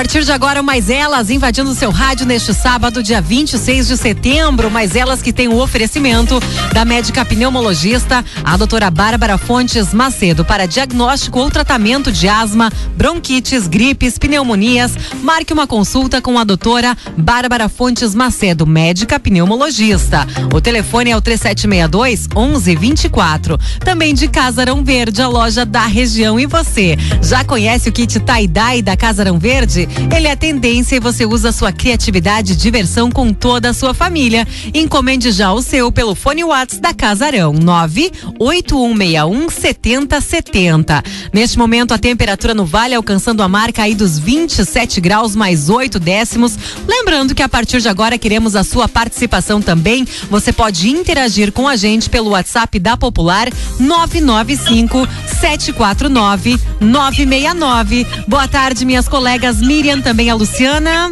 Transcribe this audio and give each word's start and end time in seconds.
partir 0.00 0.24
de 0.24 0.32
agora, 0.32 0.62
mais 0.62 0.88
elas 0.88 1.28
invadindo 1.28 1.74
seu 1.74 1.90
rádio 1.90 2.24
neste 2.24 2.54
sábado, 2.54 3.02
dia 3.02 3.20
26 3.20 3.86
de 3.86 3.98
setembro. 3.98 4.70
Mais 4.70 4.96
elas 4.96 5.20
que 5.20 5.30
tem 5.30 5.46
o 5.46 5.60
oferecimento 5.60 6.40
da 6.72 6.86
médica 6.86 7.22
pneumologista, 7.22 8.24
a 8.42 8.56
doutora 8.56 8.90
Bárbara 8.90 9.36
Fontes 9.36 9.92
Macedo, 9.92 10.42
para 10.42 10.64
diagnóstico 10.64 11.38
ou 11.38 11.50
tratamento 11.50 12.10
de 12.10 12.30
asma, 12.30 12.72
bronquites, 12.96 13.66
gripes, 13.66 14.16
pneumonias. 14.16 14.96
Marque 15.22 15.52
uma 15.52 15.66
consulta 15.66 16.22
com 16.22 16.38
a 16.38 16.44
doutora 16.44 16.96
Bárbara 17.18 17.68
Fontes 17.68 18.14
Macedo, 18.14 18.66
médica 18.66 19.20
pneumologista. 19.20 20.26
O 20.50 20.62
telefone 20.62 21.10
é 21.10 21.16
o 21.16 21.20
3762 21.20 22.26
1124. 22.26 23.58
Também 23.80 24.14
de 24.14 24.28
Casarão 24.28 24.82
Verde, 24.82 25.20
a 25.20 25.28
loja 25.28 25.66
da 25.66 25.84
região. 25.84 26.40
E 26.40 26.46
você, 26.46 26.96
já 27.20 27.44
conhece 27.44 27.90
o 27.90 27.92
kit 27.92 28.18
tie-dye 28.18 28.80
da 28.80 28.96
Casarão 28.96 29.38
Verde? 29.38 29.89
Ele 30.14 30.28
é 30.28 30.36
tendência 30.36 30.96
e 30.96 31.00
você 31.00 31.24
usa 31.24 31.52
sua 31.52 31.72
criatividade 31.72 32.52
e 32.52 32.56
diversão 32.56 33.10
com 33.10 33.32
toda 33.32 33.70
a 33.70 33.74
sua 33.74 33.94
família. 33.94 34.46
Encomende 34.74 35.30
já 35.30 35.52
o 35.52 35.62
seu 35.62 35.90
pelo 35.92 36.14
fone 36.14 36.44
Whats 36.44 36.78
da 36.78 36.92
Casarão 36.92 37.52
98161 37.52 39.48
7070. 39.48 41.02
Neste 41.32 41.58
momento 41.58 41.92
a 41.92 41.98
temperatura 41.98 42.54
no 42.54 42.64
vale 42.64 42.94
alcançando 42.94 43.42
a 43.42 43.48
marca 43.48 43.82
aí 43.82 43.94
dos 43.94 44.18
27 44.18 45.00
graus 45.00 45.34
mais 45.36 45.68
8 45.68 45.98
décimos. 45.98 46.58
Lembrando 46.86 47.34
que 47.34 47.42
a 47.42 47.48
partir 47.48 47.80
de 47.80 47.88
agora 47.88 48.18
queremos 48.18 48.56
a 48.56 48.64
sua 48.64 48.88
participação 48.88 49.60
também. 49.60 50.06
Você 50.30 50.52
pode 50.52 50.88
interagir 50.88 51.52
com 51.52 51.66
a 51.68 51.76
gente 51.76 52.10
pelo 52.10 52.30
WhatsApp 52.30 52.78
da 52.78 52.96
Popular 52.96 53.48
995 53.78 55.08
749 55.40 56.58
969. 56.80 58.06
Boa 58.26 58.48
tarde, 58.48 58.84
minhas 58.84 59.08
colegas 59.08 59.60
Miriam, 59.80 60.02
também 60.02 60.28
a 60.28 60.34
Luciana. 60.34 61.10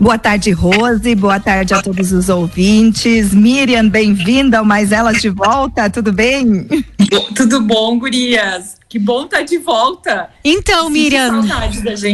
Boa 0.00 0.16
tarde, 0.16 0.50
Rose. 0.50 1.14
Boa 1.14 1.38
tarde 1.38 1.74
a 1.74 1.82
todos 1.82 2.10
os 2.10 2.30
ouvintes. 2.30 3.34
Miriam, 3.34 3.86
bem-vinda 3.86 4.60
ao 4.60 4.64
Mais 4.64 4.92
Elas 4.92 5.20
de 5.20 5.28
Volta. 5.28 5.90
Tudo 5.90 6.10
bem? 6.10 6.66
Tudo 7.36 7.60
bom, 7.60 7.98
gurias? 7.98 8.76
Que 8.96 9.00
bom 9.00 9.24
estar 9.24 9.36
tá 9.36 9.42
de 9.42 9.58
volta. 9.58 10.30
Então, 10.42 10.88
Miriam. 10.88 11.42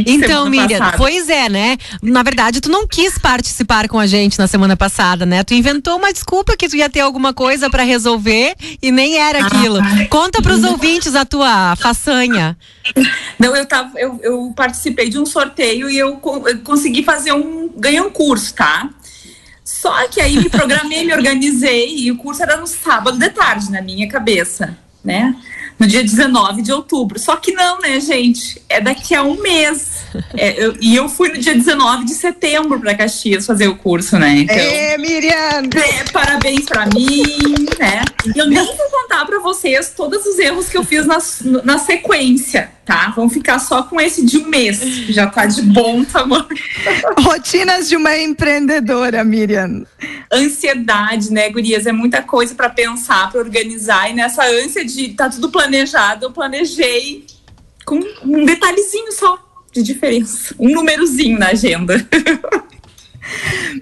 então, 0.05 0.51
Miriam, 0.51 0.81
passada. 0.81 0.97
pois 0.99 1.29
é, 1.29 1.49
né? 1.49 1.77
Na 2.03 2.25
verdade, 2.25 2.61
tu 2.61 2.69
não 2.69 2.89
quis 2.89 3.17
participar 3.19 3.87
com 3.87 4.01
a 4.01 4.07
gente 4.09 4.37
na 4.37 4.49
semana 4.49 4.77
passada, 4.77 5.25
né? 5.25 5.45
Tu 5.45 5.55
inventou 5.55 5.97
uma 5.97 6.13
desculpa 6.13 6.57
que 6.57 6.69
tu 6.69 6.75
ia 6.75 6.91
ter 6.91 6.99
alguma 6.99 7.33
coisa 7.33 7.71
para 7.71 7.85
resolver 7.85 8.57
e 8.83 8.91
nem 8.91 9.17
era 9.17 9.47
aquilo. 9.47 9.79
Ah, 9.79 10.09
Conta 10.11 10.43
para 10.43 10.55
os 10.55 10.65
ouvintes 10.65 11.15
a 11.15 11.25
tua 11.25 11.77
façanha. 11.77 12.59
Não, 13.39 13.55
eu 13.55 13.65
tava, 13.65 13.97
eu, 13.97 14.19
eu 14.21 14.53
participei 14.57 15.09
de 15.09 15.21
um 15.21 15.25
sorteio 15.25 15.89
e 15.89 15.97
eu, 15.97 16.21
eu 16.47 16.59
consegui 16.65 17.05
fazer 17.05 17.33
um, 17.33 17.71
ganhei 17.77 18.01
um 18.01 18.11
curso, 18.11 18.55
tá? 18.55 18.91
Só 19.65 20.09
que 20.09 20.21
aí 20.21 20.37
me 20.37 20.51
programei, 20.51 21.07
me 21.07 21.15
organizei 21.15 21.97
e 21.97 22.11
o 22.11 22.17
curso 22.17 22.43
era 22.43 22.57
no 22.57 22.67
sábado 22.67 23.17
de 23.17 23.31
tarde 23.31 23.71
na 23.71 23.81
minha 23.81 24.09
cabeça, 24.09 24.77
né? 25.05 25.33
No 25.79 25.87
dia 25.87 26.03
19 26.03 26.63
de 26.63 26.73
outubro. 26.73 27.19
Só 27.19 27.37
que 27.37 27.53
não, 27.53 27.81
né, 27.81 28.01
gente? 28.01 28.61
É 28.69 28.81
daqui 28.81 29.15
a 29.15 29.23
um 29.23 29.41
mês. 29.41 30.03
É, 30.35 30.65
eu, 30.65 30.77
e 30.81 30.95
eu 30.95 31.09
fui 31.09 31.31
no 31.31 31.39
dia 31.39 31.55
19 31.55 32.05
de 32.05 32.15
setembro 32.15 32.79
para 32.79 32.95
Caxias 32.95 33.47
fazer 33.47 33.69
o 33.69 33.77
curso, 33.77 34.19
né? 34.19 34.39
Então, 34.39 34.57
é, 34.57 34.99
Miriam! 34.99 35.33
É, 35.33 36.05
parabéns 36.13 36.65
para 36.67 36.87
mim, 36.87 37.67
né? 37.79 38.03
Eu 38.35 38.47
nem 38.47 38.65
vou 38.65 38.91
contar 38.91 39.25
para 39.25 39.39
vocês 39.41 39.93
todos 39.97 40.25
os 40.27 40.39
erros 40.39 40.69
que 40.69 40.77
eu 40.77 40.85
fiz 40.85 41.07
na, 41.07 41.19
na 41.65 41.79
sequência, 41.79 42.71
tá? 42.85 43.13
Vamos 43.15 43.33
ficar 43.33 43.59
só 43.59 43.83
com 43.83 44.01
esse 44.01 44.25
de 44.25 44.39
um 44.39 44.49
mês, 44.49 44.79
que 44.79 45.13
já 45.13 45.27
tá 45.27 45.47
de 45.47 45.63
bom 45.63 46.05
tamanho. 46.05 46.49
Rotinas 47.21 47.89
de 47.89 47.97
uma 47.97 48.17
empreendedora, 48.19 49.23
Miriam. 49.25 49.85
Ansiedade, 50.33 51.33
né, 51.33 51.49
gurias? 51.51 51.87
É 51.87 51.93
muita 51.93 52.23
coisa 52.23 52.55
para 52.55 52.71
pensar, 52.71 53.31
para 53.31 53.41
organizar. 53.41 54.11
E 54.11 54.15
nessa 54.15 54.45
ânsia 54.45 54.85
de 54.85 55.11
tá 55.11 55.29
tudo 55.29 55.51
planejado, 55.51 56.27
eu 56.27 56.33
planejei 56.33 57.27
com 57.85 58.01
um 58.25 58.45
detalhezinho 58.45 59.13
só 59.13 59.39
de 59.73 59.83
diferença. 59.83 60.55
Um 60.59 60.71
númerozinho 60.71 61.39
na 61.39 61.49
agenda. 61.49 61.97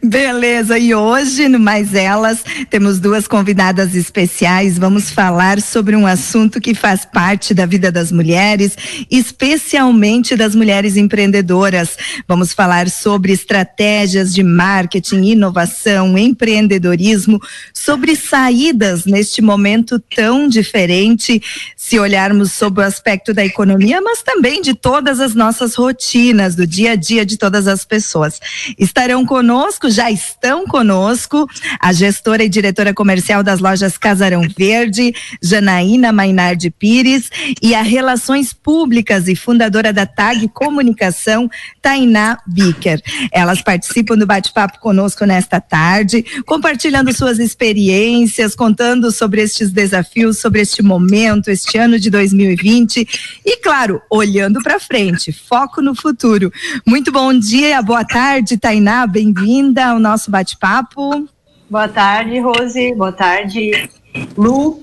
Beleza, 0.02 0.78
e 0.78 0.94
hoje 0.94 1.48
no 1.48 1.58
Mais 1.58 1.94
Elas 1.94 2.44
temos 2.68 3.00
duas 3.00 3.26
convidadas 3.26 3.94
especiais. 3.94 4.78
Vamos 4.78 5.10
falar 5.10 5.60
sobre 5.60 5.96
um 5.96 6.06
assunto 6.06 6.60
que 6.60 6.74
faz 6.74 7.04
parte 7.04 7.52
da 7.54 7.66
vida 7.66 7.90
das 7.90 8.12
mulheres, 8.12 8.76
especialmente 9.10 10.36
das 10.36 10.54
mulheres 10.54 10.96
empreendedoras. 10.96 11.96
Vamos 12.28 12.52
falar 12.52 12.88
sobre 12.88 13.32
estratégias 13.32 14.32
de 14.32 14.42
marketing, 14.42 15.22
inovação, 15.24 16.16
empreendedorismo, 16.16 17.40
sobre 17.72 18.16
saídas 18.16 19.04
neste 19.04 19.42
momento 19.42 19.98
tão 19.98 20.48
diferente, 20.48 21.42
se 21.76 21.98
olharmos 21.98 22.52
sobre 22.52 22.82
o 22.82 22.86
aspecto 22.86 23.32
da 23.32 23.44
economia, 23.44 24.00
mas 24.00 24.22
também 24.22 24.60
de 24.62 24.74
todas 24.74 25.18
as 25.18 25.34
nossas 25.34 25.74
rotinas, 25.74 26.54
do 26.54 26.66
dia 26.66 26.92
a 26.92 26.96
dia 26.96 27.24
de 27.24 27.36
todas 27.36 27.66
as 27.66 27.84
pessoas. 27.84 28.40
Estarão 28.78 29.24
conosco, 29.30 29.88
já 29.88 30.10
estão 30.10 30.66
conosco, 30.66 31.48
a 31.78 31.92
gestora 31.92 32.42
e 32.42 32.48
diretora 32.48 32.92
comercial 32.92 33.44
das 33.44 33.60
lojas 33.60 33.96
Casarão 33.96 34.42
Verde, 34.58 35.14
Janaína 35.40 36.10
Mainardi 36.10 36.68
Pires, 36.68 37.30
e 37.62 37.72
a 37.72 37.80
Relações 37.80 38.52
Públicas 38.52 39.28
e 39.28 39.36
fundadora 39.36 39.92
da 39.92 40.04
TAG 40.04 40.48
Comunicação, 40.48 41.48
Tainá 41.80 42.38
Bicker. 42.44 43.00
Elas 43.30 43.62
participam 43.62 44.16
do 44.16 44.26
bate-papo 44.26 44.80
conosco 44.80 45.24
nesta 45.24 45.60
tarde, 45.60 46.24
compartilhando 46.44 47.12
suas 47.12 47.38
experiências, 47.38 48.56
contando 48.56 49.12
sobre 49.12 49.42
estes 49.42 49.70
desafios, 49.70 50.40
sobre 50.40 50.60
este 50.60 50.82
momento, 50.82 51.52
este 51.52 51.78
ano 51.78 52.00
de 52.00 52.10
2020 52.10 53.06
e, 53.46 53.58
claro, 53.58 54.02
olhando 54.10 54.60
para 54.60 54.80
frente, 54.80 55.30
foco 55.30 55.80
no 55.80 55.94
futuro. 55.94 56.52
Muito 56.84 57.12
bom 57.12 57.32
dia, 57.32 57.80
boa 57.80 58.04
tarde, 58.04 58.58
Tainá, 58.58 59.06
bem-vinda 59.20 59.88
ao 59.88 59.98
nosso 59.98 60.30
bate-papo. 60.30 61.28
Boa 61.68 61.86
tarde, 61.86 62.40
Rose. 62.40 62.94
Boa 62.94 63.12
tarde, 63.12 63.90
Lu. 64.34 64.82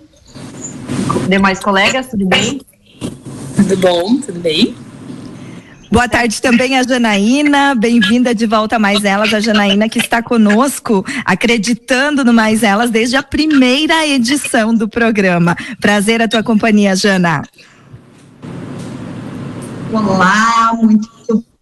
Demais 1.28 1.60
colegas, 1.60 2.08
tudo 2.08 2.28
bem? 2.28 2.62
Tudo 3.56 3.78
bom, 3.78 4.22
tudo 4.22 4.40
bem? 4.40 4.76
Boa 5.92 6.08
tarde 6.08 6.40
também 6.40 6.78
a 6.78 6.84
Janaína, 6.84 7.74
bem-vinda 7.74 8.36
de 8.36 8.46
volta 8.46 8.76
a 8.76 8.80
Mais 8.80 9.04
Elas, 9.04 9.34
a 9.34 9.40
Janaína 9.40 9.90
que 9.90 9.98
está 9.98 10.22
conosco, 10.22 11.04
acreditando 11.26 12.24
no 12.24 12.32
Mais 12.32 12.62
Elas 12.62 12.92
desde 12.92 13.16
a 13.16 13.24
primeira 13.24 14.06
edição 14.06 14.72
do 14.72 14.88
programa. 14.88 15.56
Prazer 15.82 16.22
a 16.22 16.28
tua 16.28 16.44
companhia, 16.44 16.96
Jana. 16.96 17.42
Olá, 19.92 20.74
muito 20.80 21.10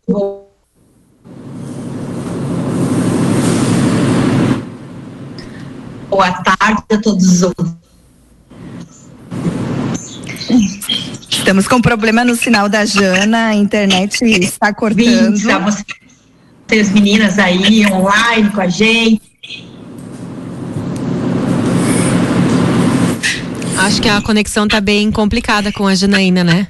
bom 0.10 0.45
boa 6.10 6.32
tarde 6.32 6.84
a 6.92 6.98
todos 6.98 7.28
os 7.28 7.42
outros. 7.44 7.70
Estamos 11.30 11.68
com 11.68 11.82
problema 11.82 12.24
no 12.24 12.36
sinal 12.36 12.68
da 12.68 12.86
Jana, 12.86 13.48
a 13.48 13.56
internet 13.56 14.24
está 14.24 14.74
cortando. 14.74 15.38
Sim, 15.38 15.48
vocês 16.68 16.92
meninas 16.92 17.38
aí 17.38 17.86
online 17.92 18.50
com 18.50 18.62
a 18.62 18.68
gente. 18.68 19.22
Acho 23.78 24.02
que 24.02 24.10
a 24.10 24.22
conexão 24.22 24.66
está 24.66 24.82
bem 24.82 25.12
complicada 25.12 25.72
com 25.72 25.86
a 25.86 25.94
Janaína, 25.94 26.44
né? 26.44 26.68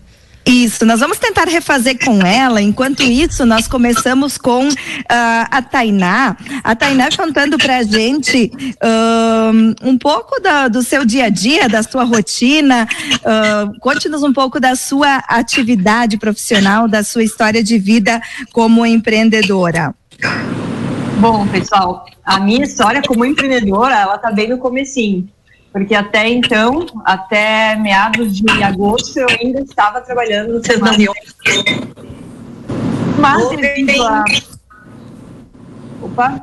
Isso, 0.48 0.86
nós 0.86 1.00
vamos 1.00 1.18
tentar 1.18 1.48
refazer 1.48 1.98
com 2.06 2.22
ela. 2.22 2.62
Enquanto 2.62 3.02
isso, 3.02 3.46
nós 3.48 3.68
começamos 3.68 4.38
com 4.38 4.68
uh, 4.68 4.74
a 5.10 5.62
Tainá. 5.62 6.38
A 6.64 6.76
Tainá 6.76 7.10
contando 7.18 7.58
pra 7.58 7.82
gente 7.82 8.52
uh, 8.76 9.76
um 9.90 9.98
pouco 9.98 10.40
da, 10.40 10.68
do 10.68 10.84
seu 10.84 11.04
dia 11.04 11.26
a 11.26 11.30
dia, 11.30 11.68
da 11.68 11.82
sua 11.82 12.04
rotina. 12.04 12.88
Uh, 13.16 13.80
Conte-nos 13.80 14.22
um 14.22 14.32
pouco 14.32 14.60
da 14.60 14.76
sua 14.76 15.16
atividade 15.28 16.18
profissional, 16.18 16.88
da 16.88 17.04
sua 17.04 17.24
história 17.24 17.64
de 17.64 17.80
vida 17.80 18.22
como 18.54 18.86
empreendedora. 18.86 19.96
Bom, 21.18 21.48
pessoal, 21.48 22.06
a 22.24 22.40
minha 22.40 22.66
história 22.66 23.02
como 23.02 23.26
empreendedora, 23.26 23.96
ela 23.98 24.18
tá 24.20 24.32
bem 24.32 24.50
no 24.50 24.60
comecinho 24.60 25.28
porque 25.76 25.94
até 25.94 26.30
então, 26.30 26.86
até 27.04 27.76
meados 27.76 28.38
de 28.38 28.64
agosto, 28.64 29.20
eu 29.20 29.28
ainda 29.30 29.60
estava 29.60 30.00
trabalhando 30.00 30.54
no 30.54 30.66
Senado. 30.66 31.14
Mas 33.20 33.50
devido 33.50 34.02
a... 34.02 34.24
Opa! 36.02 36.42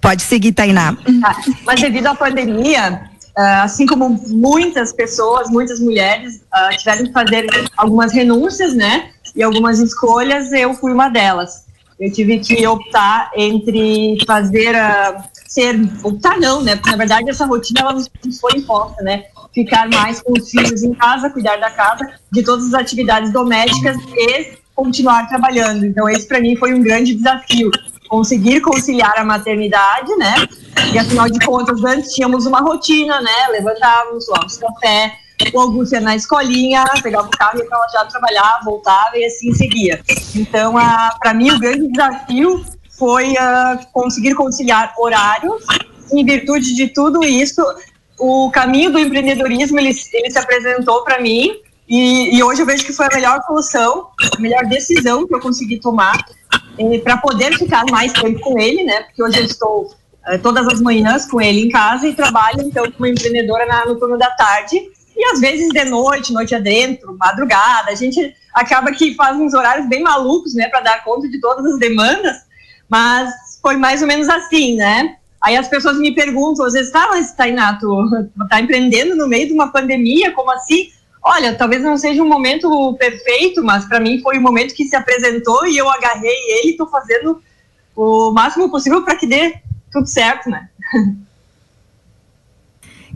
Pode 0.00 0.22
seguir, 0.22 0.52
Tainá. 0.52 0.96
Tá. 1.20 1.36
Mas 1.66 1.80
devido 1.80 2.06
à 2.06 2.14
pandemia, 2.14 3.08
Uh, 3.36 3.62
assim 3.62 3.86
como 3.86 4.20
muitas 4.26 4.92
pessoas, 4.92 5.48
muitas 5.48 5.78
mulheres 5.78 6.42
uh, 6.52 6.76
tiveram 6.76 7.04
que 7.04 7.12
fazer 7.12 7.46
algumas 7.76 8.12
renúncias, 8.12 8.74
né? 8.74 9.10
E 9.32 9.44
algumas 9.44 9.78
escolhas, 9.78 10.50
eu 10.50 10.74
fui 10.74 10.92
uma 10.92 11.08
delas. 11.08 11.64
Eu 12.00 12.12
tive 12.12 12.40
que 12.40 12.66
optar 12.66 13.30
entre 13.36 14.18
fazer 14.26 14.74
uh, 14.74 15.22
ser 15.48 15.76
optar 16.04 16.38
não, 16.38 16.62
né? 16.62 16.76
Porque 16.76 16.90
na 16.90 16.96
verdade 16.98 17.30
essa 17.30 17.46
rotina 17.46 17.80
ela 17.80 17.94
nos 17.94 18.08
foi 18.40 18.52
imposta, 18.56 19.02
né? 19.02 19.24
Ficar 19.54 19.88
mais 19.88 20.20
com 20.20 20.32
os 20.38 20.50
filhos 20.50 20.82
em 20.82 20.92
casa, 20.94 21.30
cuidar 21.30 21.56
da 21.56 21.70
casa, 21.70 22.06
de 22.30 22.42
todas 22.44 22.66
as 22.66 22.74
atividades 22.74 23.32
domésticas 23.32 23.96
e 24.14 24.58
continuar 24.74 25.26
trabalhando. 25.28 25.84
Então 25.86 26.08
esse 26.08 26.28
para 26.28 26.38
mim 26.40 26.54
foi 26.54 26.74
um 26.74 26.82
grande 26.82 27.14
desafio 27.14 27.70
conseguir 28.08 28.60
conciliar 28.60 29.14
a 29.18 29.24
maternidade, 29.24 30.14
né? 30.16 30.34
E 30.92 30.98
afinal 30.98 31.28
de 31.28 31.38
contas, 31.44 31.82
antes 31.84 32.14
tínhamos 32.14 32.46
uma 32.46 32.60
rotina, 32.60 33.20
né? 33.20 33.48
Levantávamos, 33.50 34.26
tomávamos 34.26 34.56
café, 34.56 35.12
o 35.52 35.60
Augusto 35.60 35.94
ia 35.94 36.00
na 36.00 36.16
escolinha, 36.16 36.84
pegava 37.02 37.26
o 37.26 37.30
carro 37.30 37.58
e 37.58 37.62
ia 37.62 37.88
já 37.92 38.04
trabalhar, 38.06 38.60
voltava 38.64 39.16
e 39.16 39.24
assim 39.24 39.52
seguia. 39.52 40.00
Então, 40.34 40.74
para 41.20 41.34
mim, 41.34 41.50
o 41.50 41.58
grande 41.58 41.88
desafio 41.88 42.64
foi 42.98 43.32
uh, 43.32 43.86
conseguir 43.92 44.34
conciliar 44.34 44.92
horários. 44.98 45.64
Em 46.12 46.24
virtude 46.24 46.74
de 46.74 46.88
tudo 46.88 47.24
isso, 47.24 47.62
o 48.18 48.50
caminho 48.50 48.90
do 48.90 48.98
empreendedorismo 48.98 49.78
ele, 49.78 49.94
ele 50.12 50.30
se 50.30 50.38
apresentou 50.38 51.04
para 51.04 51.20
mim 51.20 51.52
e, 51.88 52.36
e, 52.36 52.42
hoje 52.42 52.60
eu 52.60 52.66
vejo 52.66 52.84
que 52.84 52.92
foi 52.92 53.06
a 53.06 53.14
melhor 53.14 53.40
solução, 53.46 54.08
a 54.36 54.40
melhor 54.40 54.66
decisão 54.66 55.26
que 55.26 55.34
eu 55.34 55.40
consegui 55.40 55.80
tomar 55.80 56.18
para 57.02 57.16
poder 57.16 57.56
ficar 57.56 57.84
mais 57.90 58.12
tempo 58.12 58.40
com 58.40 58.58
ele, 58.58 58.84
né? 58.84 59.04
Porque 59.04 59.22
hoje 59.22 59.38
eu 59.38 59.44
estou 59.44 59.84
uh, 59.84 60.38
todas 60.42 60.66
as 60.66 60.80
manhãs 60.80 61.24
com 61.24 61.40
ele 61.40 61.62
em 61.62 61.70
casa 61.70 62.06
e 62.06 62.14
trabalho 62.14 62.60
então 62.60 62.90
como 62.92 63.06
empreendedora 63.06 63.64
na, 63.64 63.86
no 63.86 63.98
turno 63.98 64.18
da 64.18 64.30
tarde 64.30 64.76
e 65.16 65.24
às 65.32 65.40
vezes 65.40 65.70
de 65.70 65.84
noite, 65.84 66.32
noite 66.32 66.54
adentro, 66.54 67.16
madrugada. 67.18 67.90
A 67.90 67.94
gente 67.94 68.34
acaba 68.54 68.92
que 68.92 69.14
faz 69.14 69.36
uns 69.36 69.54
horários 69.54 69.88
bem 69.88 70.02
malucos, 70.02 70.54
né, 70.54 70.68
para 70.68 70.80
dar 70.80 71.04
conta 71.04 71.28
de 71.28 71.40
todas 71.40 71.64
as 71.66 71.78
demandas. 71.78 72.36
Mas 72.88 73.30
foi 73.60 73.76
mais 73.76 74.02
ou 74.02 74.08
menos 74.08 74.28
assim, 74.28 74.76
né? 74.76 75.16
Aí 75.42 75.56
as 75.56 75.68
pessoas 75.68 75.98
me 75.98 76.14
perguntam, 76.14 76.66
às 76.66 76.72
vezes, 76.72 76.90
tá, 76.90 77.08
mas 77.10 77.32
Tainá, 77.32 77.78
tu 77.78 78.28
tá 78.48 78.60
empreendendo 78.60 79.14
no 79.14 79.28
meio 79.28 79.46
de 79.46 79.52
uma 79.52 79.70
pandemia, 79.70 80.32
como 80.32 80.50
assim? 80.50 80.90
Olha, 81.22 81.54
talvez 81.54 81.82
não 81.82 81.96
seja 81.96 82.22
um 82.22 82.28
momento 82.28 82.94
perfeito, 82.98 83.62
mas 83.62 83.84
para 83.84 84.00
mim 84.00 84.20
foi 84.20 84.38
o 84.38 84.42
momento 84.42 84.74
que 84.74 84.84
se 84.84 84.96
apresentou 84.96 85.66
e 85.66 85.76
eu 85.76 85.88
agarrei 85.88 86.30
ele 86.30 86.68
e 86.68 86.70
estou 86.70 86.88
fazendo 86.88 87.40
o 87.94 88.32
máximo 88.32 88.70
possível 88.70 89.04
para 89.04 89.16
que 89.16 89.26
dê 89.26 89.54
tudo 89.92 90.06
certo, 90.06 90.48
né? 90.48 90.68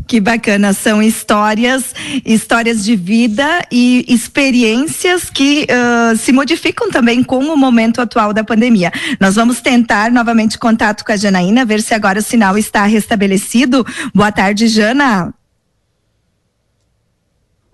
Que 0.07 0.21
bacana, 0.21 0.73
são 0.73 1.03
histórias, 1.03 1.95
histórias 2.25 2.85
de 2.85 2.97
vida 2.97 3.67
e 3.71 4.05
experiências 4.09 5.31
que 5.31 5.67
uh, 5.71 6.17
se 6.17 6.33
modificam 6.33 6.91
também 6.91 7.23
com 7.23 7.39
o 7.39 7.57
momento 7.57 8.01
atual 8.01 8.33
da 8.33 8.45
pandemia. 8.45 8.93
Nós 9.21 9.37
vamos 9.37 9.61
tentar 9.61 10.11
novamente 10.11 10.59
contato 10.59 11.05
com 11.05 11.13
a 11.13 11.17
Janaína, 11.17 11.65
ver 11.65 11.81
se 11.81 11.95
agora 11.95 12.19
o 12.19 12.23
sinal 12.23 12.59
está 12.59 12.85
restabelecido. 12.85 13.87
Boa 14.15 14.33
tarde, 14.33 14.69
Jana. 14.69 15.33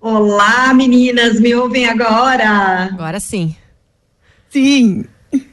Olá, 0.01 0.73
meninas, 0.73 1.41
me 1.41 1.55
ouvem 1.57 1.87
agora? 1.87 2.85
Agora 2.85 3.19
sim. 3.19 3.57
Sim. 4.49 5.05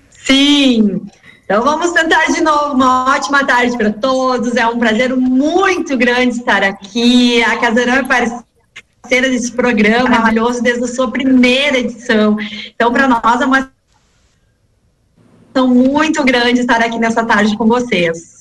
Sim. 0.10 1.02
Então 1.46 1.64
vamos 1.64 1.92
tentar 1.92 2.26
de 2.26 2.42
novo. 2.42 2.74
Uma 2.74 3.16
ótima 3.16 3.46
tarde 3.46 3.78
para 3.78 3.94
todos. 3.94 4.56
É 4.56 4.66
um 4.68 4.80
prazer 4.80 5.16
muito 5.16 5.96
grande 5.96 6.38
estar 6.38 6.64
aqui. 6.64 7.42
A 7.44 7.58
Casarão 7.58 7.94
é 7.94 8.04
parceira 8.04 9.30
desse 9.30 9.52
programa 9.52 10.10
maravilhoso 10.10 10.62
desde 10.62 10.84
a 10.84 10.88
sua 10.88 11.10
primeira 11.10 11.78
edição. 11.78 12.36
Então, 12.74 12.92
para 12.92 13.08
nós 13.08 13.42
é 13.42 13.46
uma 13.46 13.72
muito 15.58 16.22
grande 16.26 16.60
estar 16.60 16.82
aqui 16.82 16.98
nessa 16.98 17.24
tarde 17.24 17.56
com 17.56 17.66
vocês. 17.66 18.35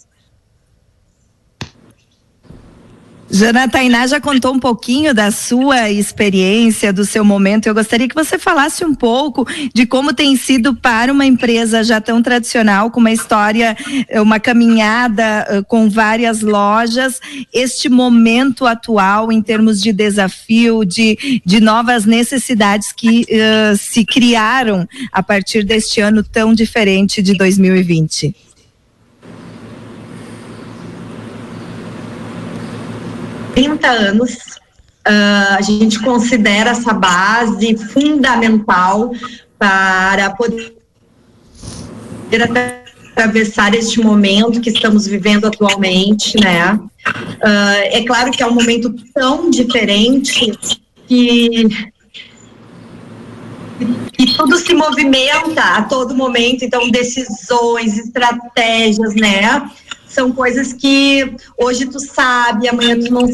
Jana 3.35 3.67
Tainá 3.67 4.07
já 4.07 4.21
contou 4.21 4.55
um 4.55 4.61
pouquinho 4.61 5.13
da 5.13 5.33
sua 5.33 5.91
experiência, 5.91 6.93
do 6.93 7.05
seu 7.05 7.25
momento. 7.25 7.67
Eu 7.67 7.75
gostaria 7.75 8.09
que 8.09 8.15
você 8.15 8.39
falasse 8.39 8.85
um 8.85 8.95
pouco 8.95 9.45
de 9.75 9.85
como 9.87 10.15
tem 10.15 10.37
sido 10.37 10.73
para 10.73 11.13
uma 11.13 11.27
empresa 11.27 11.83
já 11.83 12.01
tão 12.01 12.23
tradicional, 12.23 12.93
com 12.93 13.01
uma 13.01 13.11
história, 13.11 13.77
eh, 14.09 14.21
uma 14.21 14.39
caminhada 14.39 15.47
eh, 15.49 15.63
com 15.67 15.91
várias 15.91 16.43
lojas, 16.43 17.21
este 17.53 17.89
momento 17.89 18.67
atual 18.67 19.33
em 19.33 19.43
termos 19.43 19.83
de 19.83 19.93
desafio, 19.93 20.85
de, 20.85 21.43
de 21.45 21.59
novas 21.59 22.05
necessidades 22.05 22.93
que 22.93 23.23
uh, 23.23 23.77
se 23.77 24.05
criaram 24.05 24.87
a 25.11 25.25
partir 25.25 25.65
deste 25.65 26.01
ano 26.01 26.23
tão 26.23 26.55
diferente 26.55 27.21
de 27.21 27.37
2020. 27.37 28.44
30 33.55 33.89
anos, 33.89 34.35
uh, 35.06 35.56
a 35.56 35.62
gente 35.62 36.01
considera 36.01 36.71
essa 36.71 36.93
base 36.93 37.77
fundamental 37.77 39.12
para 39.59 40.31
poder 40.31 40.75
atravessar 43.15 43.75
este 43.75 44.01
momento 44.01 44.61
que 44.61 44.71
estamos 44.71 45.06
vivendo 45.06 45.47
atualmente, 45.47 46.39
né? 46.41 46.75
Uh, 46.75 47.81
é 47.91 48.03
claro 48.05 48.31
que 48.33 48.43
é 48.43 48.47
um 48.47 48.55
momento 48.55 48.93
tão 49.15 49.51
diferente 49.51 50.53
que 51.06 51.69
tudo 54.37 54.56
se 54.56 54.75
movimenta 54.75 55.62
a 55.62 55.83
todo 55.83 56.15
momento, 56.15 56.65
então 56.65 56.91
decisões, 56.91 57.99
estratégias, 57.99 59.15
né? 59.15 59.71
São 60.15 60.33
coisas 60.33 60.73
que 60.73 61.35
hoje 61.59 61.87
tu 61.87 61.99
sabe, 61.99 62.69
amanhã 62.69 62.99
tu 62.99 63.13
não 63.13 63.27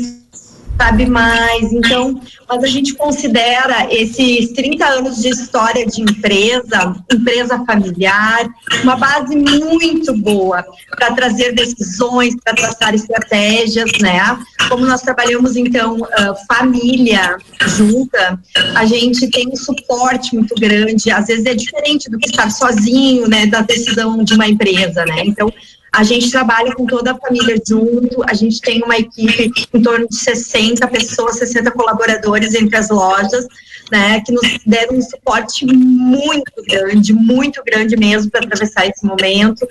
sabe 0.81 1.05
mais. 1.05 1.73
Então, 1.73 2.19
mas 2.49 2.65
a 2.65 2.67
gente 2.67 2.95
considera 2.95 3.87
esses 3.93 4.53
30 4.53 4.87
anos 4.87 5.23
de 5.23 5.29
história 5.29 5.87
de 5.87 6.01
empresa, 6.01 6.97
empresa 7.13 7.63
familiar, 7.67 8.49
uma 8.83 8.97
base 8.97 9.37
muito 9.37 10.17
boa 10.17 10.65
para 10.97 11.13
trazer 11.13 11.53
decisões, 11.55 12.35
para 12.43 12.55
traçar 12.55 12.95
estratégias, 12.95 13.93
né? 14.01 14.39
Como 14.69 14.87
nós 14.87 15.03
trabalhamos, 15.03 15.57
então, 15.57 15.99
uh, 15.99 16.47
família 16.49 17.37
junta, 17.77 18.41
a 18.75 18.87
gente 18.87 19.29
tem 19.31 19.49
um 19.49 19.57
suporte 19.57 20.35
muito 20.35 20.55
grande, 20.55 21.11
às 21.11 21.27
vezes 21.27 21.45
é 21.45 21.55
diferente 21.55 22.09
do 22.09 22.19
que 22.19 22.31
estar 22.31 22.51
sozinho, 22.51 23.29
né, 23.29 23.47
da 23.47 23.61
decisão 23.61 24.23
de 24.25 24.35
uma 24.35 24.49
empresa, 24.49 25.05
né? 25.05 25.23
Então, 25.25 25.53
a 25.93 26.03
gente 26.03 26.31
trabalha 26.31 26.75
com 26.75 26.87
toda 26.87 27.13
a 27.13 27.19
família 27.19 27.61
junto, 27.67 28.23
a 28.29 28.35
gente 28.35 28.61
tem 28.61 28.83
uma 28.83 28.97
equipe 28.97 29.51
em 29.73 29.83
torno 29.83 30.09
de 30.09 30.17
60 30.17 30.87
pessoas, 30.89 31.39
60 31.39 31.71
colaboradores 31.73 32.55
entre 32.55 32.77
as 32.77 32.91
lojas, 32.91 33.47
né, 33.91 34.21
que 34.21 34.33
nos 34.33 34.43
deram 34.65 34.97
um 34.97 35.03
suporte 35.03 35.67
muito 35.67 36.53
grande, 36.69 37.13
muito 37.13 37.63
grande 37.65 37.97
mesmo 37.97 38.31
para 38.31 38.45
atravessar 38.45 38.87
esse 38.87 39.05
momento. 39.05 39.67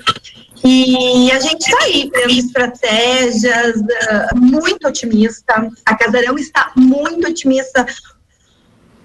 E 0.63 1.31
a 1.31 1.39
gente 1.39 1.61
está 1.61 1.85
aí 1.85 2.09
criando 2.09 2.33
estratégias, 2.33 3.77
uh, 3.77 4.37
muito 4.37 4.85
otimista. 4.87 5.69
A 5.85 5.95
Casarão 5.95 6.37
está 6.37 6.73
muito 6.75 7.29
otimista 7.29 7.85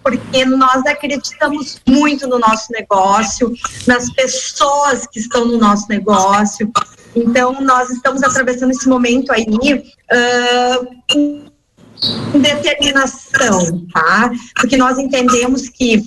porque 0.02 0.44
nós 0.44 0.84
acreditamos 0.84 1.80
muito 1.88 2.28
no 2.28 2.38
nosso 2.38 2.70
negócio, 2.72 3.54
nas 3.86 4.12
pessoas 4.12 5.06
que 5.06 5.18
estão 5.18 5.46
no 5.46 5.56
nosso 5.56 5.88
negócio. 5.88 6.70
Então, 7.14 7.60
nós 7.60 7.90
estamos 7.90 8.22
atravessando 8.22 8.70
esse 8.70 8.88
momento 8.88 9.32
aí 9.32 9.44
uh, 9.44 10.86
com 11.10 11.44
determinação, 12.38 13.86
tá? 13.92 14.30
Porque 14.56 14.76
nós 14.76 14.98
entendemos 14.98 15.68
que 15.68 16.04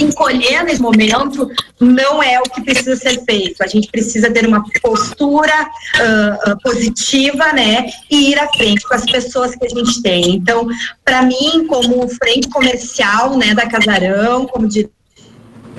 encolher 0.00 0.64
nesse 0.64 0.80
momento 0.80 1.50
não 1.80 2.22
é 2.22 2.38
o 2.40 2.42
que 2.44 2.62
precisa 2.62 2.96
ser 2.96 3.24
feito. 3.24 3.62
A 3.62 3.66
gente 3.66 3.88
precisa 3.90 4.30
ter 4.30 4.46
uma 4.46 4.64
postura 4.80 5.54
uh, 5.62 6.62
positiva, 6.62 7.52
né? 7.52 7.86
E 8.10 8.32
ir 8.32 8.38
à 8.38 8.48
frente 8.48 8.86
com 8.86 8.94
as 8.94 9.04
pessoas 9.04 9.54
que 9.54 9.64
a 9.64 9.68
gente 9.68 10.02
tem. 10.02 10.36
Então, 10.36 10.66
para 11.04 11.22
mim, 11.22 11.66
como 11.68 12.08
frente 12.08 12.48
comercial, 12.48 13.36
né, 13.36 13.54
da 13.54 13.66
Casarão, 13.66 14.46
como 14.46 14.68
de 14.68 14.88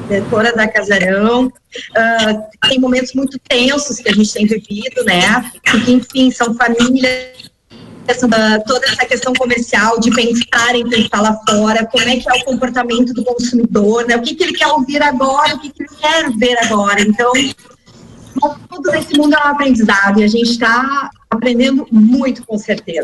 diretora 0.03 0.53
da 0.53 0.67
Casarão. 0.67 1.45
Uh, 1.45 2.67
tem 2.69 2.79
momentos 2.79 3.13
muito 3.13 3.37
tensos 3.39 3.97
que 3.97 4.09
a 4.09 4.13
gente 4.13 4.33
tem 4.33 4.45
vivido, 4.45 5.03
né? 5.05 5.51
Porque, 5.63 5.91
enfim, 5.91 6.31
são 6.31 6.53
famílias 6.53 7.47
toda 8.65 8.85
essa 8.85 9.05
questão 9.05 9.33
comercial 9.33 9.99
de 9.99 10.09
pensar 10.11 10.75
em 10.75 10.87
pensar 10.87 11.21
lá 11.21 11.37
fora, 11.47 11.85
como 11.85 12.07
é 12.07 12.15
que 12.15 12.29
é 12.29 12.33
o 12.33 12.45
comportamento 12.45 13.13
do 13.13 13.23
consumidor, 13.23 14.07
né? 14.07 14.15
O 14.15 14.21
que, 14.21 14.33
que 14.33 14.43
ele 14.43 14.53
quer 14.53 14.67
ouvir 14.67 15.01
agora, 15.01 15.55
o 15.55 15.59
que, 15.59 15.71
que 15.71 15.83
ele 15.83 15.89
quer 15.99 16.31
ver 16.31 16.57
agora. 16.63 17.01
Então, 17.01 17.33
tudo 18.69 18.91
nesse 18.91 19.17
mundo 19.17 19.35
é 19.35 19.39
um 19.39 19.51
aprendizado 19.51 20.21
e 20.21 20.23
a 20.23 20.27
gente 20.27 20.51
está 20.51 21.09
aprendendo 21.29 21.85
muito, 21.91 22.45
com 22.45 22.57
certeza. 22.57 23.03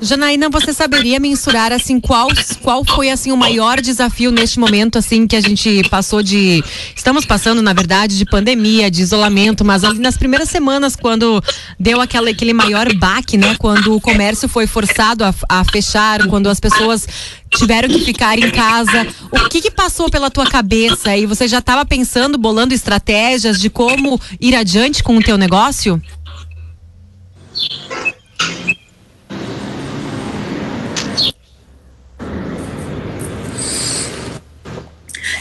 Janaína, 0.00 0.48
você 0.48 0.72
saberia 0.72 1.18
mensurar 1.18 1.72
assim 1.72 2.00
qual 2.00 2.28
qual 2.62 2.84
foi 2.84 3.10
assim 3.10 3.32
o 3.32 3.36
maior 3.36 3.80
desafio 3.80 4.30
neste 4.30 4.60
momento 4.60 4.98
assim 4.98 5.26
que 5.26 5.34
a 5.34 5.40
gente 5.40 5.82
passou 5.88 6.22
de 6.22 6.62
estamos 6.94 7.24
passando 7.24 7.60
na 7.60 7.72
verdade 7.72 8.16
de 8.16 8.24
pandemia, 8.24 8.90
de 8.90 9.02
isolamento, 9.02 9.64
mas 9.64 9.82
ali 9.82 9.98
nas 9.98 10.16
primeiras 10.16 10.48
semanas 10.48 10.94
quando 10.94 11.42
deu 11.78 12.00
aquela, 12.00 12.30
aquele 12.30 12.52
maior 12.52 12.92
baque, 12.94 13.36
né, 13.36 13.56
quando 13.58 13.94
o 13.94 14.00
comércio 14.00 14.48
foi 14.48 14.66
forçado 14.66 15.24
a, 15.24 15.34
a 15.48 15.64
fechar, 15.64 16.26
quando 16.28 16.48
as 16.48 16.60
pessoas 16.60 17.06
tiveram 17.50 17.88
que 17.88 18.00
ficar 18.00 18.38
em 18.38 18.50
casa. 18.50 19.06
O 19.30 19.48
que, 19.48 19.60
que 19.60 19.70
passou 19.70 20.10
pela 20.10 20.30
tua 20.30 20.46
cabeça 20.46 21.16
e 21.16 21.26
você 21.26 21.48
já 21.48 21.58
estava 21.58 21.84
pensando, 21.84 22.38
bolando 22.38 22.74
estratégias 22.74 23.60
de 23.60 23.70
como 23.70 24.20
ir 24.40 24.54
adiante 24.54 25.02
com 25.02 25.16
o 25.16 25.22
teu 25.22 25.36
negócio? 25.36 26.00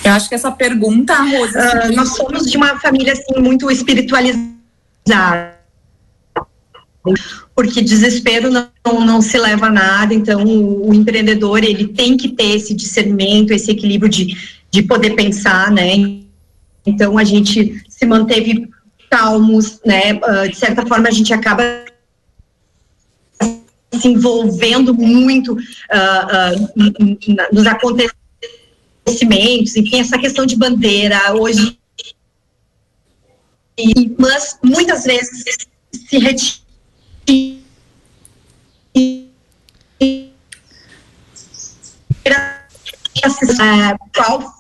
Eu 0.05 0.11
acho 0.11 0.29
que 0.29 0.35
essa 0.35 0.51
pergunta, 0.51 1.15
Rosa. 1.15 1.87
Uh, 1.89 1.95
nós 1.95 2.09
somos 2.09 2.49
de 2.49 2.55
uma 2.55 2.79
família 2.79 3.13
assim 3.13 3.41
muito 3.41 3.71
espiritualizada. 3.71 5.55
Porque 7.55 7.81
desespero 7.81 8.51
não, 8.51 9.05
não 9.05 9.21
se 9.21 9.37
leva 9.37 9.65
a 9.65 9.71
nada, 9.71 10.13
então 10.13 10.43
o, 10.43 10.89
o 10.89 10.93
empreendedor 10.93 11.63
ele 11.63 11.87
tem 11.87 12.17
que 12.17 12.29
ter 12.29 12.55
esse 12.55 12.73
discernimento, 12.73 13.51
esse 13.51 13.71
equilíbrio 13.71 14.09
de, 14.09 14.37
de 14.69 14.83
poder 14.83 15.15
pensar, 15.15 15.71
né? 15.71 16.19
Então 16.85 17.17
a 17.17 17.23
gente 17.23 17.83
se 17.89 18.05
manteve 18.05 18.69
calmos, 19.09 19.79
né? 19.83 20.13
Uh, 20.13 20.49
de 20.49 20.55
certa 20.55 20.85
forma 20.85 21.07
a 21.07 21.11
gente 21.11 21.33
acaba 21.33 21.63
se 23.99 24.07
envolvendo 24.07 24.93
muito 24.93 25.53
uh, 25.53 25.57
uh, 25.57 26.69
nos 27.51 27.67
acontecimentos, 27.67 29.75
enfim, 29.75 29.99
essa 29.99 30.17
questão 30.17 30.45
de 30.45 30.55
bandeira 30.55 31.33
hoje, 31.33 31.77
mas 34.17 34.57
muitas 34.63 35.03
vezes 35.03 35.43
se 35.91 36.17
retira 36.17 36.63
qual 44.15 44.55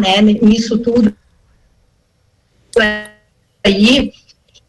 né, 0.00 0.22
nisso 0.22 0.78
tudo. 0.78 1.14
Aí 3.64 4.12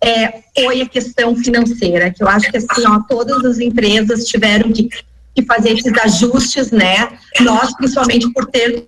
é, 0.04 0.44
foi 0.62 0.82
a 0.82 0.90
questão 0.90 1.36
financeira, 1.36 2.12
que 2.12 2.22
eu 2.22 2.28
acho 2.28 2.52
que 2.52 2.58
assim, 2.58 2.86
ó, 2.86 3.00
todas 3.08 3.46
as 3.46 3.60
empresas 3.60 4.26
tiveram 4.26 4.72
que, 4.72 4.90
que 5.34 5.46
fazer 5.46 5.72
esses 5.72 5.94
ajustes, 5.98 6.72
né? 6.72 7.18
Nós, 7.40 7.74
principalmente 7.76 8.30
por 8.34 8.46
ter 8.48 8.88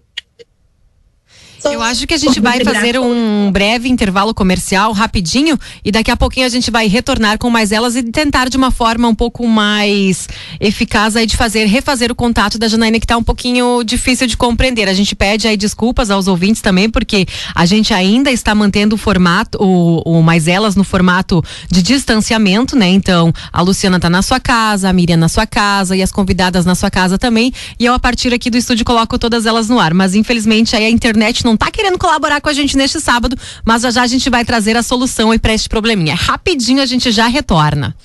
eu 1.72 1.82
acho 1.82 2.06
que 2.08 2.14
a 2.14 2.18
gente 2.18 2.40
vai 2.42 2.64
fazer 2.64 3.00
um 3.00 3.52
breve 3.52 3.90
intervalo 3.90 4.34
comercial 4.34 4.92
rapidinho 4.92 5.58
e 5.84 5.92
daqui 5.92 6.12
a 6.12 6.18
pouquinho 6.18 6.46
a 6.46 6.50
gente 6.50 6.70
vai 6.72 6.88
retornar 6.88 7.38
com 7.38 7.50
mais 7.50 7.72
elas 7.72 7.96
e 7.96 8.04
tentar 8.04 8.50
de 8.50 8.58
uma 8.58 8.72
forma 8.72 9.08
um 9.08 9.16
pouco 9.16 9.48
mais 9.48 10.28
eficaz 10.60 11.16
aí 11.16 11.26
de 11.26 11.36
fazer 11.36 11.66
refazer 11.66 12.12
o 12.12 12.16
contato 12.16 12.58
da 12.58 12.68
Janaína 12.68 13.00
que 13.00 13.06
está 13.06 13.18
um 13.18 13.24
pouquinho 13.24 13.84
difícil 13.84 14.28
de 14.28 14.38
compreender. 14.38 14.88
A 14.88 14.94
gente 14.94 15.16
pede 15.16 15.48
aí 15.48 15.58
desculpas 15.58 16.10
aos 16.10 16.28
ouvintes 16.28 16.62
também 16.62 16.90
porque 16.90 17.26
a 17.54 17.66
gente 17.66 17.94
ainda 17.94 18.32
está 18.32 18.54
mantendo 18.54 18.96
o 18.96 18.98
formato 18.98 19.58
o, 19.62 20.02
o 20.06 20.22
mais 20.22 20.48
elas 20.48 20.76
no 20.76 20.84
formato 20.84 21.44
de 21.70 21.82
distanciamento, 21.82 22.76
né? 22.76 22.88
Então, 22.88 23.34
a 23.52 23.62
Luciana 23.62 23.98
está 23.98 24.10
na 24.10 24.22
sua 24.22 24.40
casa, 24.40 24.90
a 24.90 24.94
Miriam 24.94 25.18
na 25.18 25.30
sua 25.30 25.46
casa 25.46 25.96
e 25.96 26.02
as 26.02 26.12
convidadas 26.12 26.66
na 26.66 26.76
sua 26.76 26.90
casa 26.90 27.18
também. 27.18 27.54
E 27.80 27.86
eu 27.86 27.94
a 27.94 28.00
partir 28.00 28.34
aqui 28.34 28.50
do 28.50 28.58
estúdio 28.58 28.86
coloco 28.86 29.18
todas 29.18 29.46
elas 29.46 29.70
no 29.70 29.80
ar, 29.80 29.94
mas 29.94 30.16
infelizmente 30.16 30.76
aí 30.76 30.86
a 30.86 30.90
internet 30.90 31.44
não 31.44 31.55
está 31.56 31.72
querendo 31.72 31.98
colaborar 31.98 32.40
com 32.42 32.50
a 32.50 32.54
gente 32.54 32.78
neste 32.78 33.00
sábado, 33.00 33.38
mas 33.66 33.82
já 33.82 33.92
já 33.92 34.04
a 34.04 34.08
gente 34.08 34.30
vai 34.30 34.46
trazer 34.46 34.78
a 34.78 34.84
solução 34.84 35.32
aí 35.32 35.40
para 35.40 35.54
este 35.54 35.68
probleminha. 35.68 36.16
Rapidinho 36.16 36.82
a 36.82 36.86
gente 36.86 37.12
já 37.12 37.28
retorna. 37.28 37.96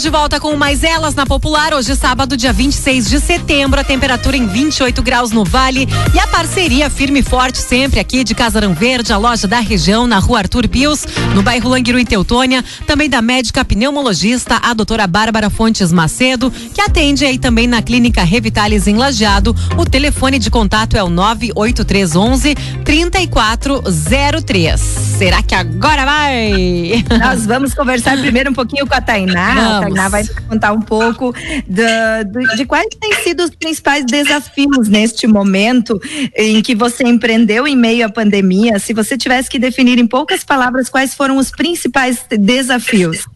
Estamos 0.00 0.16
de 0.16 0.18
volta 0.18 0.40
com 0.40 0.56
mais 0.56 0.82
elas 0.82 1.14
na 1.14 1.26
Popular. 1.26 1.74
Hoje, 1.74 1.94
sábado, 1.94 2.34
dia 2.34 2.54
26 2.54 3.10
de 3.10 3.20
setembro. 3.20 3.78
A 3.78 3.84
temperatura 3.84 4.34
em 4.34 4.46
28 4.46 5.02
graus 5.02 5.30
no 5.30 5.44
Vale. 5.44 5.86
E 6.14 6.18
a 6.18 6.26
parceria 6.26 6.88
firme 6.88 7.20
e 7.20 7.22
forte 7.22 7.58
sempre 7.58 8.00
aqui 8.00 8.24
de 8.24 8.34
Casarão 8.34 8.72
Verde, 8.72 9.12
a 9.12 9.18
loja 9.18 9.46
da 9.46 9.60
região, 9.60 10.06
na 10.06 10.18
rua 10.18 10.38
Arthur 10.38 10.66
Pius, 10.68 11.04
no 11.34 11.42
bairro 11.42 11.68
Languiru, 11.68 11.98
em 11.98 12.06
Teutônia. 12.06 12.64
Também 12.86 13.10
da 13.10 13.20
médica 13.20 13.62
pneumologista, 13.62 14.58
a 14.62 14.72
doutora 14.72 15.06
Bárbara 15.06 15.50
Fontes 15.50 15.92
Macedo, 15.92 16.50
que 16.50 16.80
atende 16.80 17.26
aí 17.26 17.38
também 17.38 17.66
na 17.66 17.82
Clínica 17.82 18.22
Revitalis 18.22 18.86
em 18.86 18.96
Lajeado. 18.96 19.54
O 19.76 19.84
telefone 19.84 20.38
de 20.38 20.50
contato 20.50 20.96
é 20.96 21.02
o 21.02 21.10
98311 21.10 22.54
3403. 22.84 24.80
Será 24.80 25.42
que 25.42 25.54
agora 25.54 26.06
vai? 26.06 27.04
Nós 27.20 27.44
vamos 27.44 27.74
conversar 27.74 28.16
primeiro 28.16 28.50
um 28.50 28.54
pouquinho 28.54 28.86
com 28.86 28.94
a 28.94 29.00
Tainá. 29.02 29.80
A 29.80 29.89
Tainá 29.90 30.08
vai 30.08 30.22
contar 30.48 30.72
um 30.72 30.80
pouco 30.80 31.32
de, 31.66 32.56
de 32.56 32.64
quais 32.64 32.88
têm 33.00 33.12
sido 33.22 33.42
os 33.42 33.50
principais 33.50 34.04
desafios 34.04 34.88
neste 34.88 35.26
momento 35.26 36.00
em 36.34 36.62
que 36.62 36.74
você 36.74 37.04
empreendeu 37.04 37.66
em 37.66 37.76
meio 37.76 38.06
à 38.06 38.08
pandemia. 38.08 38.78
Se 38.78 38.94
você 38.94 39.18
tivesse 39.18 39.50
que 39.50 39.58
definir 39.58 39.98
em 39.98 40.06
poucas 40.06 40.44
palavras 40.44 40.88
quais 40.88 41.14
foram 41.14 41.36
os 41.36 41.50
principais 41.50 42.24
desafios. 42.30 43.26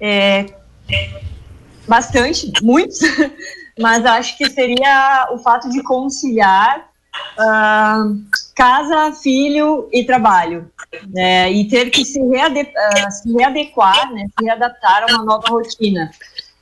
É, 0.00 0.46
bastante, 1.86 2.50
muitos, 2.62 2.98
mas 3.78 4.04
acho 4.04 4.36
que 4.36 4.50
seria 4.50 5.28
o 5.32 5.38
fato 5.38 5.70
de 5.70 5.82
conciliar 5.82 6.93
uh, 7.38 8.20
casa, 8.54 9.12
filho 9.12 9.88
e 9.92 10.04
trabalho. 10.04 10.70
Né, 11.08 11.50
e 11.50 11.68
ter 11.68 11.90
que 11.90 12.04
se, 12.04 12.20
reade 12.20 12.60
uh, 12.60 13.10
se 13.10 13.32
readequar, 13.32 14.12
né, 14.12 14.26
se 14.38 14.44
readaptar 14.44 15.02
a 15.02 15.06
uma 15.12 15.24
nova 15.24 15.48
rotina. 15.48 16.10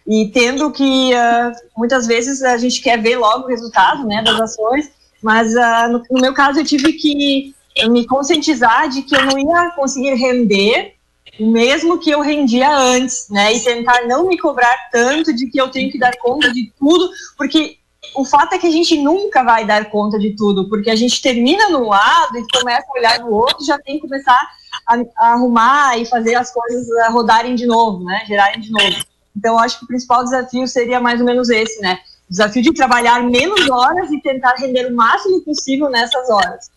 E 0.07 0.29
tendo 0.29 0.71
que, 0.71 1.13
uh, 1.13 1.53
muitas 1.77 2.07
vezes, 2.07 2.43
a 2.43 2.57
gente 2.57 2.81
quer 2.81 3.01
ver 3.01 3.19
logo 3.19 3.45
o 3.45 3.49
resultado 3.49 4.07
né, 4.07 4.23
das 4.23 4.41
ações, 4.41 4.91
mas 5.23 5.55
uh, 5.55 5.93
no, 5.93 6.03
no, 6.11 6.21
meu 6.21 6.33
caso 6.33 6.61
eu 6.61 6.65
tive 6.65 6.95
que 6.95 7.55
me 7.89 8.07
conscientizar 8.07 8.89
de 8.89 9.03
que 9.03 9.15
eu 9.15 9.25
não 9.27 9.39
ia 9.39 9.71
conseguir 9.73 10.15
render 10.15 10.95
mesmo 11.39 11.99
que 11.99 12.11
eu 12.11 12.21
rendia 12.21 12.71
antes, 12.71 13.29
né, 13.31 13.55
e 13.55 13.61
tentar 13.61 14.07
não 14.07 14.29
me 14.29 14.39
cobrar 14.39 14.77
tanto 14.91 15.35
de 15.35 15.47
que 15.47 15.61
eu 15.61 15.71
tenho 15.71 15.91
que 15.91 15.99
dar 15.99 16.17
conta 16.19 16.53
de 16.53 16.71
tudo, 16.79 17.09
porque 17.37 17.79
o 18.15 18.25
fato 18.25 18.55
é 18.55 18.59
que 18.59 18.67
a 18.67 18.71
gente 18.71 19.01
nunca 19.01 19.43
vai 19.43 19.65
dar 19.65 19.91
conta 19.91 20.19
de 20.19 20.35
tudo, 20.37 20.69
porque 20.69 20.91
a 20.91 20.97
gente 20.97 21.23
termina 21.23 21.71
num 21.71 21.89
lado 21.89 22.37
e 22.37 22.59
começa 22.59 22.87
a 22.89 22.99
olhar 22.99 23.19
no 23.21 23.31
outro, 23.31 23.65
já 23.65 23.79
tem 23.79 23.97
que 23.97 24.03
começar 24.03 24.39
a, 24.87 24.97
a 25.17 25.33
arrumar 25.33 25.97
e 25.99 26.05
fazer 26.05 26.35
as 26.35 26.53
coisas 26.53 26.87
rodarem 27.11 27.55
de 27.55 27.67
novo, 27.67 28.05
né? 28.05 28.23
Gerarem 28.27 28.61
de 28.61 28.71
novo. 28.71 28.97
Então, 29.37 29.59
acho 29.59 29.79
que 29.79 29.85
o 29.85 29.89
principal 29.89 30.25
desafio 30.25 30.67
seria 30.67 31.01
mais 31.01 31.21
ou 31.21 31.27
menos 31.27 31.49
esse, 31.49 31.81
né? 31.81 31.99
O 32.29 32.33
desafio 32.33 32.63
de 32.63 32.75
trabalhar 32.75 33.23
menos 33.23 33.69
horas 33.71 34.11
e 34.11 34.21
tentar 34.21 34.55
render 34.57 34.87
o 34.87 34.95
máximo 34.95 35.41
possível 35.43 35.89
nessas 35.89 36.29
horas. 36.29 36.71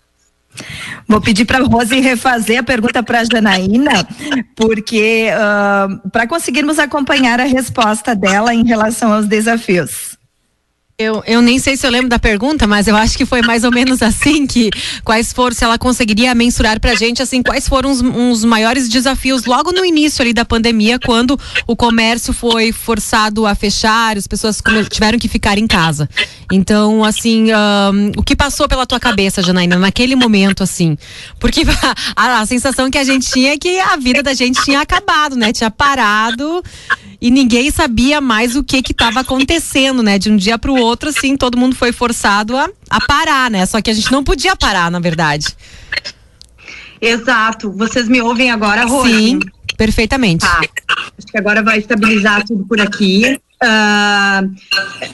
Vou 1.07 1.19
pedir 1.19 1.45
para 1.45 1.59
a 1.59 1.67
Rose 1.67 1.99
refazer 1.99 2.59
a 2.59 2.63
pergunta 2.63 3.03
para 3.03 3.19
a 3.19 3.23
Janaína, 3.25 4.07
porque 4.55 5.27
uh, 5.31 6.09
para 6.09 6.27
conseguirmos 6.27 6.79
acompanhar 6.79 7.41
a 7.41 7.45
resposta 7.45 8.15
dela 8.15 8.53
em 8.53 8.65
relação 8.65 9.11
aos 9.11 9.27
desafios. 9.27 10.14
Eu, 10.97 11.21
eu 11.27 11.41
nem 11.41 11.59
sei 11.59 11.75
se 11.75 11.85
eu 11.85 11.91
lembro 11.91 12.07
da 12.07 12.17
pergunta, 12.17 12.65
mas 12.65 12.87
eu 12.87 12.95
acho 12.95 13.17
que 13.17 13.25
foi 13.25 13.41
mais 13.41 13.65
ou 13.65 13.71
menos 13.71 14.01
assim 14.01 14.47
que 14.47 14.69
quais 15.03 15.33
foram, 15.33 15.53
se 15.53 15.61
ela 15.61 15.77
conseguiria 15.77 16.33
mensurar 16.33 16.79
pra 16.79 16.95
gente, 16.95 17.21
assim, 17.21 17.43
quais 17.43 17.67
foram 17.67 17.91
os, 17.91 17.99
uns 17.99 18.45
maiores 18.45 18.87
desafios 18.87 19.43
logo 19.43 19.73
no 19.73 19.83
início 19.83 20.21
ali 20.21 20.31
da 20.31 20.45
pandemia, 20.45 20.97
quando 20.97 21.37
o 21.67 21.75
comércio 21.75 22.31
foi 22.31 22.71
forçado 22.71 23.45
a 23.45 23.53
fechar, 23.53 24.17
as 24.17 24.25
pessoas 24.25 24.63
tiveram 24.89 25.19
que 25.19 25.27
ficar 25.27 25.57
em 25.57 25.67
casa. 25.67 26.09
Então, 26.49 27.03
assim, 27.03 27.47
um, 27.51 28.11
o 28.15 28.23
que 28.23 28.33
passou 28.33 28.65
pela 28.65 28.85
tua 28.85 28.99
cabeça, 28.99 29.43
Janaína, 29.43 29.77
naquele 29.77 30.15
momento, 30.15 30.63
assim? 30.63 30.97
Porque 31.41 31.63
a, 32.15 32.39
a 32.39 32.45
sensação 32.45 32.89
que 32.89 32.97
a 32.97 33.03
gente 33.03 33.29
tinha 33.29 33.51
é 33.51 33.57
que 33.57 33.81
a 33.81 33.97
vida 33.97 34.23
da 34.23 34.33
gente 34.33 34.63
tinha 34.63 34.79
acabado, 34.79 35.35
né? 35.35 35.51
Tinha 35.51 35.69
parado 35.69 36.63
e 37.19 37.31
ninguém 37.31 37.71
sabia 37.71 38.21
mais 38.21 38.55
o 38.55 38.63
que 38.63 38.81
que 38.81 38.91
estava 38.91 39.21
acontecendo, 39.21 40.03
né? 40.03 40.19
De 40.19 40.29
um 40.29 40.37
dia 40.37 40.57
para 40.57 40.71
o 40.71 40.84
outro, 40.85 41.09
assim, 41.09 41.35
todo 41.35 41.57
mundo 41.57 41.75
foi 41.75 41.91
forçado 41.91 42.55
a, 42.55 42.69
a 42.89 43.01
parar, 43.05 43.51
né? 43.51 43.65
Só 43.65 43.81
que 43.81 43.89
a 43.89 43.93
gente 43.93 44.11
não 44.11 44.23
podia 44.23 44.55
parar, 44.55 44.89
na 44.89 44.99
verdade. 44.99 45.47
Exato. 47.01 47.71
Vocês 47.71 48.07
me 48.07 48.21
ouvem 48.21 48.51
agora, 48.51 48.85
Rose? 48.85 49.11
Sim. 49.11 49.39
Perfeitamente. 49.77 50.45
Tá. 50.45 50.61
Acho 51.17 51.27
que 51.27 51.37
agora 51.37 51.61
vai 51.61 51.79
estabilizar 51.79 52.45
tudo 52.45 52.65
por 52.65 52.79
aqui. 52.79 53.39
Uh, 53.63 54.53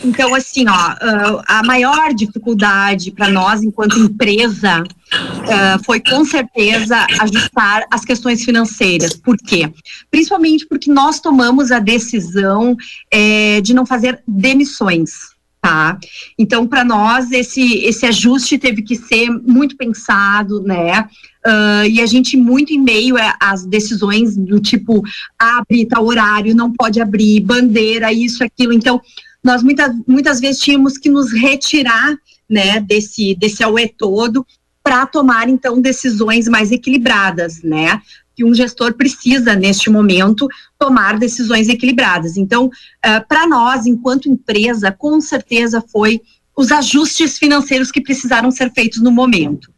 então, 0.03 0.33
assim, 0.33 0.65
ó, 0.67 0.93
uh, 0.93 1.41
a 1.47 1.63
maior 1.63 2.13
dificuldade 2.13 3.11
para 3.11 3.29
nós, 3.29 3.63
enquanto 3.63 3.99
empresa, 3.99 4.81
uh, 4.81 5.83
foi 5.83 5.99
com 5.99 6.25
certeza 6.25 7.05
ajustar 7.19 7.85
as 7.91 8.03
questões 8.03 8.43
financeiras. 8.43 9.15
Por 9.15 9.37
quê? 9.37 9.71
Principalmente 10.09 10.65
porque 10.67 10.91
nós 10.91 11.19
tomamos 11.19 11.71
a 11.71 11.79
decisão 11.79 12.75
eh, 13.11 13.61
de 13.61 13.73
não 13.73 13.85
fazer 13.85 14.21
demissões 14.27 15.30
tá? 15.61 15.99
Então, 16.37 16.65
para 16.67 16.83
nós, 16.83 17.31
esse, 17.31 17.85
esse 17.85 18.05
ajuste 18.05 18.57
teve 18.57 18.81
que 18.81 18.95
ser 18.95 19.29
muito 19.29 19.77
pensado, 19.77 20.61
né? 20.61 21.07
Uh, 21.45 21.85
e 21.89 22.01
a 22.01 22.05
gente 22.05 22.35
muito 22.35 22.73
em 22.73 22.79
meio 22.79 23.15
às 23.39 23.65
decisões 23.65 24.35
do 24.35 24.59
tipo 24.59 25.01
abre 25.37 25.85
tal 25.85 26.05
horário, 26.05 26.55
não 26.55 26.71
pode 26.71 26.99
abrir, 26.99 27.41
bandeira, 27.41 28.11
isso, 28.11 28.43
aquilo. 28.43 28.73
Então, 28.73 28.99
nós 29.43 29.61
muitas, 29.61 29.93
muitas 30.07 30.39
vezes 30.39 30.61
tínhamos 30.61 30.97
que 30.97 31.09
nos 31.09 31.31
retirar, 31.31 32.15
né, 32.49 32.79
desse, 32.79 33.35
desse 33.35 33.63
auê 33.63 33.87
todo 33.87 34.45
para 34.83 35.05
tomar, 35.05 35.47
então, 35.47 35.79
decisões 35.79 36.47
mais 36.47 36.71
equilibradas, 36.71 37.61
né? 37.61 38.01
Que 38.35 38.43
um 38.45 38.53
gestor 38.53 38.93
precisa, 38.93 39.55
neste 39.55 39.89
momento, 39.89 40.47
tomar 40.77 41.19
decisões 41.19 41.69
equilibradas. 41.69 42.37
Então, 42.37 42.65
uh, 42.65 43.27
para 43.27 43.47
nós, 43.47 43.85
enquanto 43.85 44.29
empresa, 44.29 44.91
com 44.91 45.19
certeza 45.19 45.83
foi 45.91 46.21
os 46.55 46.71
ajustes 46.71 47.37
financeiros 47.37 47.91
que 47.91 48.01
precisaram 48.01 48.51
ser 48.51 48.71
feitos 48.71 49.01
no 49.01 49.11
momento. 49.11 49.71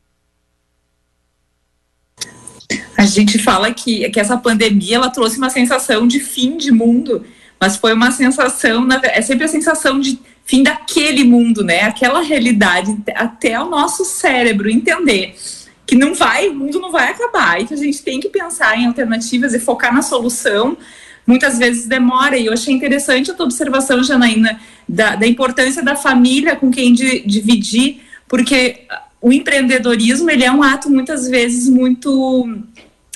A 2.97 3.05
gente 3.05 3.37
fala 3.39 3.73
que, 3.73 4.09
que 4.09 4.19
essa 4.19 4.37
pandemia 4.37 4.95
ela 4.95 5.09
trouxe 5.09 5.37
uma 5.37 5.49
sensação 5.49 6.07
de 6.07 6.19
fim 6.19 6.57
de 6.57 6.71
mundo, 6.71 7.23
mas 7.59 7.75
foi 7.75 7.93
uma 7.93 8.11
sensação, 8.11 8.87
é 9.03 9.21
sempre 9.21 9.45
a 9.45 9.47
sensação 9.47 9.99
de 9.99 10.19
fim 10.45 10.63
daquele 10.63 11.23
mundo, 11.23 11.63
né? 11.63 11.81
Aquela 11.81 12.21
realidade 12.21 12.95
até 13.15 13.59
o 13.59 13.69
nosso 13.69 14.03
cérebro 14.05 14.69
entender 14.69 15.35
que 15.85 15.95
não 15.95 16.13
vai, 16.13 16.49
o 16.49 16.55
mundo 16.55 16.79
não 16.79 16.91
vai 16.91 17.09
acabar. 17.09 17.61
E 17.61 17.65
que 17.65 17.73
a 17.73 17.77
gente 17.77 18.01
tem 18.01 18.19
que 18.19 18.29
pensar 18.29 18.77
em 18.77 18.85
alternativas 18.85 19.53
e 19.53 19.59
focar 19.59 19.93
na 19.93 20.01
solução. 20.01 20.77
Muitas 21.25 21.57
vezes 21.57 21.85
demora, 21.85 22.37
e 22.37 22.47
eu 22.47 22.53
achei 22.53 22.73
interessante 22.73 23.31
a 23.31 23.33
tua 23.33 23.45
observação, 23.45 24.03
Janaína, 24.03 24.59
da, 24.87 25.15
da 25.15 25.25
importância 25.25 25.81
da 25.81 25.95
família 25.95 26.55
com 26.55 26.69
quem 26.69 26.93
de, 26.93 27.19
dividir, 27.25 28.01
porque 28.27 28.81
o 29.21 29.31
empreendedorismo 29.31 30.29
ele 30.29 30.43
é 30.43 30.51
um 30.51 30.61
ato 30.61 30.89
muitas 30.89 31.29
vezes 31.29 31.69
muito 31.69 32.57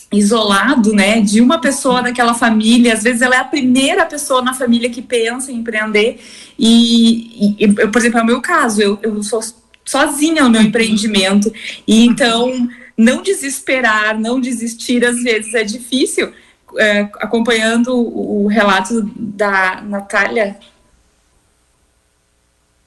isolado, 0.09 0.93
né, 0.93 1.19
de 1.19 1.41
uma 1.41 1.59
pessoa 1.59 2.01
daquela 2.01 2.33
família, 2.33 2.93
às 2.93 3.03
vezes 3.03 3.21
ela 3.21 3.36
é 3.36 3.39
a 3.39 3.43
primeira 3.43 4.05
pessoa 4.05 4.41
na 4.41 4.53
família 4.53 4.89
que 4.89 5.01
pensa 5.01 5.51
em 5.51 5.57
empreender, 5.57 6.21
e, 6.57 7.55
e 7.57 7.75
eu, 7.77 7.91
por 7.91 8.00
exemplo, 8.00 8.19
é 8.19 8.24
o 8.24 8.25
meu 8.25 8.39
caso, 8.39 8.81
eu, 8.81 8.97
eu 9.03 9.21
sou 9.21 9.41
sozinha 9.88 10.44
no 10.44 10.50
meu 10.50 10.62
empreendimento. 10.62 11.51
E 11.88 12.06
então, 12.06 12.70
não 12.96 13.22
desesperar, 13.22 14.20
não 14.20 14.39
desistir, 14.39 15.03
às 15.06 15.24
vezes 15.24 15.53
é 15.56 15.63
difícil. 15.63 16.32
É, 16.77 17.01
acompanhando 17.20 17.96
o, 17.96 18.46
relato 18.48 19.10
da 19.15 19.82
Natália. 19.82 20.60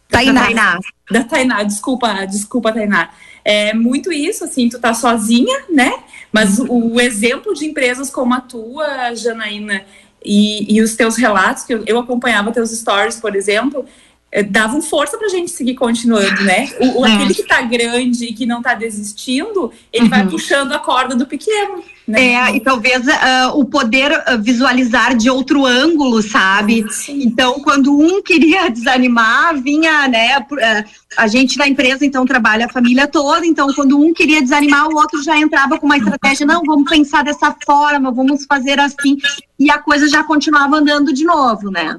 Tainá. 0.09 0.79
Da 1.11 1.25
Tainá, 1.25 1.63
desculpa, 1.63 2.27
desculpa, 2.27 2.73
Tainá. 2.73 3.11
É 3.43 3.73
muito 3.73 4.13
isso, 4.13 4.45
assim, 4.45 4.69
tu 4.69 4.79
tá 4.79 4.93
sozinha, 4.93 5.65
né? 5.71 5.93
Mas 6.31 6.59
o, 6.59 6.95
o 6.95 7.01
exemplo 7.01 7.55
de 7.55 7.65
empresas 7.65 8.11
como 8.11 8.35
a 8.35 8.41
tua, 8.41 9.15
Janaína, 9.15 9.85
e, 10.23 10.77
e 10.77 10.83
os 10.83 10.95
teus 10.95 11.17
relatos, 11.17 11.65
que 11.65 11.73
eu, 11.73 11.83
eu 11.87 11.99
acompanhava 11.99 12.53
teus 12.53 12.71
stories, 12.71 13.17
por 13.17 13.35
exemplo, 13.35 13.87
davam 14.49 14.81
força 14.81 15.19
para 15.19 15.27
a 15.27 15.31
gente 15.31 15.51
seguir 15.51 15.75
continuando, 15.75 16.43
né? 16.45 16.69
O, 16.81 17.01
o 17.01 17.07
é. 17.07 17.15
aquele 17.15 17.35
que 17.35 17.43
está 17.43 17.61
grande 17.63 18.27
e 18.27 18.33
que 18.33 18.47
não 18.47 18.59
está 18.59 18.75
desistindo, 18.75 19.73
ele 19.93 20.05
uhum. 20.05 20.11
vai 20.11 20.27
puxando 20.27 20.73
a 20.73 20.79
corda 20.79 21.17
do 21.17 21.27
pequeno. 21.27 21.83
Né? 22.07 22.33
É, 22.33 22.57
e 22.57 22.61
talvez 22.61 23.07
uh, 23.07 23.51
o 23.55 23.65
poder 23.65 24.11
uh, 24.11 24.41
visualizar 24.41 25.17
de 25.17 25.31
outro 25.31 25.65
ângulo, 25.65 26.21
sabe? 26.23 26.85
Sim. 26.91 27.23
Então, 27.23 27.61
quando 27.61 27.97
um 27.97 28.21
queria 28.23 28.69
desanimar, 28.69 29.61
vinha, 29.61 30.09
né? 30.09 30.39
Uh, 30.39 30.91
a 31.17 31.27
gente 31.29 31.57
na 31.57 31.69
empresa, 31.69 32.05
então, 32.05 32.25
trabalha 32.25 32.67
a 32.67 32.73
família 32.73 33.07
toda, 33.07 33.47
então, 33.47 33.73
quando 33.75 33.99
um 33.99 34.13
queria 34.13 34.43
desanimar, 34.43 34.89
o 34.89 34.97
outro 34.97 35.23
já 35.23 35.39
entrava 35.39 35.79
com 35.79 35.87
uma 35.87 35.99
estratégia, 35.99 36.47
não, 36.47 36.63
vamos 36.65 36.89
pensar 36.89 37.23
dessa 37.23 37.55
forma, 37.65 38.11
vamos 38.11 38.45
fazer 38.45 38.81
assim, 38.81 39.17
e 39.59 39.71
a 39.71 39.79
coisa 39.79 40.09
já 40.09 40.25
continuava 40.25 40.79
andando 40.79 41.13
de 41.13 41.25
novo, 41.25 41.71
né? 41.71 41.97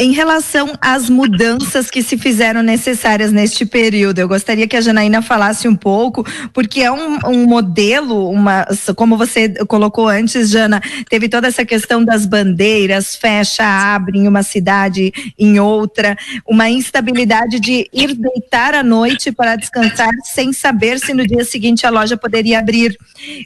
Em 0.00 0.12
relação 0.12 0.72
às 0.80 1.10
mudanças 1.10 1.90
que 1.90 2.02
se 2.02 2.16
fizeram 2.16 2.62
necessárias 2.62 3.30
neste 3.30 3.66
período, 3.66 4.18
eu 4.18 4.26
gostaria 4.26 4.66
que 4.66 4.74
a 4.74 4.80
Janaína 4.80 5.20
falasse 5.20 5.68
um 5.68 5.76
pouco, 5.76 6.24
porque 6.54 6.80
é 6.80 6.90
um, 6.90 7.18
um, 7.26 7.44
modelo, 7.46 8.30
uma, 8.30 8.66
como 8.96 9.14
você 9.14 9.50
colocou 9.66 10.08
antes, 10.08 10.48
Jana, 10.48 10.80
teve 11.10 11.28
toda 11.28 11.48
essa 11.48 11.66
questão 11.66 12.02
das 12.02 12.24
bandeiras, 12.24 13.14
fecha, 13.14 13.62
abre 13.62 14.20
em 14.20 14.26
uma 14.26 14.42
cidade, 14.42 15.12
em 15.38 15.60
outra, 15.60 16.16
uma 16.48 16.70
instabilidade 16.70 17.60
de 17.60 17.86
ir 17.92 18.14
deitar 18.14 18.74
à 18.74 18.82
noite 18.82 19.30
para 19.30 19.54
descansar 19.54 20.08
sem 20.24 20.50
saber 20.50 20.98
se 20.98 21.12
no 21.12 21.26
dia 21.26 21.44
seguinte 21.44 21.86
a 21.86 21.90
loja 21.90 22.16
poderia 22.16 22.58
abrir. 22.58 22.96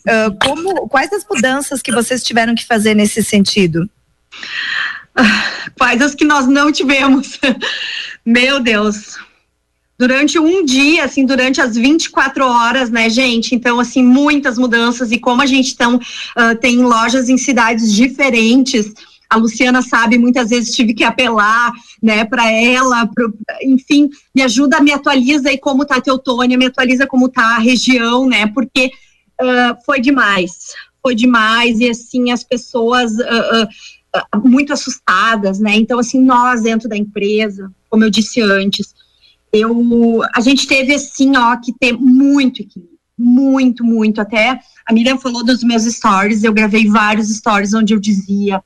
Uh, 0.07 0.39
como, 0.41 0.89
quais 0.89 1.13
as 1.13 1.27
mudanças 1.29 1.83
que 1.83 1.91
vocês 1.91 2.23
tiveram 2.23 2.55
que 2.55 2.65
fazer 2.65 2.95
nesse 2.95 3.25
sentido? 3.25 3.91
Quais 5.79 6.01
as 6.03 6.15
que 6.15 6.25
nós 6.25 6.47
não 6.47 6.73
tivemos? 6.73 7.39
Meu 8.25 8.61
Deus. 8.61 9.17
Durante 9.97 10.39
um 10.39 10.65
dia, 10.65 11.05
assim, 11.05 11.25
durante 11.25 11.61
as 11.61 11.77
24 11.77 12.45
horas, 12.45 12.91
né, 12.91 13.09
gente? 13.09 13.55
Então, 13.55 13.79
assim, 13.79 14.03
muitas 14.03 14.59
mudanças. 14.59 15.13
E 15.13 15.19
como 15.19 15.41
a 15.41 15.47
gente 15.47 15.73
então, 15.73 15.97
uh, 15.97 16.59
tem 16.61 16.79
lojas 16.79 17.29
em 17.29 17.39
cidades 17.39 17.93
diferentes, 17.93 18.93
a 19.31 19.37
Luciana 19.37 19.83
sabe, 19.83 20.19
muitas 20.19 20.51
vezes 20.51 20.75
tive 20.75 20.95
que 20.95 21.05
apelar, 21.05 21.73
né, 22.03 22.25
para 22.25 22.51
ela, 22.51 23.07
pro, 23.07 23.35
enfim, 23.63 24.09
me 24.35 24.43
ajuda, 24.43 24.81
me 24.81 24.93
atualiza 24.93 25.49
aí 25.49 25.59
como 25.59 25.85
tá 25.85 25.97
a 25.97 26.01
Teutônia, 26.01 26.59
me 26.59 26.67
atualiza 26.67 27.07
como 27.07 27.29
tá 27.29 27.57
a 27.57 27.59
região, 27.59 28.29
né, 28.29 28.47
porque 28.49 28.91
uh, 29.41 29.77
foi 29.85 30.01
demais, 30.01 30.73
foi 31.03 31.15
demais, 31.15 31.81
e 31.81 31.89
assim, 31.89 32.31
as 32.31 32.45
pessoas 32.45 33.13
uh, 33.13 33.69
muito 34.45 34.73
assustadas, 34.73 35.59
né? 35.59 35.77
Então, 35.77 35.99
assim, 35.99 36.21
nós 36.21 36.63
dentro 36.63 36.89
da 36.89 36.97
empresa, 36.97 37.71
como 37.91 38.05
eu 38.05 38.11
disse 38.11 38.41
antes, 38.41 38.95
eu, 39.53 40.23
a 40.35 40.41
gente 40.41 40.67
teve, 40.67 40.95
assim, 40.95 41.37
ó, 41.37 41.57
que 41.57 41.73
ter 41.73 41.93
muito 41.93 42.63
equilíbrio, 42.63 42.99
muito, 43.17 43.85
muito. 43.85 44.21
Até 44.21 44.59
a 44.87 44.93
Miriam 44.93 45.19
falou 45.19 45.45
dos 45.45 45.63
meus 45.63 45.85
stories, 45.85 46.43
eu 46.43 46.53
gravei 46.53 46.89
vários 46.89 47.29
stories 47.29 47.75
onde 47.75 47.95
eu 47.95 48.01
dizia 48.01 48.63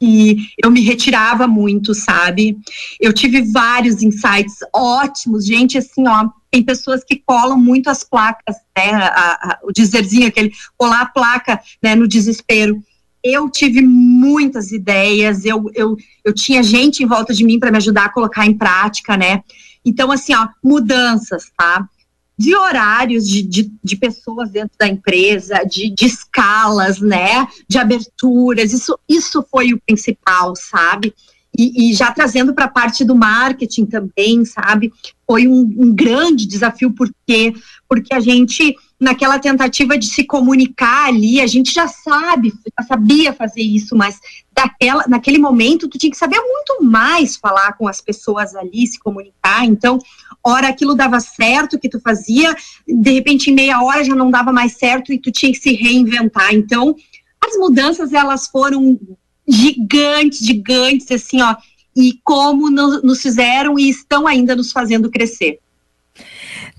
que 0.00 0.36
eu 0.62 0.70
me 0.70 0.80
retirava 0.80 1.48
muito, 1.48 1.92
sabe? 1.92 2.56
Eu 3.00 3.12
tive 3.12 3.42
vários 3.42 4.02
insights 4.02 4.58
ótimos, 4.72 5.44
gente, 5.44 5.76
assim, 5.76 6.06
ó, 6.06 6.28
tem 6.50 6.62
pessoas 6.62 7.02
que 7.04 7.16
colam 7.26 7.58
muito 7.58 7.90
as 7.90 8.04
placas, 8.04 8.56
né, 8.76 8.92
a, 8.92 9.32
a, 9.32 9.58
o 9.64 9.72
dizerzinho, 9.72 10.28
aquele 10.28 10.52
colar 10.76 11.02
a 11.02 11.06
placa, 11.06 11.60
né, 11.82 11.94
no 11.94 12.06
desespero 12.06 12.80
eu 13.28 13.50
tive 13.50 13.82
muitas 13.82 14.72
ideias, 14.72 15.44
eu, 15.44 15.70
eu, 15.74 15.96
eu 16.24 16.32
tinha 16.32 16.62
gente 16.62 17.02
em 17.02 17.06
volta 17.06 17.34
de 17.34 17.44
mim 17.44 17.58
para 17.58 17.70
me 17.70 17.76
ajudar 17.76 18.06
a 18.06 18.12
colocar 18.12 18.46
em 18.46 18.56
prática, 18.56 19.16
né? 19.16 19.42
Então, 19.84 20.10
assim, 20.10 20.34
ó, 20.34 20.48
mudanças, 20.62 21.50
tá? 21.56 21.88
De 22.36 22.54
horários 22.54 23.28
de, 23.28 23.42
de, 23.42 23.72
de 23.82 23.96
pessoas 23.96 24.50
dentro 24.50 24.76
da 24.78 24.86
empresa, 24.86 25.64
de, 25.64 25.92
de 25.94 26.06
escalas, 26.06 27.00
né? 27.00 27.46
De 27.68 27.78
aberturas, 27.78 28.72
isso, 28.72 28.98
isso 29.08 29.44
foi 29.50 29.72
o 29.72 29.80
principal, 29.80 30.54
sabe? 30.56 31.14
E, 31.56 31.90
e, 31.90 31.94
já 31.94 32.12
trazendo 32.12 32.54
para 32.54 32.66
a 32.66 32.70
parte 32.70 33.04
do 33.04 33.16
marketing 33.16 33.86
também, 33.86 34.44
sabe? 34.44 34.92
Foi 35.26 35.48
um, 35.48 35.60
um, 35.76 35.92
grande 35.92 36.46
desafio, 36.46 36.92
porque 36.92 37.52
porque 37.88 38.14
a 38.14 38.20
gente 38.20 38.76
naquela 39.00 39.38
tentativa 39.38 39.96
de 39.96 40.06
se 40.06 40.24
comunicar 40.24 41.06
ali, 41.06 41.40
a 41.40 41.46
gente 41.46 41.72
já 41.72 41.86
sabe, 41.86 42.52
já 42.78 42.84
sabia 42.84 43.32
fazer 43.32 43.60
isso, 43.60 43.94
mas 43.94 44.18
daquela, 44.52 45.04
naquele 45.06 45.38
momento 45.38 45.88
tu 45.88 45.98
tinha 45.98 46.10
que 46.10 46.16
saber 46.16 46.40
muito 46.40 46.82
mais 46.82 47.36
falar 47.36 47.74
com 47.74 47.86
as 47.86 48.00
pessoas 48.00 48.56
ali, 48.56 48.86
se 48.86 48.98
comunicar. 48.98 49.64
Então, 49.64 49.98
hora 50.44 50.68
aquilo 50.68 50.96
dava 50.96 51.20
certo 51.20 51.78
que 51.78 51.88
tu 51.88 52.00
fazia, 52.00 52.56
de 52.86 53.12
repente 53.12 53.50
em 53.50 53.54
meia 53.54 53.80
hora 53.82 54.02
já 54.02 54.14
não 54.14 54.30
dava 54.30 54.52
mais 54.52 54.72
certo 54.76 55.12
e 55.12 55.18
tu 55.18 55.30
tinha 55.30 55.52
que 55.52 55.58
se 55.58 55.72
reinventar. 55.74 56.52
Então, 56.52 56.96
as 57.40 57.56
mudanças 57.56 58.12
elas 58.12 58.48
foram 58.48 58.98
gigantes, 59.46 60.40
gigantes, 60.40 61.10
assim, 61.10 61.40
ó, 61.40 61.54
e 61.96 62.18
como 62.24 62.68
nos 62.70 63.22
fizeram 63.22 63.78
e 63.78 63.88
estão 63.88 64.26
ainda 64.26 64.54
nos 64.54 64.72
fazendo 64.72 65.10
crescer. 65.10 65.60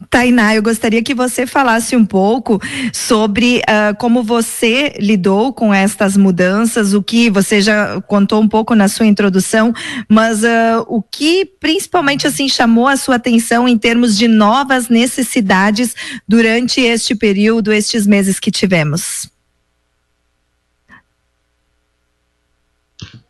Tainá, 0.10 0.56
eu 0.56 0.63
gostaria 0.63 1.04
que 1.04 1.13
você 1.13 1.46
falasse 1.46 1.96
um 1.96 2.04
pouco 2.04 2.60
sobre 2.92 3.60
uh, 3.60 3.96
como 3.98 4.24
você 4.24 4.94
lidou 5.00 5.54
com 5.54 5.72
estas 5.72 6.18
mudanças, 6.18 6.94
o 6.94 7.04
que 7.04 7.30
você 7.30 7.62
já 7.62 8.02
contou 8.02 8.42
um 8.42 8.48
pouco 8.48 8.74
na 8.74 8.88
sua 8.88 9.06
introdução, 9.06 9.72
mas 10.08 10.44
uh, 10.44 10.84
o 10.88 11.02
que 11.02 11.46
principalmente 11.46 12.26
assim 12.26 12.50
chamou 12.50 12.88
a 12.88 12.98
sua 12.98 13.15
atenção 13.15 13.68
em 13.68 13.78
termos 13.78 14.18
de 14.18 14.28
novas 14.28 14.89
necessidades 14.89 15.96
durante 16.28 16.82
este 16.82 17.13
período, 17.13 17.72
estes 17.72 18.08
meses 18.08 18.39
que 18.39 18.50
tivemos? 18.50 19.30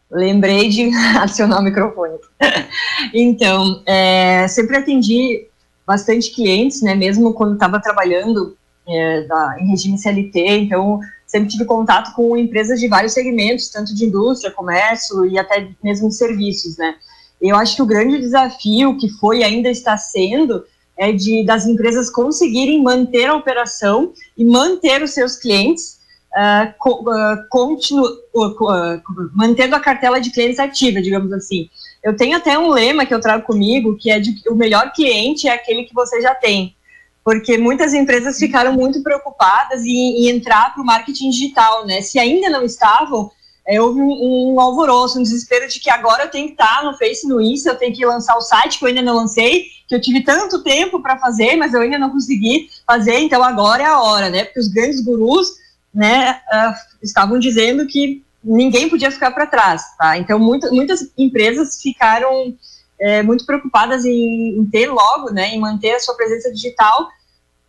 Lembrei 0.09 0.69
de 0.69 0.89
acionar 1.19 1.59
o 1.59 1.63
microfone. 1.63 2.17
então, 3.13 3.83
é, 3.85 4.47
sempre 4.47 4.77
atendi 4.77 5.48
bastante 5.89 6.29
clientes, 6.35 6.83
né, 6.83 6.93
mesmo 6.93 7.33
quando 7.33 7.53
estava 7.53 7.81
trabalhando 7.81 8.55
é, 8.87 9.23
da, 9.23 9.57
em 9.59 9.71
regime 9.71 9.97
CLT, 9.97 10.39
então 10.59 10.99
sempre 11.25 11.49
tive 11.49 11.65
contato 11.65 12.13
com 12.13 12.37
empresas 12.37 12.79
de 12.79 12.87
vários 12.87 13.13
segmentos, 13.13 13.69
tanto 13.69 13.95
de 13.95 14.05
indústria, 14.05 14.51
comércio 14.51 15.25
e 15.25 15.39
até 15.39 15.67
mesmo 15.83 16.11
serviços, 16.11 16.77
né. 16.77 16.93
Eu 17.41 17.55
acho 17.55 17.75
que 17.75 17.81
o 17.81 17.87
grande 17.87 18.19
desafio 18.19 18.97
que 18.97 19.09
foi 19.09 19.39
e 19.39 19.43
ainda 19.43 19.67
está 19.67 19.97
sendo 19.97 20.63
é 20.95 21.11
de 21.11 21.43
das 21.43 21.65
empresas 21.65 22.07
conseguirem 22.07 22.83
manter 22.83 23.25
a 23.25 23.35
operação 23.35 24.13
e 24.37 24.45
manter 24.45 25.01
os 25.01 25.11
seus 25.11 25.37
clientes 25.37 25.97
uh, 26.35 26.89
uh, 26.89 27.47
continu, 27.49 28.03
uh, 28.03 29.01
mantendo 29.33 29.75
a 29.75 29.79
cartela 29.79 30.21
de 30.21 30.29
clientes 30.29 30.59
ativa, 30.59 31.01
digamos 31.01 31.31
assim. 31.33 31.67
Eu 32.03 32.15
tenho 32.15 32.37
até 32.37 32.57
um 32.57 32.69
lema 32.69 33.05
que 33.05 33.13
eu 33.13 33.19
trago 33.19 33.45
comigo, 33.45 33.97
que 33.97 34.09
é 34.09 34.19
de 34.19 34.33
que 34.33 34.49
o 34.49 34.55
melhor 34.55 34.91
cliente 34.93 35.47
é 35.47 35.51
aquele 35.51 35.83
que 35.83 35.93
você 35.93 36.21
já 36.21 36.33
tem. 36.33 36.75
Porque 37.23 37.57
muitas 37.57 37.93
empresas 37.93 38.39
ficaram 38.39 38.73
muito 38.73 39.03
preocupadas 39.03 39.83
em, 39.83 40.23
em 40.23 40.29
entrar 40.29 40.73
para 40.73 40.81
o 40.81 40.85
marketing 40.85 41.29
digital, 41.29 41.85
né? 41.85 42.01
Se 42.01 42.17
ainda 42.17 42.49
não 42.49 42.63
estavam, 42.63 43.29
é, 43.67 43.79
houve 43.79 43.99
um, 43.99 44.53
um, 44.53 44.59
alvoroço, 44.59 45.19
um 45.19 45.23
desespero 45.23 45.67
de 45.67 45.79
que 45.79 45.89
agora 45.89 46.23
eu 46.23 46.31
tenho 46.31 46.47
que 46.47 46.53
estar 46.53 46.83
no 46.83 46.97
Face, 46.97 47.27
no 47.27 47.41
Insta, 47.41 47.69
eu 47.69 47.75
tenho 47.75 47.93
que 47.93 48.05
lançar 48.05 48.35
o 48.35 48.41
site 48.41 48.79
que 48.79 48.85
eu 48.85 48.89
ainda 48.89 49.01
não 49.01 49.15
lancei, 49.15 49.65
que 49.87 49.93
eu 49.93 50.01
tive 50.01 50.23
tanto 50.23 50.63
tempo 50.63 51.01
para 51.01 51.19
fazer, 51.19 51.55
mas 51.55 51.73
eu 51.73 51.81
ainda 51.81 51.99
não 51.99 52.09
consegui 52.09 52.69
fazer, 52.87 53.19
então 53.19 53.43
agora 53.43 53.83
é 53.83 53.85
a 53.85 53.99
hora, 53.99 54.29
né? 54.29 54.45
Porque 54.45 54.59
os 54.59 54.69
grandes 54.69 55.01
gurus, 55.01 55.49
né, 55.93 56.39
uh, 56.51 56.73
estavam 57.03 57.37
dizendo 57.37 57.85
que 57.85 58.23
ninguém 58.49 58.89
podia 58.89 59.11
ficar 59.11 59.31
para 59.31 59.45
trás, 59.45 59.83
tá? 59.97 60.17
Então, 60.17 60.39
muito, 60.39 60.73
muitas 60.73 61.11
empresas 61.17 61.81
ficaram 61.81 62.55
é, 62.99 63.21
muito 63.21 63.45
preocupadas 63.45 64.03
em, 64.05 64.57
em, 64.59 64.65
ter 64.65 64.87
logo, 64.87 65.31
né, 65.31 65.49
em 65.49 65.59
manter 65.59 65.91
a 65.91 65.99
sua 65.99 66.15
presença 66.15 66.51
digital, 66.51 67.07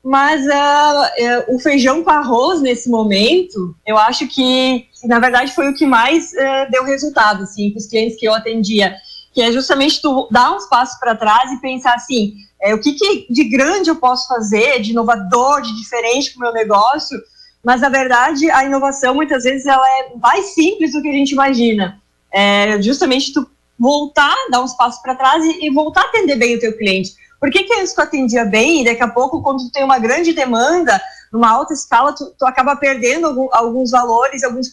mas 0.03 0.47
uh, 0.47 1.51
uh, 1.51 1.55
o 1.55 1.59
feijão 1.59 2.03
com 2.03 2.11
arroz 2.11 2.63
nesse 2.63 2.89
momento, 2.89 3.77
eu 3.87 3.99
acho 3.99 4.27
que, 4.27 4.87
na 5.05 5.19
verdade, 5.19 5.53
foi 5.53 5.69
o 5.69 5.75
que 5.75 5.85
mais 5.85 6.33
uh, 6.33 6.71
deu 6.71 6.85
resultado, 6.85 7.43
assim, 7.43 7.71
para 7.71 7.79
os 7.79 7.87
clientes 7.87 8.19
que 8.19 8.27
eu 8.27 8.33
atendia, 8.33 8.97
que 9.35 9.43
é 9.43 9.53
justamente 9.53 10.01
tu 10.01 10.27
dar 10.31 10.57
uns 10.57 10.67
passos 10.67 10.99
para 10.99 11.15
trás 11.15 11.53
e 11.53 11.61
pensar 11.61 11.95
assim, 11.95 12.33
é, 12.61 12.75
o 12.75 12.81
que, 12.81 12.95
que 12.95 13.27
de 13.31 13.45
grande 13.45 13.91
eu 13.91 13.97
posso 13.97 14.27
fazer, 14.27 14.81
de 14.81 14.93
inovador, 14.93 15.61
de 15.61 15.77
diferente 15.77 16.33
para 16.33 16.39
o 16.39 16.53
meu 16.53 16.53
negócio, 16.53 17.19
mas 17.65 17.81
na 17.81 17.89
verdade 17.89 18.51
a 18.51 18.65
inovação 18.65 19.15
muitas 19.15 19.45
vezes 19.45 19.67
ela 19.67 19.87
é 19.99 20.17
mais 20.17 20.55
simples 20.55 20.93
do 20.93 21.03
que 21.03 21.09
a 21.09 21.13
gente 21.13 21.33
imagina. 21.33 22.01
É 22.33 22.81
justamente 22.81 23.33
tu 23.33 23.47
voltar, 23.79 24.37
dar 24.51 24.63
uns 24.63 24.75
passos 24.75 25.01
para 25.01 25.15
trás 25.15 25.43
e, 25.45 25.67
e, 25.67 25.71
voltar 25.71 26.03
a 26.03 26.05
atender 26.05 26.37
bem 26.37 26.55
o 26.55 26.61
teu 26.61 26.77
cliente. 26.77 27.15
Por 27.41 27.51
que, 27.51 27.65
que 27.65 27.73
antes 27.73 27.95
tu 27.95 28.03
atendia 28.03 28.45
bem 28.45 28.83
e 28.83 28.85
daqui 28.85 29.03
a 29.03 29.09
pouco, 29.09 29.43
quando 29.43 29.65
tu 29.65 29.73
tem 29.73 29.83
uma 29.83 29.99
grande 29.99 30.35
demanda, 30.35 31.01
numa 31.33 31.51
alta 31.51 31.73
escala, 31.73 32.13
tu, 32.15 32.31
tu 32.39 32.45
acaba 32.45 32.77
perdendo 32.77 33.49
alguns 33.53 33.91
valores, 33.91 34.45
alguns 34.45 34.69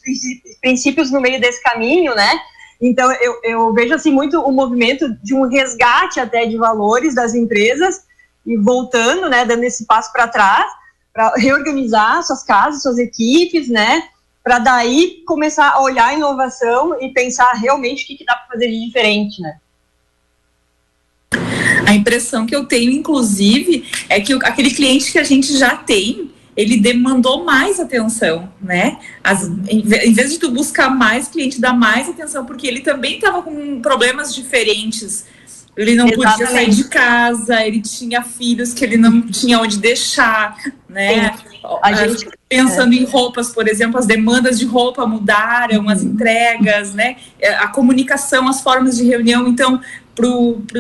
princípios 0.60 1.10
no 1.10 1.22
meio 1.22 1.40
desse 1.40 1.64
caminho, 1.64 2.14
né? 2.14 2.38
Então, 2.82 3.10
eu, 3.14 3.40
eu 3.44 3.74
vejo 3.74 3.94
assim 3.94 4.12
muito 4.12 4.40
o 4.42 4.52
movimento 4.52 5.08
de 5.24 5.34
um 5.34 5.48
resgate 5.48 6.20
até 6.20 6.46
de 6.46 6.58
valores 6.58 7.16
das 7.16 7.34
empresas 7.34 8.04
e 8.46 8.58
voltando, 8.58 9.30
né, 9.30 9.46
dando 9.46 9.64
esse 9.64 9.86
passo 9.86 10.12
para 10.12 10.28
trás, 10.28 10.70
para 11.18 11.34
reorganizar 11.36 12.22
suas 12.22 12.44
casas, 12.44 12.84
suas 12.84 13.00
equipes, 13.00 13.68
né? 13.68 14.04
Para 14.44 14.60
daí 14.60 15.24
começar 15.26 15.72
a 15.72 15.82
olhar 15.82 16.10
a 16.10 16.14
inovação 16.14 16.96
e 17.02 17.10
pensar 17.10 17.54
realmente 17.54 18.04
o 18.04 18.08
que, 18.08 18.18
que 18.18 18.24
dá 18.24 18.36
para 18.36 18.54
fazer 18.54 18.68
de 18.68 18.86
diferente, 18.86 19.42
né? 19.42 19.58
A 21.88 21.96
impressão 21.96 22.46
que 22.46 22.56
eu 22.56 22.66
tenho, 22.66 22.92
inclusive, 22.92 23.90
é 24.08 24.22
que 24.22 24.32
aquele 24.44 24.70
cliente 24.70 25.12
que 25.12 25.18
a 25.18 25.24
gente 25.24 25.58
já 25.58 25.76
tem, 25.76 26.30
ele 26.56 26.78
demandou 26.78 27.44
mais 27.44 27.80
atenção, 27.80 28.54
né? 28.62 29.00
As, 29.24 29.48
em 29.68 30.14
vez 30.14 30.30
de 30.30 30.38
tu 30.38 30.52
buscar 30.52 30.92
mais 30.92 31.28
cliente, 31.28 31.60
dá 31.60 31.74
mais 31.74 32.08
atenção, 32.08 32.46
porque 32.46 32.68
ele 32.68 32.82
também 32.82 33.16
estava 33.16 33.42
com 33.42 33.82
problemas 33.82 34.36
diferentes 34.36 35.26
ele 35.78 35.96
não 35.96 36.08
Exatamente. 36.08 36.32
podia 36.32 36.48
sair 36.48 36.70
de 36.72 36.84
casa, 36.86 37.66
ele 37.66 37.82
tinha 37.82 38.24
filhos 38.24 38.74
que 38.74 38.84
ele 38.84 38.98
não 38.98 39.22
tinha 39.22 39.60
onde 39.60 39.78
deixar, 39.78 40.58
né? 40.90 41.36
A 41.84 41.94
gente, 41.94 42.28
Pensando 42.50 42.94
é. 42.94 42.98
em 42.98 43.04
roupas, 43.04 43.50
por 43.50 43.68
exemplo, 43.68 44.00
as 44.00 44.06
demandas 44.06 44.58
de 44.58 44.66
roupa 44.66 45.06
mudaram, 45.06 45.82
uhum. 45.82 45.90
as 45.90 46.02
entregas, 46.02 46.94
né? 46.94 47.18
É, 47.40 47.56
a 47.56 47.68
comunicação, 47.68 48.48
as 48.48 48.62
formas 48.62 48.98
de 48.98 49.04
reunião. 49.04 49.48
Então, 49.48 49.82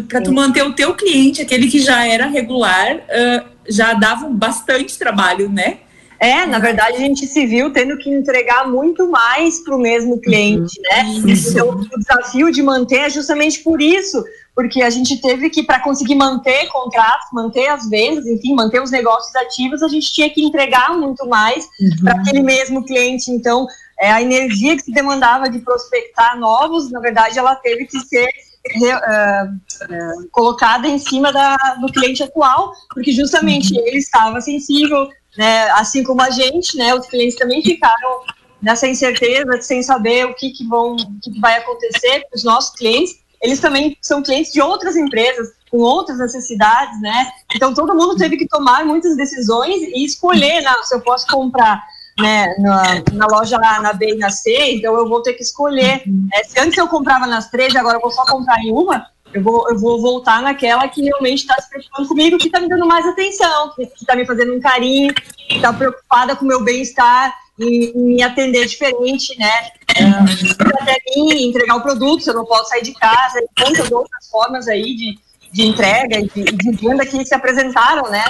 para 0.08 0.22
tu 0.22 0.32
manter 0.32 0.64
o 0.64 0.74
teu 0.74 0.96
cliente, 0.96 1.42
aquele 1.42 1.68
que 1.68 1.80
já 1.80 2.08
era 2.08 2.26
regular, 2.26 2.96
uh, 2.96 3.46
já 3.68 3.94
dava 3.94 4.30
bastante 4.30 4.98
trabalho, 4.98 5.50
né? 5.50 5.80
É, 6.20 6.46
na 6.48 6.58
verdade, 6.58 6.98
a 6.98 7.00
gente 7.00 7.28
se 7.28 7.46
viu 7.46 7.70
tendo 7.72 7.98
que 7.98 8.10
entregar 8.10 8.68
muito 8.68 9.08
mais 9.10 9.60
para 9.60 9.76
o 9.76 9.80
mesmo 9.80 10.20
cliente, 10.20 10.80
né? 10.82 11.04
Isso. 11.26 11.52
Então, 11.52 11.70
o 11.70 12.00
desafio 12.00 12.52
de 12.52 12.64
manter 12.64 13.02
é 13.02 13.10
justamente 13.10 13.60
por 13.60 13.82
isso, 13.82 14.24
porque 14.58 14.82
a 14.82 14.89
gente 14.89 15.22
teve 15.22 15.52
que, 15.52 15.62
para 15.62 15.80
conseguir 15.80 16.15
manter 16.15 16.67
contratos, 16.70 17.28
manter 17.32 17.67
as 17.67 17.88
vendas, 17.88 18.26
enfim, 18.26 18.56
manter 18.56 18.82
os 18.82 18.89
negócios 18.89 19.36
ativos, 19.36 19.84
a 19.84 19.88
gente 19.88 20.12
tinha 20.12 20.32
que 20.32 20.43
entregar 20.43 20.98
muito 20.98 21.28
mais 21.28 21.65
uhum. 21.80 22.04
para 22.04 22.13
aquele 22.20 22.41
mesmo 22.41 22.84
cliente. 22.84 23.30
Então, 23.30 23.67
é, 24.00 24.12
a 24.12 24.20
energia 24.20 24.76
que 24.76 24.82
se 24.82 24.91
demandava 24.91 25.48
de 25.48 25.60
prospectar 25.60 26.39
novos, 26.39 26.89
na 26.89 27.00
verdade, 27.00 27.38
ela 27.38 27.56
teve 27.58 27.86
que 27.86 28.00
ser 28.00 28.26
uh, 28.26 29.46
uh, 29.46 30.30
colocada 30.32 30.88
em 30.88 30.98
cima 30.98 31.32
da, 31.32 31.56
do 31.80 31.93
cliente 31.93 32.24
atual, 32.24 32.72
porque 32.89 33.12
justamente 33.12 33.76
uhum. 33.76 33.86
ele 33.86 34.00
estava 34.00 34.41
sensível, 34.41 35.08
né, 35.38 35.70
assim 35.74 36.04
como 36.04 36.20
a 36.24 36.32
gente, 36.32 36.76
né, 36.76 36.96
os 36.96 37.06
clientes 37.06 37.38
também 37.38 37.62
ficaram 37.62 38.22
nessa 38.60 38.88
incerteza, 38.88 39.62
sem 39.62 39.84
saber 39.84 40.26
o 40.26 40.34
que, 40.34 40.50
que, 40.50 40.67
vão, 40.67 40.96
o 40.96 41.20
que, 41.22 41.30
que 41.30 41.39
vai 41.39 41.58
acontecer 41.58 42.22
com 42.22 42.36
os 42.36 42.43
nossos 42.43 42.76
clientes 42.76 43.27
eles 43.41 43.60
também 43.60 43.97
são 44.02 44.21
clientes 44.21 44.52
de 44.52 44.62
outras 44.62 44.95
empresas 44.95 45.50
com 45.69 45.80
outras 45.80 46.19
necessidades, 46.19 47.00
né? 47.02 47.30
Então 47.56 47.73
todo 47.73 47.95
mundo 47.95 48.15
teve 48.15 48.38
que 48.38 48.47
tomar 48.47 48.86
muitas 48.86 49.15
decisões 49.15 49.76
e 49.82 50.06
escolher, 50.06 50.62
né? 50.62 50.73
Se 50.84 50.95
eu 50.95 51.02
posso 51.02 51.28
comprar 51.28 51.84
né, 52.19 52.56
na, 52.58 53.04
na 53.13 53.28
loja 53.28 53.58
A, 53.58 53.80
na 53.80 53.93
B 53.93 54.13
e 54.13 54.17
na 54.17 54.30
C, 54.30 54.73
então 54.73 54.95
eu 54.95 55.08
vou 55.08 55.21
ter 55.21 55.34
que 55.34 55.43
escolher. 55.43 56.04
É, 56.34 56.43
se 56.43 56.60
antes 56.60 56.78
eu 56.78 56.88
comprava 56.88 57.28
nas 57.28 57.50
três, 57.50 57.76
agora 57.76 57.97
eu 57.97 58.02
vou 58.02 58.12
só 58.12 58.26
comprar 58.26 58.60
em 58.60 58.71
uma, 58.71 59.06
eu 59.34 59.43
vou, 59.43 59.69
eu 59.69 59.78
vou 59.78 60.02
voltar 60.02 60.41
naquela 60.41 60.88
que 60.88 61.04
realmente 61.04 61.41
está 61.41 61.56
se 61.62 61.69
preocupando 61.69 62.08
comigo, 62.08 62.38
que 62.38 62.47
está 62.47 62.60
me 62.60 62.69
dando 62.69 62.88
mais 62.88 63.06
atenção, 63.06 63.71
que 63.76 63.84
está 63.84 64.15
me 64.15 64.26
fazendo 64.26 64.54
um 64.54 64.60
carinho, 64.60 65.13
que 65.13 65.56
está 65.56 65.71
preocupada 65.71 66.36
com 66.36 66.45
o 66.45 66.47
meu 66.47 66.63
bem-estar 66.63 67.34
e, 67.60 67.91
me 67.95 68.23
atender 68.23 68.65
diferente, 68.65 69.38
né? 69.38 69.69
É, 70.00 70.82
até 70.82 70.98
mim 71.16 71.50
entregar 71.50 71.76
o 71.76 71.82
produto, 71.82 72.24
se 72.24 72.30
eu 72.30 72.34
não 72.34 72.46
posso 72.46 72.70
sair 72.70 72.84
de 72.84 72.94
casa, 72.94 73.40
e 73.40 73.48
tantas 73.56 73.92
outras 73.92 74.28
formas 74.30 74.68
aí 74.68 74.96
de, 74.96 75.18
de 75.52 75.64
entrega 75.64 76.20
e 76.20 76.28
de, 76.28 76.44
de 76.44 76.72
venda 76.72 77.06
que 77.06 77.26
se 77.26 77.34
apresentaram, 77.34 78.10
né? 78.10 78.24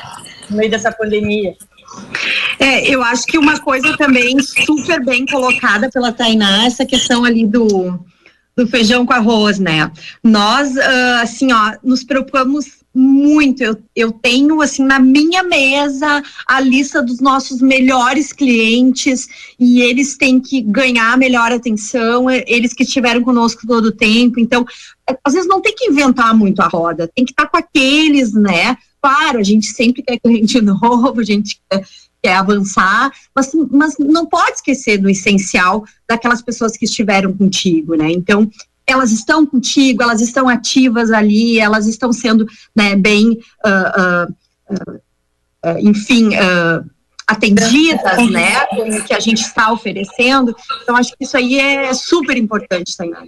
No 0.50 0.58
meio 0.58 0.72
dessa 0.72 0.92
pandemia. 0.92 1.56
É, 2.60 2.90
eu 2.90 3.02
acho 3.04 3.26
que 3.26 3.38
uma 3.38 3.60
coisa 3.60 3.96
também 3.98 4.40
super 4.42 5.04
bem 5.04 5.26
colocada 5.26 5.90
pela 5.90 6.12
Tainá, 6.12 6.66
essa 6.66 6.86
questão 6.86 7.24
ali 7.24 7.46
do, 7.46 8.00
do 8.56 8.68
feijão 8.68 9.06
com 9.06 9.14
arroz, 9.14 9.60
né? 9.60 9.92
Nós, 10.24 10.76
uh, 10.76 11.22
assim, 11.22 11.54
ó, 11.54 11.74
nos 11.84 12.04
preocupamos 12.04 12.77
muito. 12.98 13.64
Eu, 13.64 13.78
eu 13.96 14.12
tenho, 14.12 14.60
assim, 14.60 14.84
na 14.84 14.98
minha 15.00 15.44
mesa 15.44 16.24
a 16.48 16.60
lista 16.60 17.04
dos 17.04 17.20
nossos 17.20 17.62
melhores 17.62 18.34
clientes 18.34 19.28
e 19.60 19.82
eles 19.82 20.18
têm 20.18 20.40
que 20.40 20.62
ganhar 20.62 21.16
melhor 21.16 21.52
atenção, 21.52 22.30
eles 22.30 22.74
que 22.74 22.84
estiveram 22.84 23.24
conosco 23.24 23.68
todo 23.68 23.86
o 23.86 23.92
tempo. 23.92 24.40
Então, 24.40 24.66
às 25.24 25.34
vezes 25.34 25.48
não 25.48 25.62
tem 25.62 25.76
que 25.76 25.86
inventar 25.86 26.36
muito 26.36 26.60
a 26.60 26.68
roda, 26.68 27.10
tem 27.16 27.24
que 27.24 27.32
estar 27.32 27.46
com 27.48 27.58
aqueles, 27.58 28.34
né? 28.34 28.76
Claro, 29.00 29.38
a 29.38 29.44
gente 29.44 29.68
sempre 29.68 30.02
quer 30.02 30.18
cliente 30.20 30.60
novo, 30.62 31.20
a 31.20 31.24
gente 31.24 31.62
quer, 31.70 31.86
quer 32.24 32.36
avançar, 32.36 33.12
mas, 33.36 33.52
mas 33.70 33.96
não 34.00 34.26
pode 34.26 34.54
esquecer 34.54 34.98
do 34.98 35.08
essencial 35.08 35.86
daquelas 36.10 36.42
pessoas 36.42 36.76
que 36.76 36.86
estiveram 36.86 37.32
contigo, 37.32 37.94
né? 37.94 38.12
Então, 38.12 38.50
elas 38.88 39.12
estão 39.12 39.46
contigo, 39.46 40.02
elas 40.02 40.22
estão 40.22 40.48
ativas 40.48 41.12
ali, 41.12 41.60
elas 41.60 41.86
estão 41.86 42.14
sendo 42.14 42.48
né, 42.74 42.96
bem 42.96 43.38
uh, 43.66 44.30
uh, 44.32 45.00
uh, 45.70 45.78
enfim, 45.80 46.30
uh, 46.30 46.90
atendidas, 47.28 48.30
né, 48.32 48.66
com 48.68 48.90
o 48.90 49.04
que 49.04 49.14
a 49.14 49.20
gente 49.20 49.42
está 49.42 49.72
oferecendo. 49.74 50.56
Então, 50.82 50.96
acho 50.96 51.12
que 51.18 51.26
isso 51.26 51.36
aí 51.36 51.60
é 51.60 51.94
super 51.94 52.38
importante, 52.38 52.96
Tainá. 52.96 53.26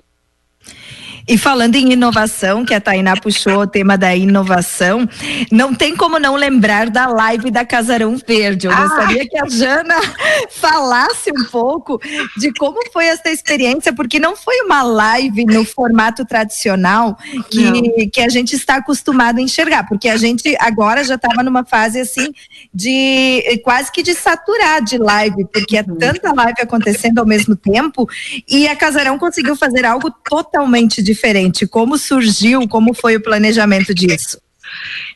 E 1.30 1.38
falando 1.38 1.76
em 1.76 1.94
inovação, 1.94 2.66
que 2.66 2.74
a 2.74 2.82
Tainá 2.82 3.16
puxou 3.16 3.60
o 3.60 3.68
tema 3.68 3.96
da 3.96 4.16
inovação, 4.16 5.08
não 5.52 5.76
tem 5.76 5.96
como 5.96 6.18
não 6.18 6.36
lembrar 6.36 6.90
da 6.90 7.06
live 7.06 7.52
da 7.52 7.64
Casarão 7.64 8.18
Verde. 8.18 8.66
Eu 8.66 8.74
ah. 8.74 8.82
gostaria 8.82 9.30
que 9.30 9.38
a 9.38 9.48
Jana 9.48 9.94
falasse 10.50 11.30
um 11.32 11.44
pouco 11.46 12.02
de 12.36 12.52
como 12.54 12.80
foi 12.92 13.06
essa 13.06 13.30
experiência, 13.30 13.94
porque 13.94 14.20
não 14.20 14.36
foi 14.36 14.60
uma 14.62 14.82
live 14.82 15.46
no 15.46 15.64
formato 15.64 16.26
tradicional 16.26 17.16
que, 17.52 18.08
que 18.08 18.22
a 18.22 18.30
gente 18.30 18.56
está 18.56 18.78
acostumado 18.78 19.38
a 19.38 19.42
enxergar, 19.42 19.88
porque 19.88 20.10
a 20.10 20.18
gente 20.18 20.58
agora 20.60 21.04
já 21.04 21.14
estava 21.14 21.44
numa 21.44 21.64
fase 21.64 22.00
assim 22.00 22.34
de 22.74 23.62
quase 23.64 23.92
que 23.92 24.02
de 24.02 24.16
saturar 24.16 24.84
de 24.84 24.98
live, 24.98 25.46
porque 25.54 25.78
é 25.78 25.86
uhum. 25.88 25.96
tanta 25.96 26.34
live 26.34 26.60
acontecendo 26.60 27.20
ao 27.20 27.26
mesmo 27.28 27.56
tempo, 27.56 28.10
e 28.48 28.68
a 28.68 28.76
Casarão 28.76 29.20
conseguiu 29.20 29.56
fazer 29.56 29.86
algo 29.86 30.10
totalmente 30.28 31.04
diferente 31.04 31.19
diferente? 31.20 31.68
Como 31.68 31.98
surgiu? 31.98 32.68
Como 32.68 32.94
foi 32.94 33.18
o 33.18 33.22
planejamento 33.22 33.94
disso? 33.94 34.40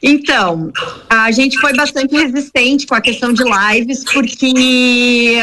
Então, 0.01 0.71
a 1.09 1.31
gente 1.31 1.57
foi 1.59 1.73
bastante 1.73 2.13
resistente 2.13 2.85
com 2.85 2.95
a 2.95 3.01
questão 3.01 3.31
de 3.31 3.43
lives, 3.43 4.03
porque 4.03 5.37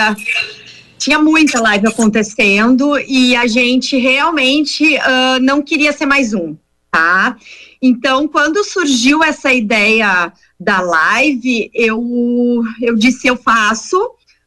tinha 0.98 1.18
muita 1.18 1.60
live 1.60 1.86
acontecendo 1.86 2.98
e 2.98 3.34
a 3.34 3.46
gente 3.46 3.96
realmente 3.96 4.96
uh, 4.96 5.40
não 5.40 5.62
queria 5.62 5.92
ser 5.92 6.06
mais 6.06 6.34
um, 6.34 6.54
tá? 6.90 7.36
Então, 7.80 8.28
quando 8.28 8.62
surgiu 8.62 9.24
essa 9.24 9.52
ideia 9.52 10.30
da 10.58 10.80
live, 10.82 11.70
eu, 11.72 12.62
eu 12.82 12.96
disse: 12.96 13.26
eu 13.26 13.36
faço 13.36 13.96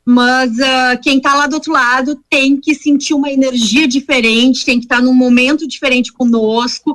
mas 0.06 0.52
uh, 0.52 1.02
quem 1.02 1.18
está 1.18 1.34
lá 1.34 1.48
do 1.48 1.56
outro 1.56 1.72
lado 1.72 2.20
tem 2.30 2.60
que 2.60 2.76
sentir 2.76 3.13
uma 3.13 3.32
energia 3.32 3.88
diferente, 3.88 4.66
tem 4.66 4.80
que 4.80 4.86
estar 4.86 4.98
tá 4.98 5.02
num 5.02 5.13
momento 5.13 5.68
diferente 5.68 6.12
conosco, 6.12 6.94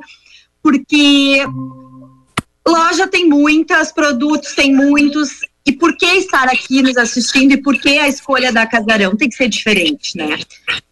porque 0.61 1.43
loja 2.67 3.07
tem 3.07 3.27
muitas, 3.27 3.91
produtos 3.91 4.53
tem 4.53 4.73
muitos, 4.73 5.39
e 5.65 5.71
por 5.71 5.95
que 5.95 6.05
estar 6.05 6.47
aqui 6.47 6.81
nos 6.81 6.97
assistindo 6.97 7.51
e 7.51 7.61
por 7.61 7.79
que 7.79 7.97
a 7.97 8.07
escolha 8.07 8.51
da 8.51 8.65
Casarão 8.65 9.15
tem 9.15 9.29
que 9.29 9.35
ser 9.35 9.47
diferente, 9.47 10.17
né? 10.17 10.39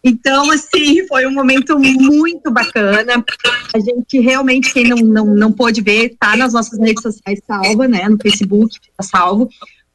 Então, 0.04 0.50
assim, 0.52 1.04
foi 1.08 1.26
um 1.26 1.32
momento 1.32 1.76
muito 1.78 2.48
bacana. 2.50 3.24
A 3.74 3.80
gente 3.80 4.20
realmente, 4.20 4.72
quem 4.72 4.84
não, 4.84 4.98
não, 4.98 5.26
não 5.34 5.52
pôde 5.52 5.80
ver, 5.80 6.16
tá 6.18 6.36
nas 6.36 6.52
nossas 6.52 6.78
redes 6.78 7.02
sociais 7.02 7.40
salva, 7.44 7.88
né? 7.88 8.08
No 8.08 8.18
Facebook, 8.22 8.76
tá 8.96 9.02
salvo 9.02 9.48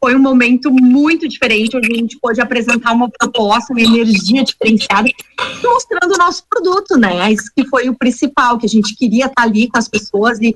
foi 0.03 0.15
um 0.15 0.19
momento 0.19 0.69
muito 0.69 1.29
diferente, 1.29 1.77
onde 1.77 1.89
a 1.89 1.95
gente 1.95 2.19
pôde 2.19 2.41
apresentar 2.41 2.91
uma 2.91 3.09
proposta, 3.09 3.71
uma 3.71 3.81
energia 3.81 4.43
diferenciada, 4.43 5.07
mostrando 5.63 6.15
o 6.15 6.17
nosso 6.17 6.43
produto, 6.49 6.97
né? 6.97 7.31
Isso 7.31 7.49
que 7.55 7.65
foi 7.69 7.87
o 7.87 7.97
principal, 7.97 8.57
que 8.57 8.65
a 8.65 8.69
gente 8.69 8.97
queria 8.97 9.27
estar 9.27 9.43
ali 9.43 9.69
com 9.69 9.77
as 9.77 9.87
pessoas 9.87 10.41
e 10.41 10.53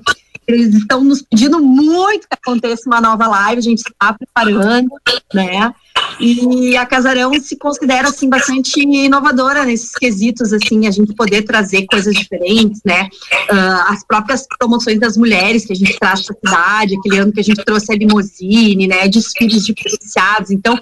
eles 0.48 0.74
estão 0.74 1.04
nos 1.04 1.20
pedindo 1.22 1.60
muito 1.60 2.26
que 2.26 2.34
aconteça 2.42 2.84
uma 2.86 3.00
nova 3.00 3.26
live, 3.26 3.58
a 3.58 3.62
gente 3.62 3.78
está 3.80 4.14
preparando, 4.14 4.88
né? 5.32 5.74
E 6.18 6.76
a 6.76 6.86
Casarão 6.86 7.32
se 7.38 7.56
considera 7.56 8.08
assim 8.08 8.28
bastante 8.28 8.80
inovadora 8.80 9.64
nesses 9.64 9.92
quesitos, 9.92 10.52
assim, 10.52 10.86
a 10.86 10.90
gente 10.90 11.14
poder 11.14 11.42
trazer 11.42 11.86
coisas 11.86 12.14
diferentes, 12.14 12.80
né? 12.84 13.08
Uh, 13.50 13.92
as 13.92 14.04
próprias 14.04 14.46
promoções 14.58 14.98
das 14.98 15.16
mulheres 15.16 15.66
que 15.66 15.72
a 15.74 15.76
gente 15.76 15.98
traz 15.98 16.24
para 16.24 16.34
a 16.34 16.48
cidade, 16.48 16.96
aquele 16.98 17.18
ano 17.18 17.32
que 17.32 17.40
a 17.40 17.44
gente 17.44 17.62
trouxe 17.64 17.92
a 17.92 17.96
limousine, 17.96 18.86
né? 18.86 19.06
Desfiles 19.06 19.66
diferenciados. 19.66 20.50
Então, 20.50 20.78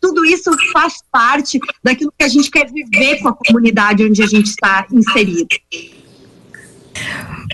tudo 0.00 0.24
isso 0.24 0.50
faz 0.72 0.94
parte 1.10 1.58
daquilo 1.82 2.12
que 2.16 2.24
a 2.24 2.28
gente 2.28 2.50
quer 2.50 2.70
viver 2.70 3.18
com 3.20 3.28
a 3.28 3.34
comunidade 3.34 4.04
onde 4.04 4.22
a 4.22 4.26
gente 4.26 4.46
está 4.46 4.86
inserido. 4.90 5.48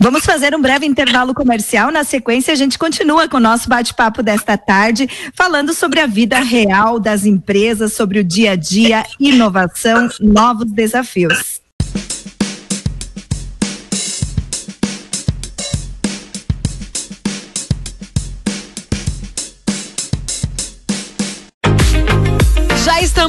Vamos 0.00 0.24
fazer 0.24 0.54
um 0.54 0.60
breve 0.60 0.84
intervalo 0.84 1.32
comercial. 1.32 1.90
Na 1.90 2.04
sequência, 2.04 2.52
a 2.52 2.56
gente 2.56 2.78
continua 2.78 3.28
com 3.28 3.38
o 3.38 3.40
nosso 3.40 3.68
bate-papo 3.68 4.22
desta 4.22 4.56
tarde, 4.58 5.08
falando 5.34 5.72
sobre 5.72 6.00
a 6.00 6.06
vida 6.06 6.38
real 6.40 7.00
das 7.00 7.24
empresas, 7.24 7.94
sobre 7.94 8.18
o 8.18 8.24
dia 8.24 8.52
a 8.52 8.56
dia, 8.56 9.04
inovação, 9.18 10.08
novos 10.20 10.70
desafios. 10.70 11.55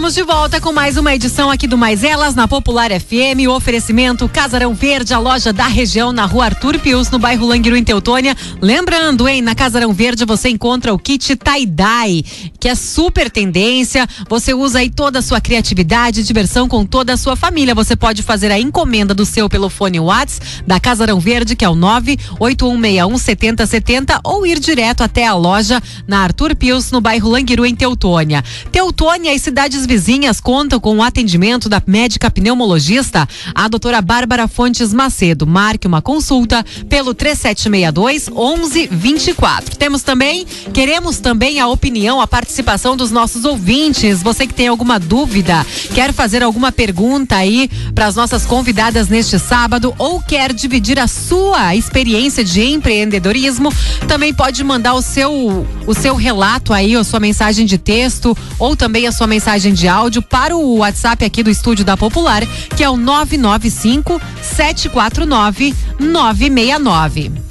Estamos 0.08 0.26
de 0.26 0.34
volta 0.34 0.62
com 0.62 0.72
mais 0.72 0.96
uma 0.96 1.14
edição 1.14 1.52
aqui 1.52 1.68
do 1.68 1.78
Mais 1.78 2.02
Elas 2.02 2.34
na 2.34 2.48
Popular 2.48 2.92
FM. 2.98 3.46
O 3.50 3.52
oferecimento 3.52 4.30
Casarão 4.30 4.74
Verde, 4.74 5.14
a 5.14 5.20
loja 5.20 5.52
da 5.52 5.68
região 5.68 6.14
na 6.14 6.26
rua 6.26 6.46
Arthur 6.46 6.80
Pius, 6.80 7.10
no 7.10 7.20
bairro 7.20 7.46
Languiru, 7.46 7.76
em 7.76 7.84
Teutônia. 7.84 8.34
Lembrando, 8.62 9.28
hein, 9.28 9.42
na 9.42 9.54
Casarão 9.54 9.92
Verde 9.92 10.24
você 10.24 10.48
encontra 10.48 10.94
o 10.94 10.98
kit 10.98 11.36
tie-dye, 11.36 12.24
que 12.58 12.70
é 12.70 12.76
super 12.76 13.30
tendência. 13.30 14.08
Você 14.30 14.54
usa 14.54 14.80
aí 14.80 14.90
toda 14.90 15.20
a 15.20 15.22
sua 15.22 15.42
criatividade 15.42 16.22
e 16.22 16.24
diversão 16.24 16.70
com 16.70 16.86
toda 16.86 17.12
a 17.12 17.18
sua 17.18 17.36
família. 17.36 17.76
Você 17.76 17.94
pode 17.94 18.24
fazer 18.24 18.50
a 18.50 18.58
encomenda 18.58 19.14
do 19.14 19.26
seu 19.26 19.50
pelo 19.50 19.70
fone 19.70 20.00
Whats 20.00 20.40
da 20.66 20.80
Casarão 20.80 21.20
Verde, 21.20 21.54
que 21.54 21.66
é 21.66 21.70
o 21.70 21.76
98161 21.76 23.18
7070, 23.18 24.22
ou 24.24 24.48
ir 24.48 24.58
direto 24.58 25.02
até 25.02 25.28
a 25.28 25.34
loja 25.34 25.84
na 26.08 26.20
Arthur 26.20 26.56
Pius, 26.56 26.92
no 26.92 27.02
bairro 27.02 27.30
Languiru, 27.30 27.66
em 27.66 27.76
Teutônia. 27.76 28.42
Teutônia 28.72 29.34
e 29.34 29.40
cidades 29.40 29.86
vizinhas 29.86 29.97
contam 30.44 30.80
com 30.80 30.98
o 30.98 31.02
atendimento 31.04 31.68
da 31.68 31.82
médica 31.86 32.30
pneumologista, 32.30 33.28
a 33.54 33.68
doutora 33.68 34.02
Bárbara 34.02 34.48
Fontes 34.48 34.94
Macedo. 34.94 35.48
Marque 35.48 35.88
uma 35.88 36.02
consulta 36.02 36.64
pelo 36.88 37.14
3762 37.14 38.30
1124. 38.30 39.76
Temos 39.78 40.04
também, 40.04 40.46
queremos 40.74 41.20
também 41.20 41.60
a 41.60 41.68
opinião, 41.68 42.22
a 42.22 42.28
participação 42.28 42.96
dos 42.96 43.12
nossos 43.12 43.44
ouvintes. 43.44 44.22
Você 44.22 44.46
que 44.46 44.54
tem 44.54 44.68
alguma 44.68 45.00
dúvida, 45.00 45.66
quer 45.94 46.14
fazer 46.14 46.44
alguma 46.44 46.72
pergunta 46.72 47.36
aí 47.36 47.70
para 47.96 48.06
as 48.06 48.16
nossas 48.16 48.46
convidadas 48.46 49.08
neste 49.08 49.40
sábado 49.40 49.94
ou 49.98 50.22
quer 50.22 50.54
dividir 50.54 51.00
a 51.00 51.08
sua 51.08 51.76
experiência 51.76 52.44
de 52.44 52.64
empreendedorismo, 52.64 53.74
também 54.08 54.34
pode 54.34 54.64
mandar 54.64 54.94
o 54.94 55.02
seu 55.02 55.66
o 55.86 55.94
seu 55.94 56.16
relato 56.16 56.74
aí, 56.74 56.96
a 56.96 57.04
sua 57.04 57.20
mensagem 57.20 57.66
de 57.66 57.78
texto 57.78 58.38
ou 58.60 58.76
também 58.76 59.08
a 59.08 59.12
sua 59.12 59.28
mensagem 59.28 59.74
de 59.74 59.87
áudio 59.88 60.22
para 60.22 60.56
o 60.56 60.78
WhatsApp 60.78 61.24
aqui 61.26 61.44
do 61.44 61.50
Estúdio 61.50 61.86
da 61.86 61.96
Popular, 61.96 62.44
que 62.76 62.84
é 62.84 62.90
o 62.90 62.98
995 62.98 64.22
749 64.42 65.74
969. 66.00 67.48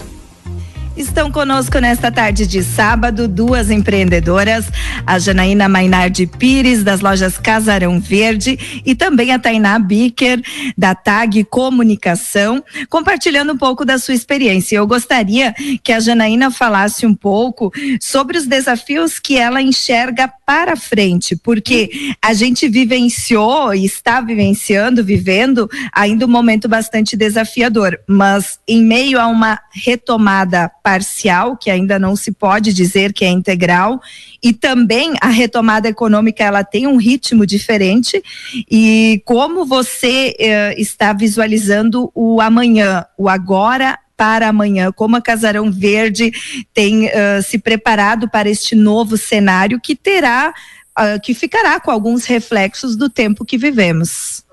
Estão 0.96 1.30
conosco 1.30 1.78
nesta 1.78 2.10
tarde 2.10 2.46
de 2.46 2.62
sábado 2.62 3.28
duas 3.28 3.70
empreendedoras, 3.70 4.64
a 5.06 5.18
Janaína 5.18 5.68
Mainardi 5.68 6.26
Pires, 6.26 6.82
das 6.82 7.00
lojas 7.00 7.36
Casarão 7.36 8.00
Verde, 8.00 8.82
e 8.82 8.94
também 8.94 9.30
a 9.30 9.38
Tainá 9.38 9.78
Bicker, 9.78 10.40
da 10.76 10.94
TAG 10.94 11.44
Comunicação, 11.44 12.64
compartilhando 12.88 13.52
um 13.52 13.58
pouco 13.58 13.84
da 13.84 13.98
sua 13.98 14.14
experiência. 14.14 14.76
Eu 14.76 14.86
gostaria 14.86 15.54
que 15.84 15.92
a 15.92 16.00
Janaína 16.00 16.50
falasse 16.50 17.04
um 17.04 17.14
pouco 17.14 17.70
sobre 18.00 18.38
os 18.38 18.46
desafios 18.46 19.18
que 19.18 19.36
ela 19.36 19.60
enxerga 19.60 20.32
para 20.46 20.76
frente, 20.76 21.34
porque 21.34 22.14
a 22.22 22.32
gente 22.32 22.68
vivenciou 22.68 23.74
e 23.74 23.84
está 23.84 24.20
vivenciando, 24.20 25.02
vivendo 25.02 25.68
ainda 25.92 26.24
um 26.24 26.28
momento 26.28 26.68
bastante 26.68 27.16
desafiador, 27.16 27.98
mas 28.06 28.60
em 28.66 28.80
meio 28.80 29.20
a 29.20 29.26
uma 29.26 29.58
retomada 29.72 30.70
parcial, 30.84 31.56
que 31.56 31.68
ainda 31.68 31.98
não 31.98 32.14
se 32.14 32.30
pode 32.30 32.72
dizer 32.72 33.12
que 33.12 33.24
é 33.24 33.28
integral, 33.28 34.00
e 34.40 34.52
também 34.52 35.14
a 35.20 35.28
retomada 35.28 35.88
econômica 35.88 36.44
ela 36.44 36.62
tem 36.62 36.86
um 36.86 36.96
ritmo 36.96 37.44
diferente. 37.44 38.22
E 38.70 39.20
como 39.24 39.66
você 39.66 40.36
eh, 40.38 40.74
está 40.78 41.12
visualizando 41.12 42.12
o 42.14 42.40
amanhã, 42.40 43.04
o 43.18 43.28
agora 43.28 43.98
para 44.16 44.48
amanhã, 44.48 44.90
como 44.92 45.16
a 45.16 45.20
Casarão 45.20 45.70
Verde 45.70 46.32
tem 46.72 47.06
uh, 47.06 47.42
se 47.42 47.58
preparado 47.58 48.28
para 48.28 48.48
este 48.48 48.74
novo 48.74 49.16
cenário 49.16 49.80
que 49.80 49.94
terá, 49.94 50.54
uh, 50.98 51.20
que 51.22 51.34
ficará 51.34 51.78
com 51.78 51.90
alguns 51.90 52.24
reflexos 52.24 52.96
do 52.96 53.10
tempo 53.10 53.44
que 53.44 53.58
vivemos. 53.58 54.44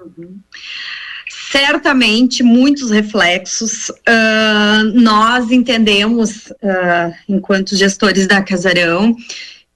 Certamente 1.52 2.42
muitos 2.42 2.90
reflexos. 2.90 3.90
Uh, 3.90 4.84
nós 4.94 5.52
entendemos, 5.52 6.48
uh, 6.48 7.14
enquanto 7.30 7.76
gestores 7.76 8.28
da 8.28 8.42
Casarão, 8.42 9.16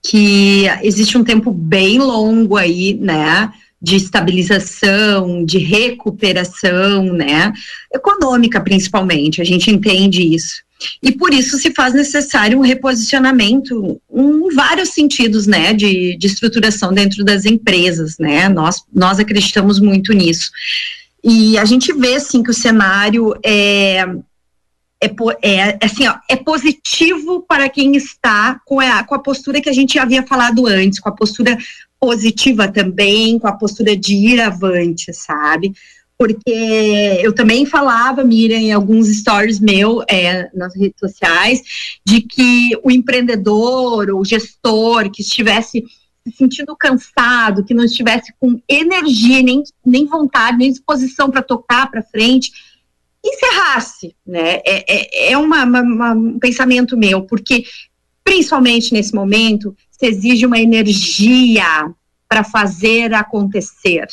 que 0.02 0.64
existe 0.82 1.16
um 1.16 1.24
tempo 1.24 1.52
bem 1.52 1.98
longo 1.98 2.56
aí, 2.56 2.94
né? 2.94 3.52
De 3.80 3.96
estabilização, 3.96 5.44
de 5.44 5.58
recuperação, 5.58 7.04
né? 7.12 7.52
Econômica, 7.92 8.60
principalmente, 8.60 9.40
a 9.40 9.44
gente 9.44 9.70
entende 9.70 10.22
isso. 10.34 10.62
E 11.02 11.12
por 11.12 11.34
isso 11.34 11.58
se 11.58 11.72
faz 11.72 11.92
necessário 11.92 12.58
um 12.58 12.62
reposicionamento 12.62 14.00
em 14.12 14.54
vários 14.54 14.90
sentidos, 14.90 15.46
né, 15.46 15.72
de, 15.72 16.16
de 16.16 16.26
estruturação 16.26 16.92
dentro 16.92 17.24
das 17.24 17.44
empresas, 17.44 18.16
né, 18.18 18.48
nós, 18.48 18.84
nós 18.92 19.18
acreditamos 19.18 19.80
muito 19.80 20.12
nisso. 20.12 20.50
E 21.22 21.58
a 21.58 21.64
gente 21.64 21.92
vê, 21.92 22.14
assim, 22.14 22.42
que 22.42 22.50
o 22.50 22.54
cenário 22.54 23.34
é, 23.44 24.04
é, 25.02 25.10
é, 25.42 25.78
assim, 25.82 26.06
ó, 26.06 26.14
é 26.28 26.36
positivo 26.36 27.44
para 27.46 27.68
quem 27.68 27.96
está 27.96 28.60
com 28.64 28.80
a, 28.80 29.02
com 29.02 29.14
a 29.14 29.18
postura 29.18 29.60
que 29.60 29.68
a 29.68 29.72
gente 29.72 29.98
havia 29.98 30.24
falado 30.26 30.66
antes, 30.66 31.00
com 31.00 31.08
a 31.08 31.14
postura 31.14 31.58
positiva 32.00 32.68
também, 32.68 33.38
com 33.38 33.48
a 33.48 33.52
postura 33.52 33.96
de 33.96 34.14
ir 34.14 34.40
avante, 34.40 35.12
sabe? 35.12 35.72
porque 36.18 37.20
eu 37.22 37.32
também 37.32 37.64
falava, 37.64 38.24
Miriam, 38.24 38.58
em 38.58 38.72
alguns 38.72 39.06
stories 39.06 39.60
meu 39.60 40.02
é, 40.10 40.50
nas 40.52 40.74
redes 40.74 40.98
sociais, 40.98 41.62
de 42.04 42.20
que 42.20 42.72
o 42.82 42.90
empreendedor 42.90 44.10
ou 44.10 44.24
gestor 44.24 45.08
que 45.12 45.22
estivesse 45.22 45.84
se 46.26 46.36
sentindo 46.36 46.76
cansado, 46.76 47.64
que 47.64 47.72
não 47.72 47.84
estivesse 47.84 48.34
com 48.40 48.60
energia, 48.68 49.40
nem, 49.42 49.62
nem 49.86 50.06
vontade, 50.06 50.58
nem 50.58 50.72
disposição 50.72 51.30
para 51.30 51.40
tocar 51.40 51.88
para 51.88 52.02
frente, 52.02 52.50
encerrasse, 53.24 54.14
né? 54.26 54.60
É, 54.66 54.84
é, 54.88 55.32
é 55.32 55.38
uma, 55.38 55.64
uma, 55.64 55.80
uma, 55.80 56.12
um 56.12 56.38
pensamento 56.38 56.96
meu, 56.96 57.22
porque 57.22 57.64
principalmente 58.28 58.92
nesse 58.92 59.14
momento 59.14 59.74
se 59.90 60.06
exige 60.06 60.44
uma 60.44 60.58
energia 60.58 61.64
para 62.28 62.44
fazer 62.44 63.14
acontecer, 63.14 64.06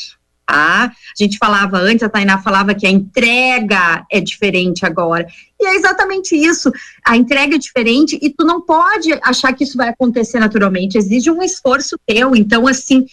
Tá? 0.47 0.85
A 0.85 1.23
gente 1.23 1.39
falava 1.39 1.79
antes, 1.79 2.03
a 2.03 2.09
Tainá 2.09 2.39
falava 2.39 2.75
que 2.75 2.85
a 2.85 2.89
entrega 2.89 4.05
é 4.11 4.21
diferente 4.21 4.85
agora. 4.85 5.25
E 5.59 5.65
é 5.65 5.73
exatamente 5.73 6.35
isso. 6.35 6.71
A 7.03 7.17
entrega 7.17 7.55
é 7.55 7.57
diferente 7.57 8.19
e 8.21 8.29
tu 8.29 8.45
não 8.45 8.61
pode 8.61 9.11
achar 9.23 9.51
que 9.53 9.63
isso 9.63 9.75
vai 9.75 9.89
acontecer 9.89 10.39
naturalmente. 10.39 10.99
Exige 10.99 11.31
um 11.31 11.41
esforço 11.41 11.97
teu. 12.05 12.35
Então, 12.35 12.67
assim, 12.67 13.07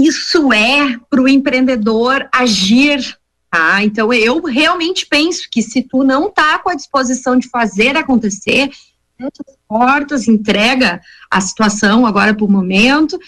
isso 0.00 0.54
é 0.54 0.96
para 1.10 1.20
o 1.20 1.28
empreendedor 1.28 2.26
agir. 2.32 3.14
Tá? 3.50 3.84
Então, 3.84 4.10
eu 4.10 4.40
realmente 4.40 5.04
penso 5.04 5.42
que 5.52 5.60
se 5.60 5.82
tu 5.82 6.02
não 6.02 6.30
tá 6.30 6.58
com 6.58 6.70
a 6.70 6.74
disposição 6.74 7.38
de 7.38 7.46
fazer 7.50 7.94
acontecer, 7.94 8.70
portas, 9.68 10.28
entrega 10.28 11.00
a 11.30 11.40
situação 11.40 12.06
agora 12.06 12.34
para 12.34 12.44
o 12.44 12.50
momento 12.50 13.18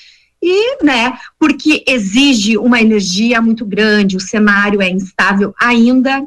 e, 0.42 0.84
né, 0.84 1.18
porque 1.38 1.82
exige 1.86 2.56
uma 2.56 2.80
energia 2.80 3.40
muito 3.40 3.64
grande, 3.64 4.16
o 4.16 4.20
cenário 4.20 4.80
é 4.80 4.88
instável 4.88 5.54
ainda, 5.60 6.24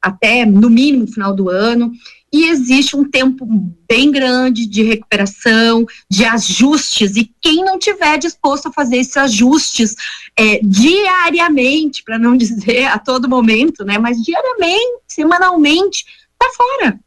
até 0.00 0.46
no 0.46 0.70
mínimo 0.70 1.06
final 1.06 1.34
do 1.34 1.50
ano, 1.50 1.92
e 2.32 2.48
existe 2.48 2.96
um 2.96 3.08
tempo 3.08 3.46
bem 3.88 4.10
grande 4.10 4.66
de 4.66 4.82
recuperação, 4.82 5.86
de 6.10 6.24
ajustes, 6.24 7.16
e 7.16 7.30
quem 7.40 7.64
não 7.64 7.78
tiver 7.78 8.18
disposto 8.18 8.68
a 8.68 8.72
fazer 8.72 8.98
esses 8.98 9.16
ajustes 9.16 9.94
é, 10.38 10.60
diariamente, 10.62 12.02
para 12.04 12.18
não 12.18 12.36
dizer 12.38 12.84
a 12.84 12.98
todo 12.98 13.28
momento, 13.28 13.84
né, 13.84 13.98
mas 13.98 14.22
diariamente, 14.22 15.02
semanalmente, 15.08 16.04
tá 16.38 16.46
fora. 16.56 17.00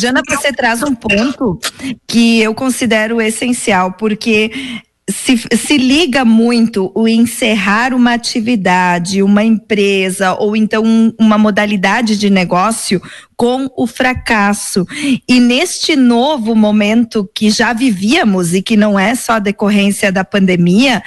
Jana, 0.00 0.22
você 0.28 0.52
traz 0.52 0.82
um 0.82 0.94
ponto 0.94 1.58
que 2.06 2.40
eu 2.40 2.54
considero 2.54 3.20
essencial, 3.20 3.92
porque 3.92 4.50
se, 5.08 5.36
se 5.56 5.78
liga 5.78 6.24
muito 6.24 6.90
o 6.92 7.06
encerrar 7.06 7.94
uma 7.94 8.14
atividade, 8.14 9.22
uma 9.22 9.44
empresa 9.44 10.34
ou 10.34 10.56
então 10.56 10.82
um, 10.84 11.12
uma 11.18 11.38
modalidade 11.38 12.18
de 12.18 12.28
negócio 12.28 13.00
com 13.36 13.70
o 13.76 13.86
fracasso. 13.86 14.84
E 15.28 15.38
neste 15.38 15.94
novo 15.94 16.56
momento 16.56 17.28
que 17.32 17.50
já 17.50 17.72
vivíamos 17.72 18.52
e 18.52 18.60
que 18.60 18.76
não 18.76 18.98
é 18.98 19.14
só 19.14 19.38
decorrência 19.38 20.10
da 20.10 20.24
pandemia, 20.24 21.02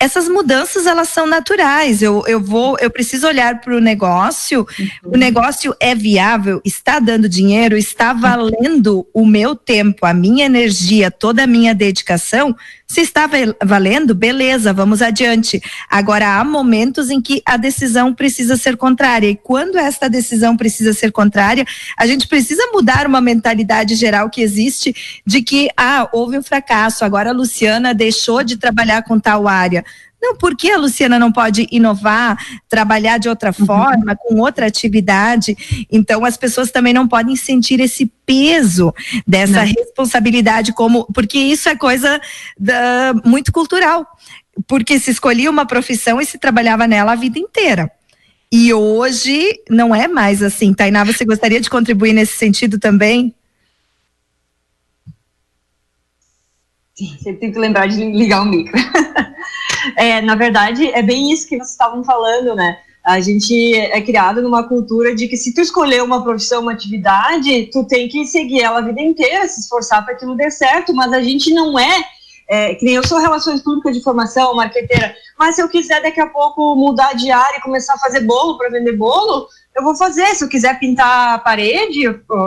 essas 0.00 0.28
mudanças 0.28 0.86
elas 0.86 1.08
são 1.08 1.26
naturais. 1.26 2.02
Eu, 2.02 2.22
eu 2.26 2.40
vou, 2.40 2.76
eu 2.78 2.88
preciso 2.88 3.26
olhar 3.26 3.60
para 3.60 3.76
o 3.76 3.80
negócio. 3.80 4.66
Uhum. 4.78 5.12
O 5.14 5.16
negócio 5.16 5.74
é 5.80 5.94
viável, 5.94 6.60
está 6.64 7.00
dando 7.00 7.28
dinheiro, 7.28 7.76
está 7.76 8.12
valendo 8.12 9.06
o 9.12 9.26
meu 9.26 9.56
tempo, 9.56 10.06
a 10.06 10.14
minha 10.14 10.46
energia, 10.46 11.10
toda 11.10 11.42
a 11.42 11.46
minha 11.48 11.74
dedicação. 11.74 12.54
Se 12.86 13.02
está 13.02 13.28
valendo, 13.62 14.14
beleza, 14.14 14.72
vamos 14.72 15.02
adiante. 15.02 15.60
Agora 15.90 16.38
há 16.38 16.44
momentos 16.44 17.10
em 17.10 17.20
que 17.20 17.42
a 17.44 17.58
decisão 17.58 18.14
precisa 18.14 18.56
ser 18.56 18.78
contrária 18.78 19.28
e 19.28 19.36
quando 19.36 19.76
esta 19.76 20.08
decisão 20.08 20.56
precisa 20.56 20.94
ser 20.94 21.12
contrária, 21.12 21.66
a 21.98 22.06
gente 22.06 22.26
precisa 22.26 22.62
mudar 22.72 23.06
uma 23.06 23.20
mentalidade 23.20 23.94
geral 23.94 24.30
que 24.30 24.40
existe 24.40 25.20
de 25.26 25.42
que 25.42 25.68
ah, 25.76 26.08
houve 26.12 26.38
um 26.38 26.42
fracasso, 26.42 27.04
agora 27.04 27.28
a 27.28 27.34
Luciana 27.34 27.92
deixou 27.92 28.42
de 28.42 28.56
trabalhar 28.56 29.02
com 29.02 29.20
tal 29.20 29.46
área. 29.46 29.84
Não, 30.20 30.36
por 30.36 30.56
que 30.56 30.70
a 30.70 30.76
Luciana 30.76 31.18
não 31.18 31.30
pode 31.30 31.68
inovar, 31.70 32.36
trabalhar 32.68 33.18
de 33.18 33.28
outra 33.28 33.54
uhum. 33.56 33.66
forma, 33.66 34.16
com 34.16 34.40
outra 34.40 34.66
atividade? 34.66 35.86
Então, 35.90 36.24
as 36.24 36.36
pessoas 36.36 36.70
também 36.70 36.92
não 36.92 37.06
podem 37.06 37.36
sentir 37.36 37.80
esse 37.80 38.06
peso 38.26 38.92
dessa 39.26 39.64
não. 39.64 39.72
responsabilidade, 39.72 40.72
como 40.72 41.06
porque 41.12 41.38
isso 41.38 41.68
é 41.68 41.76
coisa 41.76 42.20
da, 42.58 43.14
muito 43.24 43.52
cultural. 43.52 44.06
Porque 44.66 44.98
se 44.98 45.12
escolhia 45.12 45.50
uma 45.50 45.64
profissão 45.64 46.20
e 46.20 46.26
se 46.26 46.36
trabalhava 46.36 46.86
nela 46.88 47.12
a 47.12 47.16
vida 47.16 47.38
inteira. 47.38 47.90
E 48.50 48.72
hoje 48.74 49.62
não 49.70 49.94
é 49.94 50.08
mais 50.08 50.42
assim. 50.42 50.74
Tainá, 50.74 51.04
você 51.04 51.24
gostaria 51.24 51.60
de 51.60 51.70
contribuir 51.70 52.12
nesse 52.12 52.36
sentido 52.36 52.78
também? 52.78 53.34
Sim, 56.96 57.16
você 57.16 57.32
tem 57.34 57.52
que 57.52 57.58
lembrar 57.58 57.86
de 57.86 58.04
ligar 58.10 58.42
o 58.42 58.46
micro. 58.46 58.76
É, 59.96 60.20
na 60.20 60.34
verdade, 60.34 60.90
é 60.92 61.02
bem 61.02 61.32
isso 61.32 61.48
que 61.48 61.56
vocês 61.56 61.70
estavam 61.70 62.02
falando, 62.04 62.54
né? 62.54 62.78
A 63.04 63.20
gente 63.20 63.74
é 63.74 64.00
criado 64.02 64.42
numa 64.42 64.68
cultura 64.68 65.14
de 65.14 65.28
que 65.28 65.36
se 65.36 65.54
tu 65.54 65.60
escolher 65.60 66.02
uma 66.02 66.22
profissão, 66.22 66.62
uma 66.62 66.72
atividade, 66.72 67.70
tu 67.72 67.84
tem 67.84 68.08
que 68.08 68.26
seguir 68.26 68.62
ela 68.62 68.80
a 68.80 68.82
vida 68.82 69.00
inteira, 69.00 69.48
se 69.48 69.60
esforçar 69.60 70.04
para 70.04 70.14
aquilo 70.14 70.36
dê 70.36 70.50
certo, 70.50 70.92
mas 70.94 71.12
a 71.12 71.22
gente 71.22 71.52
não 71.54 71.78
é, 71.78 72.04
é, 72.50 72.74
que 72.74 72.84
nem 72.84 72.96
eu 72.96 73.06
sou 73.06 73.18
relações 73.18 73.62
públicas 73.62 73.96
de 73.96 74.02
formação, 74.02 74.54
marqueteira, 74.54 75.14
mas 75.38 75.54
se 75.54 75.62
eu 75.62 75.68
quiser 75.68 76.02
daqui 76.02 76.20
a 76.20 76.26
pouco 76.26 76.74
mudar 76.74 77.14
de 77.14 77.30
área 77.30 77.56
e 77.56 77.62
começar 77.62 77.94
a 77.94 77.98
fazer 77.98 78.20
bolo 78.20 78.58
para 78.58 78.68
vender 78.68 78.92
bolo, 78.92 79.46
eu 79.74 79.82
vou 79.82 79.94
fazer. 79.96 80.26
Se 80.34 80.44
eu 80.44 80.48
quiser 80.48 80.78
pintar 80.78 81.34
a 81.34 81.38
parede, 81.38 82.02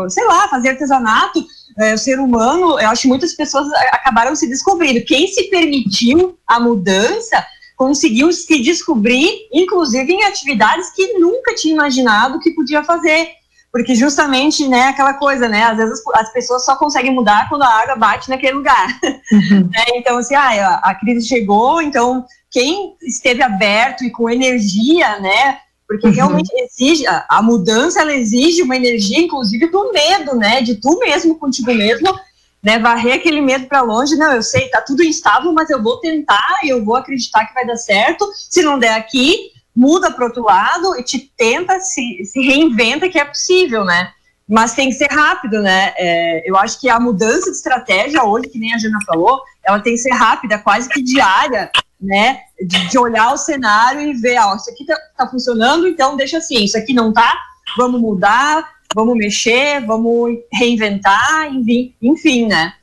sei 0.09 0.25
lá, 0.25 0.47
fazer 0.47 0.69
artesanato, 0.69 1.43
é, 1.77 1.93
o 1.93 1.97
ser 1.97 2.19
humano, 2.19 2.79
eu 2.79 2.89
acho 2.89 3.03
que 3.03 3.07
muitas 3.07 3.33
pessoas 3.33 3.67
acabaram 3.91 4.35
se 4.35 4.47
descobrindo. 4.47 5.05
Quem 5.05 5.27
se 5.27 5.43
permitiu 5.49 6.37
a 6.47 6.59
mudança 6.59 7.45
conseguiu 7.75 8.31
se 8.31 8.61
descobrir, 8.61 9.27
inclusive 9.51 10.13
em 10.13 10.23
atividades 10.23 10.91
que 10.91 11.13
nunca 11.13 11.55
tinha 11.55 11.73
imaginado 11.73 12.39
que 12.39 12.51
podia 12.51 12.83
fazer. 12.83 13.29
Porque 13.71 13.95
justamente, 13.95 14.67
né, 14.67 14.89
aquela 14.89 15.13
coisa, 15.13 15.47
né, 15.47 15.63
às 15.63 15.77
vezes 15.77 15.99
as 16.13 16.33
pessoas 16.33 16.65
só 16.65 16.75
conseguem 16.75 17.15
mudar 17.15 17.47
quando 17.47 17.63
a 17.63 17.69
água 17.69 17.95
bate 17.95 18.29
naquele 18.29 18.57
lugar. 18.57 18.87
Uhum. 19.31 19.69
né, 19.71 19.85
então, 19.95 20.17
assim, 20.17 20.35
ah, 20.35 20.81
a 20.83 20.93
crise 20.93 21.27
chegou, 21.27 21.81
então 21.81 22.25
quem 22.51 22.95
esteve 23.01 23.41
aberto 23.41 24.03
e 24.03 24.11
com 24.11 24.29
energia, 24.29 25.19
né, 25.19 25.57
porque 25.91 26.07
uhum. 26.07 26.13
realmente 26.13 26.49
exige, 26.55 27.05
a, 27.05 27.25
a, 27.27 27.41
mudança 27.41 27.99
ela 27.99 28.13
exige 28.13 28.61
uma 28.61 28.77
energia, 28.77 29.19
inclusive 29.19 29.67
do 29.67 29.91
medo, 29.91 30.37
né, 30.37 30.61
de 30.61 30.75
tu 30.75 30.97
mesmo 30.99 31.37
contigo 31.37 31.73
mesmo, 31.73 32.17
né, 32.63 32.79
varrer 32.79 33.15
aquele 33.15 33.41
medo 33.41 33.67
para 33.67 33.81
longe, 33.81 34.15
não, 34.15 34.31
eu 34.31 34.41
sei, 34.41 34.69
tá 34.69 34.79
tudo 34.79 35.03
instável, 35.03 35.51
mas 35.51 35.69
eu 35.69 35.83
vou 35.83 35.97
tentar, 35.97 36.61
eu 36.63 36.85
vou 36.85 36.95
acreditar 36.95 37.45
que 37.45 37.53
vai 37.53 37.67
dar 37.67 37.75
certo, 37.75 38.25
se 38.49 38.63
não 38.63 38.79
der 38.79 38.93
aqui, 38.93 39.51
muda 39.75 40.09
para 40.09 40.23
outro 40.23 40.43
lado 40.43 40.97
e 40.97 41.03
te 41.03 41.19
tenta, 41.35 41.77
se, 41.81 42.23
se 42.23 42.39
reinventa 42.39 43.09
que 43.09 43.19
é 43.19 43.25
possível, 43.25 43.83
né, 43.83 44.11
mas 44.47 44.73
tem 44.73 44.89
que 44.89 44.95
ser 44.95 45.09
rápido, 45.11 45.61
né? 45.61 45.93
É, 45.97 46.49
eu 46.49 46.57
acho 46.57 46.79
que 46.79 46.89
a 46.89 46.99
mudança 46.99 47.49
de 47.49 47.55
estratégia 47.55 48.23
hoje, 48.23 48.49
que 48.49 48.59
nem 48.59 48.73
a 48.73 48.77
Jana 48.77 48.99
falou, 49.05 49.41
ela 49.63 49.79
tem 49.79 49.93
que 49.93 49.99
ser 49.99 50.11
rápida, 50.11 50.57
quase 50.57 50.89
que 50.89 51.01
diária, 51.01 51.71
né? 52.01 52.39
De, 52.59 52.89
de 52.89 52.97
olhar 52.97 53.33
o 53.33 53.37
cenário 53.37 54.01
e 54.01 54.13
ver, 54.13 54.39
ó, 54.39 54.55
isso 54.55 54.69
aqui 54.69 54.85
tá, 54.85 54.97
tá, 55.17 55.27
funcionando, 55.27 55.87
então 55.87 56.17
deixa 56.17 56.37
assim, 56.37 56.63
isso 56.63 56.77
aqui 56.77 56.93
não 56.93 57.13
tá, 57.13 57.37
vamos 57.77 58.01
mudar, 58.01 58.67
vamos 58.95 59.15
mexer, 59.15 59.85
vamos 59.85 60.39
reinventar, 60.51 61.53
enfim, 61.53 61.93
enfim 62.01 62.47
né? 62.47 62.73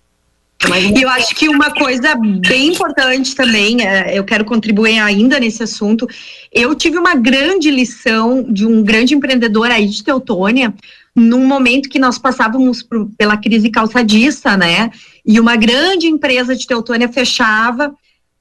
E 0.93 1.03
eu 1.03 1.09
acho 1.09 1.37
que 1.37 1.49
uma 1.49 1.73
coisa 1.73 2.17
bem 2.17 2.69
importante 2.69 3.35
também, 3.35 3.87
é, 3.87 4.19
eu 4.19 4.25
quero 4.25 4.45
contribuir 4.45 4.99
ainda 4.99 5.39
nesse 5.39 5.63
assunto. 5.63 6.07
Eu 6.53 6.75
tive 6.75 6.99
uma 6.99 7.15
grande 7.15 7.71
lição 7.71 8.43
de 8.43 8.67
um 8.67 8.83
grande 8.83 9.15
empreendedor 9.15 9.71
aí 9.71 9.87
de 9.87 10.03
Teutônia, 10.03 10.75
num 11.15 11.47
momento 11.47 11.89
que 11.89 11.99
nós 11.99 12.19
passávamos 12.19 12.83
por, 12.83 13.09
pela 13.17 13.37
crise 13.37 13.71
calçadista, 13.71 14.57
né? 14.57 14.91
E 15.25 15.39
uma 15.39 15.55
grande 15.55 16.09
empresa 16.09 16.57
de 16.57 16.67
Teutônia 16.67 17.09
fechava 17.09 17.95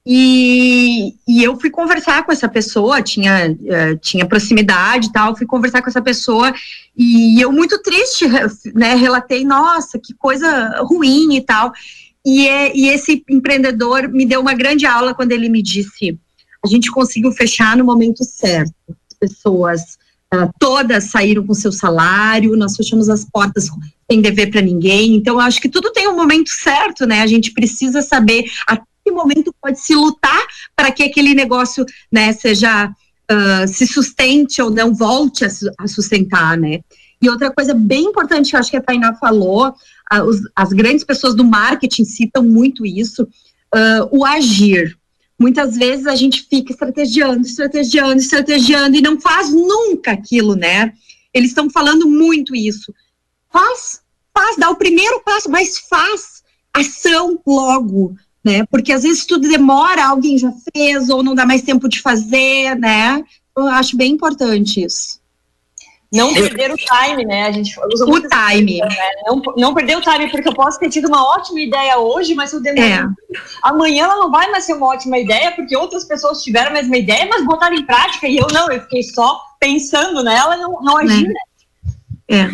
E, 0.09 1.15
e 1.27 1.43
eu 1.43 1.59
fui 1.59 1.69
conversar 1.69 2.23
com 2.25 2.31
essa 2.31 2.47
pessoa, 2.47 3.01
tinha, 3.01 3.51
uh, 3.51 3.97
tinha 3.97 4.25
proximidade 4.25 5.07
e 5.07 5.11
tal, 5.11 5.35
fui 5.35 5.45
conversar 5.45 5.81
com 5.81 5.89
essa 5.89 6.01
pessoa 6.01 6.53
e 6.95 7.41
eu 7.41 7.51
muito 7.51 7.77
triste, 7.81 8.25
né, 8.73 8.95
relatei, 8.95 9.43
nossa, 9.43 9.99
que 9.99 10.13
coisa 10.13 10.79
ruim 10.79 11.35
e 11.35 11.41
tal. 11.41 11.73
E, 12.25 12.47
é, 12.47 12.73
e 12.73 12.87
esse 12.87 13.21
empreendedor 13.29 14.07
me 14.07 14.25
deu 14.25 14.39
uma 14.39 14.53
grande 14.53 14.85
aula 14.85 15.13
quando 15.13 15.33
ele 15.33 15.49
me 15.49 15.61
disse, 15.61 16.17
a 16.63 16.69
gente 16.69 16.89
conseguiu 16.89 17.33
fechar 17.33 17.75
no 17.75 17.83
momento 17.83 18.23
certo. 18.23 18.73
As 18.89 19.17
pessoas 19.19 19.81
uh, 20.33 20.49
todas 20.57 21.03
saíram 21.05 21.45
com 21.45 21.53
seu 21.53 21.71
salário, 21.73 22.55
nós 22.55 22.77
fechamos 22.77 23.09
as 23.09 23.25
portas 23.25 23.67
sem 24.09 24.21
dever 24.21 24.51
para 24.51 24.61
ninguém. 24.61 25.15
Então, 25.15 25.37
acho 25.37 25.59
que 25.59 25.67
tudo 25.67 25.91
tem 25.91 26.07
um 26.07 26.15
momento 26.15 26.49
certo, 26.49 27.05
né? 27.05 27.21
A 27.21 27.27
gente 27.27 27.51
precisa 27.51 28.01
saber 28.01 28.45
a 28.69 28.77
que 29.07 29.11
momento 29.11 29.55
pode 29.61 29.79
se 29.79 29.95
lutar 29.95 30.45
para 30.75 30.91
que 30.91 31.01
aquele 31.01 31.33
negócio, 31.33 31.85
né, 32.11 32.33
seja 32.33 32.87
uh, 32.89 33.67
se 33.67 33.87
sustente 33.87 34.61
ou 34.61 34.69
não 34.69 34.93
volte 34.93 35.45
a, 35.45 35.49
a, 35.79 35.87
sustentar, 35.87 36.57
né? 36.57 36.81
E 37.21 37.29
outra 37.29 37.49
coisa 37.51 37.73
bem 37.73 38.03
importante 38.03 38.49
que 38.49 38.55
eu 38.55 38.59
acho 38.59 38.69
que 38.69 38.77
a 38.77 38.81
Tainá 38.81 39.13
falou, 39.15 39.73
os, 40.25 40.41
as 40.55 40.69
grandes 40.69 41.03
pessoas 41.03 41.33
do 41.33 41.43
marketing 41.43 42.03
citam 42.03 42.43
muito 42.43 42.85
isso, 42.85 43.23
uh, 43.23 44.07
o 44.11 44.25
agir. 44.25 44.95
Muitas 45.39 45.77
vezes 45.77 46.05
a 46.05 46.15
gente 46.15 46.45
fica 46.47 46.71
estrategiando, 46.71 47.41
estrategiando, 47.41 48.17
estrategiando 48.17 48.97
e 48.97 49.01
não 49.01 49.19
faz 49.19 49.51
nunca 49.51 50.11
aquilo, 50.11 50.55
né? 50.55 50.93
Eles 51.33 51.51
estão 51.51 51.69
falando 51.69 52.07
muito 52.07 52.55
isso. 52.55 52.93
Faz, 53.51 54.01
faz, 54.33 54.57
dá 54.57 54.69
o 54.69 54.75
primeiro 54.75 55.21
passo, 55.23 55.49
mas 55.49 55.79
faz 55.79 56.43
ação 56.73 57.41
logo 57.45 58.15
né? 58.47 58.65
Porque 58.71 58.93
às 58.93 59.03
vezes 59.03 59.25
tudo 59.25 59.49
demora, 59.49 60.05
alguém 60.05 60.37
já 60.37 60.51
fez 60.73 61.09
ou 61.09 61.21
não 61.21 61.35
dá 61.35 61.45
mais 61.45 61.61
tempo 61.61 61.89
de 61.89 62.01
fazer, 62.01 62.75
né? 62.75 63.21
Eu 63.55 63.67
acho 63.67 63.97
bem 63.97 64.13
importante 64.13 64.83
isso. 64.83 65.19
Não 66.13 66.33
perder 66.33 66.71
o 66.71 66.77
time, 66.77 67.25
né? 67.25 67.47
A 67.47 67.51
gente 67.51 67.77
usa 67.93 68.05
o 68.05 68.21
time. 68.21 68.79
né? 68.79 68.95
não, 69.25 69.41
não 69.57 69.73
perder 69.73 69.97
o 69.97 70.01
time, 70.01 70.31
porque 70.31 70.47
eu 70.47 70.55
posso 70.55 70.79
ter 70.79 70.89
tido 70.89 71.09
uma 71.09 71.21
ótima 71.35 71.59
ideia 71.59 71.99
hoje, 71.99 72.33
mas 72.33 72.53
eu 72.53 72.61
demorar. 72.61 73.03
É. 73.03 73.39
Amanhã 73.61 74.05
ela 74.05 74.15
não 74.15 74.31
vai 74.31 74.49
mais 74.49 74.63
ser 74.63 74.73
uma 74.73 74.87
ótima 74.87 75.19
ideia, 75.19 75.51
porque 75.51 75.75
outras 75.75 76.05
pessoas 76.05 76.41
tiveram 76.41 76.69
a 76.69 76.73
mesma 76.73 76.95
ideia, 76.95 77.27
mas 77.29 77.45
botaram 77.45 77.75
em 77.75 77.85
prática 77.85 78.25
e 78.25 78.37
eu 78.37 78.47
não, 78.53 78.71
eu 78.71 78.79
fiquei 78.83 79.03
só 79.03 79.37
pensando 79.59 80.23
nela 80.23 80.55
e 80.55 80.61
não, 80.61 80.81
não 80.81 80.97
agi, 80.97 81.27
né? 81.27 81.41
É. 82.29 82.49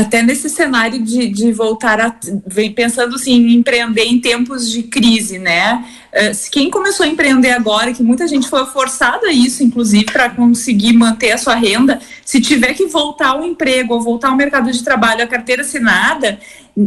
Até 0.00 0.22
nesse 0.22 0.48
cenário 0.48 1.02
de, 1.02 1.28
de 1.28 1.52
voltar 1.52 2.00
a. 2.00 2.14
Vem 2.46 2.72
pensando 2.72 3.14
assim, 3.16 3.32
em 3.32 3.54
empreender 3.54 4.04
em 4.04 4.18
tempos 4.18 4.70
de 4.70 4.82
crise, 4.82 5.38
né? 5.38 5.84
Uh, 6.08 6.50
quem 6.50 6.70
começou 6.70 7.04
a 7.04 7.08
empreender 7.08 7.50
agora, 7.52 7.92
que 7.92 8.02
muita 8.02 8.26
gente 8.26 8.48
foi 8.48 8.64
forçada 8.66 9.26
a 9.26 9.32
isso, 9.32 9.62
inclusive, 9.62 10.06
para 10.06 10.30
conseguir 10.30 10.94
manter 10.94 11.32
a 11.32 11.38
sua 11.38 11.54
renda, 11.54 12.00
se 12.24 12.40
tiver 12.40 12.74
que 12.74 12.86
voltar 12.86 13.28
ao 13.28 13.44
emprego 13.44 13.94
ou 13.94 14.00
voltar 14.00 14.28
ao 14.28 14.36
mercado 14.36 14.70
de 14.70 14.82
trabalho, 14.82 15.22
a 15.22 15.26
carteira 15.26 15.62
assinada, 15.62 16.38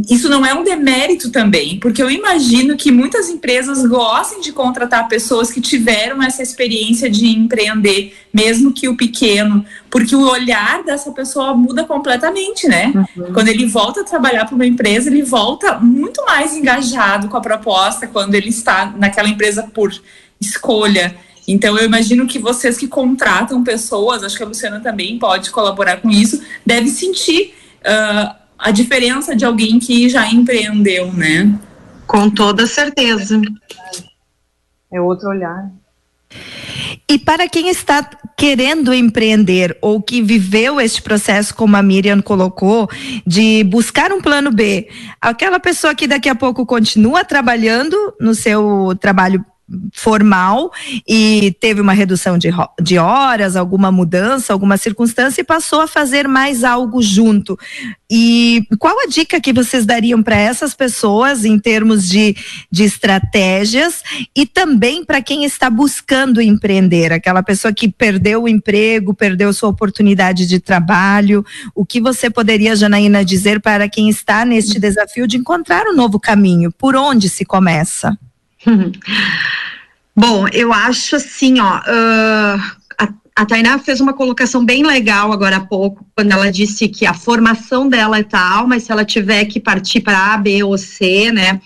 isso 0.09 0.29
não 0.29 0.45
é 0.45 0.53
um 0.53 0.63
demérito 0.63 1.29
também, 1.29 1.77
porque 1.77 2.01
eu 2.01 2.09
imagino 2.09 2.77
que 2.77 2.89
muitas 2.89 3.27
empresas 3.29 3.85
gostem 3.85 4.39
de 4.39 4.53
contratar 4.53 5.09
pessoas 5.09 5.51
que 5.51 5.59
tiveram 5.59 6.23
essa 6.23 6.41
experiência 6.41 7.09
de 7.09 7.27
empreender, 7.27 8.15
mesmo 8.33 8.71
que 8.71 8.87
o 8.87 8.95
pequeno, 8.95 9.65
porque 9.89 10.15
o 10.15 10.29
olhar 10.29 10.81
dessa 10.83 11.11
pessoa 11.11 11.53
muda 11.53 11.83
completamente, 11.83 12.69
né? 12.69 12.93
Uhum. 12.95 13.33
Quando 13.33 13.49
ele 13.49 13.65
volta 13.65 13.99
a 13.99 14.03
trabalhar 14.05 14.45
para 14.45 14.55
uma 14.55 14.65
empresa, 14.65 15.09
ele 15.09 15.23
volta 15.23 15.77
muito 15.79 16.23
mais 16.23 16.55
engajado 16.55 17.27
com 17.27 17.35
a 17.35 17.41
proposta 17.41 18.07
quando 18.07 18.33
ele 18.35 18.49
está 18.49 18.93
naquela 18.97 19.27
empresa 19.27 19.63
por 19.73 19.91
escolha. 20.39 21.13
Então, 21.45 21.77
eu 21.77 21.85
imagino 21.85 22.25
que 22.27 22.39
vocês 22.39 22.77
que 22.77 22.87
contratam 22.87 23.61
pessoas, 23.61 24.23
acho 24.23 24.37
que 24.37 24.43
a 24.43 24.47
Luciana 24.47 24.79
também 24.79 25.19
pode 25.19 25.49
colaborar 25.49 25.97
com 25.97 26.09
isso, 26.09 26.41
deve 26.65 26.87
sentir. 26.87 27.55
Uh, 27.81 28.40
a 28.61 28.69
diferença 28.69 29.35
de 29.35 29.43
alguém 29.43 29.79
que 29.79 30.07
já 30.07 30.31
empreendeu, 30.31 31.11
né? 31.11 31.59
Com 32.05 32.29
toda 32.29 32.67
certeza. 32.67 33.41
É 34.93 35.01
outro 35.01 35.29
olhar. 35.29 35.71
E 37.09 37.17
para 37.17 37.49
quem 37.49 37.69
está 37.69 38.07
querendo 38.37 38.93
empreender 38.93 39.77
ou 39.81 40.01
que 40.01 40.21
viveu 40.21 40.79
este 40.79 41.01
processo, 41.01 41.53
como 41.55 41.75
a 41.75 41.83
Miriam 41.83 42.21
colocou, 42.21 42.87
de 43.25 43.63
buscar 43.63 44.11
um 44.11 44.21
plano 44.21 44.51
B, 44.51 44.87
aquela 45.19 45.59
pessoa 45.59 45.95
que 45.95 46.07
daqui 46.07 46.29
a 46.29 46.35
pouco 46.35 46.65
continua 46.65 47.25
trabalhando 47.25 47.97
no 48.19 48.35
seu 48.35 48.95
trabalho 48.99 49.43
formal 49.93 50.71
e 51.07 51.55
teve 51.59 51.81
uma 51.81 51.93
redução 51.93 52.37
de, 52.37 52.49
de 52.81 52.97
horas, 52.97 53.55
alguma 53.55 53.91
mudança, 53.91 54.53
alguma 54.53 54.77
circunstância 54.77 55.41
e 55.41 55.45
passou 55.45 55.81
a 55.81 55.87
fazer 55.87 56.27
mais 56.27 56.63
algo 56.63 57.01
junto. 57.01 57.57
E 58.09 58.65
qual 58.77 58.99
a 58.99 59.07
dica 59.07 59.39
que 59.39 59.53
vocês 59.53 59.85
dariam 59.85 60.21
para 60.21 60.35
essas 60.35 60.73
pessoas 60.73 61.45
em 61.45 61.57
termos 61.57 62.09
de, 62.09 62.35
de 62.69 62.83
estratégias 62.83 64.03
e 64.35 64.45
também 64.45 65.05
para 65.05 65.21
quem 65.21 65.45
está 65.45 65.69
buscando 65.69 66.41
empreender, 66.41 67.13
aquela 67.13 67.41
pessoa 67.41 67.73
que 67.73 67.87
perdeu 67.87 68.43
o 68.43 68.49
emprego, 68.49 69.13
perdeu 69.13 69.53
sua 69.53 69.69
oportunidade 69.69 70.45
de 70.45 70.59
trabalho? 70.59 71.45
O 71.73 71.85
que 71.85 72.01
você 72.01 72.29
poderia, 72.29 72.75
Janaína, 72.75 73.23
dizer 73.23 73.61
para 73.61 73.87
quem 73.87 74.09
está 74.09 74.43
neste 74.43 74.79
desafio 74.79 75.25
de 75.25 75.37
encontrar 75.37 75.87
um 75.87 75.95
novo 75.95 76.19
caminho? 76.19 76.71
Por 76.71 76.95
onde 76.95 77.29
se 77.29 77.45
começa? 77.45 78.17
Bom, 80.15 80.47
eu 80.51 80.73
acho 80.73 81.15
assim, 81.15 81.59
ó. 81.59 81.77
Uh, 81.79 82.61
a, 82.97 83.13
a 83.35 83.45
Tainá 83.45 83.79
fez 83.79 84.01
uma 84.01 84.13
colocação 84.13 84.63
bem 84.65 84.85
legal 84.85 85.31
agora 85.31 85.57
há 85.57 85.61
pouco, 85.61 86.05
quando 86.15 86.31
ela 86.31 86.51
disse 86.51 86.87
que 86.89 87.05
a 87.05 87.13
formação 87.13 87.87
dela 87.87 88.19
é 88.19 88.23
tal, 88.23 88.67
mas 88.67 88.83
se 88.83 88.91
ela 88.91 89.05
tiver 89.05 89.45
que 89.45 89.59
partir 89.59 90.01
para 90.01 90.33
A, 90.33 90.37
B 90.37 90.63
ou 90.63 90.77
C, 90.77 91.31
né? 91.31 91.61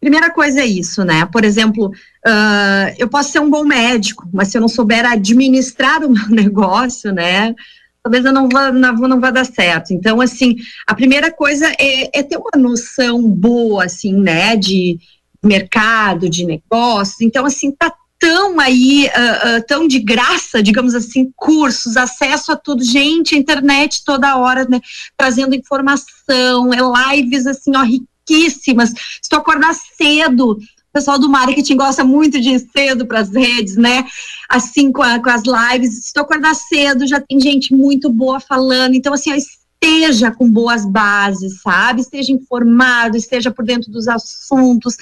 Primeira 0.00 0.30
coisa 0.30 0.60
é 0.60 0.66
isso, 0.66 1.04
né? 1.04 1.26
Por 1.26 1.44
exemplo, 1.44 1.86
uh, 1.88 2.94
eu 2.98 3.08
posso 3.08 3.32
ser 3.32 3.40
um 3.40 3.50
bom 3.50 3.64
médico, 3.64 4.28
mas 4.32 4.48
se 4.48 4.56
eu 4.56 4.60
não 4.60 4.68
souber 4.68 5.04
administrar 5.04 6.04
o 6.04 6.10
meu 6.10 6.28
negócio, 6.28 7.12
né? 7.12 7.54
Talvez 8.02 8.24
eu 8.24 8.32
não 8.32 8.48
vá, 8.48 8.70
não, 8.70 8.94
não 8.94 9.20
vá 9.20 9.30
dar 9.30 9.44
certo. 9.44 9.92
Então, 9.92 10.20
assim, 10.20 10.56
a 10.86 10.94
primeira 10.94 11.32
coisa 11.32 11.66
é, 11.78 12.18
é 12.18 12.22
ter 12.22 12.36
uma 12.36 12.56
noção 12.56 13.28
boa, 13.28 13.84
assim, 13.84 14.14
né? 14.14 14.56
De, 14.56 14.98
mercado, 15.42 16.28
de 16.28 16.44
negócios. 16.44 17.20
Então, 17.20 17.44
assim, 17.46 17.70
tá 17.70 17.92
tão 18.18 18.58
aí, 18.58 19.06
uh, 19.06 19.58
uh, 19.58 19.66
tão 19.66 19.86
de 19.86 20.00
graça, 20.00 20.62
digamos 20.62 20.94
assim, 20.94 21.30
cursos, 21.36 21.96
acesso 21.96 22.50
a 22.52 22.56
tudo, 22.56 22.82
gente, 22.82 23.36
internet 23.36 24.02
toda 24.04 24.36
hora, 24.36 24.66
né, 24.68 24.80
trazendo 25.16 25.54
informação, 25.54 26.72
é 26.74 27.16
lives, 27.16 27.46
assim, 27.46 27.70
ó, 27.76 27.82
riquíssimas. 27.82 28.90
Se 28.90 29.28
tu 29.30 29.36
acordar 29.36 29.72
cedo, 29.74 30.52
o 30.52 30.92
pessoal 30.92 31.18
do 31.18 31.28
marketing 31.28 31.76
gosta 31.76 32.02
muito 32.02 32.40
de 32.40 32.50
ir 32.50 32.68
cedo 32.74 33.06
para 33.06 33.20
as 33.20 33.30
redes, 33.30 33.76
né? 33.76 34.04
Assim, 34.48 34.90
com, 34.90 35.02
a, 35.02 35.20
com, 35.20 35.30
as 35.30 35.42
lives. 35.44 36.06
Se 36.06 36.12
tu 36.12 36.20
acordar 36.20 36.54
cedo, 36.54 37.06
já 37.06 37.20
tem 37.20 37.38
gente 37.38 37.74
muito 37.74 38.10
boa 38.10 38.40
falando. 38.40 38.94
Então, 38.94 39.12
assim, 39.12 39.30
ó, 39.30 39.36
esteja 39.80 40.30
com 40.30 40.50
boas 40.50 40.84
bases, 40.84 41.60
sabe? 41.60 42.00
Esteja 42.00 42.32
informado, 42.32 43.16
esteja 43.16 43.50
por 43.50 43.64
dentro 43.64 43.90
dos 43.90 44.08
assuntos, 44.08 44.96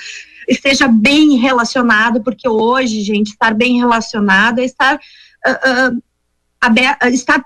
esteja 0.49 0.87
bem 0.87 1.37
relacionado, 1.37 2.22
porque 2.22 2.49
hoje, 2.49 3.01
gente, 3.01 3.29
estar 3.29 3.55
bem 3.55 3.79
relacionado 3.79 4.61
é 4.61 4.64
estar. 4.64 4.97
Uh, 5.47 5.97
uh, 5.97 6.03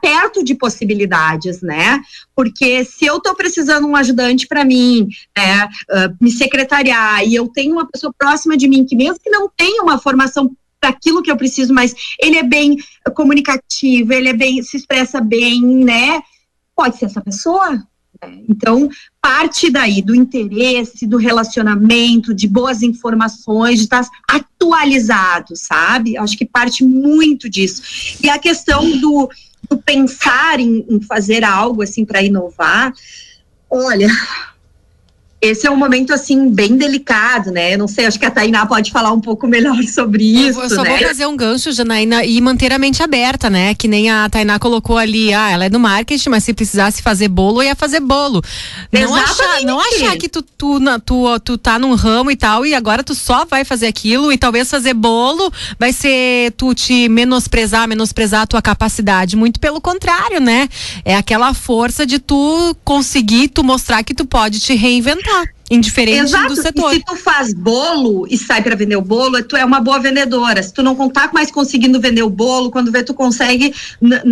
perto 0.00 0.42
de 0.42 0.54
possibilidades, 0.54 1.60
né? 1.60 2.00
Porque 2.34 2.84
se 2.84 3.04
eu 3.04 3.18
estou 3.18 3.34
precisando 3.34 3.86
um 3.86 3.94
ajudante 3.94 4.46
para 4.46 4.64
mim, 4.64 5.08
né, 5.36 5.66
uh, 5.66 6.16
me 6.18 6.30
secretariar, 6.30 7.22
e 7.26 7.34
eu 7.34 7.46
tenho 7.48 7.72
uma 7.72 7.86
pessoa 7.86 8.14
próxima 8.16 8.56
de 8.56 8.66
mim 8.66 8.86
que 8.86 8.96
mesmo 8.96 9.18
que 9.22 9.28
não 9.28 9.50
tenha 9.54 9.82
uma 9.82 9.98
formação 9.98 10.50
para 10.80 10.90
aquilo 10.90 11.22
que 11.22 11.30
eu 11.30 11.36
preciso, 11.36 11.74
mas 11.74 11.94
ele 12.18 12.38
é 12.38 12.42
bem 12.42 12.76
comunicativo, 13.14 14.12
ele 14.12 14.30
é 14.30 14.32
bem, 14.32 14.62
se 14.62 14.78
expressa 14.78 15.20
bem, 15.20 15.60
né? 15.60 16.22
Pode 16.80 16.96
ser 16.96 17.04
essa 17.04 17.20
pessoa. 17.20 17.72
Né? 18.22 18.42
Então, 18.48 18.88
parte 19.20 19.70
daí 19.70 20.00
do 20.00 20.14
interesse, 20.14 21.06
do 21.06 21.18
relacionamento, 21.18 22.32
de 22.32 22.48
boas 22.48 22.82
informações, 22.82 23.76
de 23.76 23.84
estar 23.84 24.08
atualizado, 24.26 25.54
sabe? 25.56 26.16
Acho 26.16 26.38
que 26.38 26.46
parte 26.46 26.82
muito 26.82 27.50
disso. 27.50 28.16
E 28.24 28.30
a 28.30 28.38
questão 28.38 28.98
do, 28.98 29.28
do 29.68 29.76
pensar 29.76 30.58
em, 30.58 30.86
em 30.88 31.02
fazer 31.02 31.44
algo 31.44 31.82
assim 31.82 32.06
para 32.06 32.22
inovar, 32.22 32.94
olha, 33.70 34.08
esse 35.40 35.66
é 35.66 35.70
um 35.70 35.76
momento 35.76 36.12
assim 36.12 36.50
bem 36.50 36.76
delicado, 36.76 37.50
né? 37.50 37.72
Eu 37.72 37.78
não 37.78 37.88
sei, 37.88 38.04
acho 38.04 38.18
que 38.18 38.26
a 38.26 38.30
Tainá 38.30 38.66
pode 38.66 38.90
falar 38.90 39.10
um 39.10 39.20
pouco 39.20 39.46
melhor 39.48 39.82
sobre 39.84 40.22
isso. 40.22 40.60
Eu 40.60 40.68
só 40.68 40.82
né? 40.82 40.90
vou 40.90 41.08
fazer 41.08 41.26
um 41.26 41.36
gancho, 41.36 41.72
Janaína, 41.72 42.24
e 42.24 42.38
manter 42.40 42.72
a 42.72 42.78
mente 42.78 43.02
aberta, 43.02 43.48
né? 43.48 43.74
Que 43.74 43.88
nem 43.88 44.10
a 44.10 44.28
Tainá 44.28 44.58
colocou 44.58 44.98
ali, 44.98 45.32
ah, 45.32 45.50
ela 45.50 45.64
é 45.64 45.70
do 45.70 45.80
marketing, 45.80 46.28
mas 46.28 46.44
se 46.44 46.52
precisasse 46.52 47.00
fazer 47.00 47.28
bolo, 47.28 47.62
ia 47.62 47.74
fazer 47.74 48.00
bolo. 48.00 48.42
Não 48.92 49.14
achar, 49.14 49.62
não 49.62 49.80
achar 49.80 50.16
que 50.18 50.28
tu, 50.28 50.42
tu, 50.42 50.78
tu, 51.06 51.40
tu 51.40 51.58
tá 51.58 51.78
num 51.78 51.94
ramo 51.94 52.30
e 52.30 52.36
tal, 52.36 52.66
e 52.66 52.74
agora 52.74 53.02
tu 53.02 53.14
só 53.14 53.46
vai 53.46 53.64
fazer 53.64 53.86
aquilo, 53.86 54.30
e 54.30 54.36
talvez 54.36 54.68
fazer 54.70 54.92
bolo 54.92 55.50
vai 55.78 55.92
ser 55.92 56.52
tu 56.52 56.74
te 56.74 57.08
menosprezar, 57.08 57.88
menosprezar 57.88 58.42
a 58.42 58.46
tua 58.46 58.60
capacidade. 58.60 59.36
Muito 59.36 59.58
pelo 59.58 59.80
contrário, 59.80 60.38
né? 60.38 60.68
É 61.02 61.16
aquela 61.16 61.54
força 61.54 62.04
de 62.04 62.18
tu 62.18 62.76
conseguir, 62.84 63.48
tu 63.48 63.64
mostrar 63.64 64.02
que 64.02 64.12
tu 64.12 64.26
pode 64.26 64.60
te 64.60 64.74
reinventar 64.74 65.29
indiferente 65.70 66.24
Exato. 66.24 66.48
do 66.48 66.56
setor. 66.56 66.92
E 66.92 66.96
se 66.96 67.04
tu 67.04 67.16
faz 67.16 67.54
bolo 67.54 68.26
e 68.28 68.36
sai 68.36 68.60
para 68.60 68.74
vender 68.74 68.96
o 68.96 69.02
bolo, 69.02 69.42
tu 69.44 69.56
é 69.56 69.64
uma 69.64 69.80
boa 69.80 70.00
vendedora. 70.00 70.62
Se 70.62 70.72
tu 70.72 70.82
não 70.82 70.96
contar 70.96 71.32
mais 71.32 71.50
conseguindo 71.50 72.00
vender 72.00 72.22
o 72.22 72.28
bolo, 72.28 72.70
quando 72.70 72.90
vê 72.90 73.04
tu 73.04 73.14
consegue, 73.14 73.72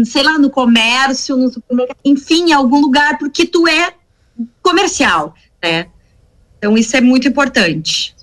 sei 0.04 0.22
lá, 0.22 0.36
no 0.36 0.50
comércio, 0.50 1.36
no 1.36 1.50
enfim, 2.04 2.50
em 2.50 2.52
algum 2.52 2.80
lugar, 2.80 3.16
porque 3.18 3.46
tu 3.46 3.68
é 3.68 3.92
comercial, 4.60 5.34
né? 5.62 5.86
Então 6.58 6.76
isso 6.76 6.96
é 6.96 7.00
muito 7.00 7.28
importante. 7.28 8.17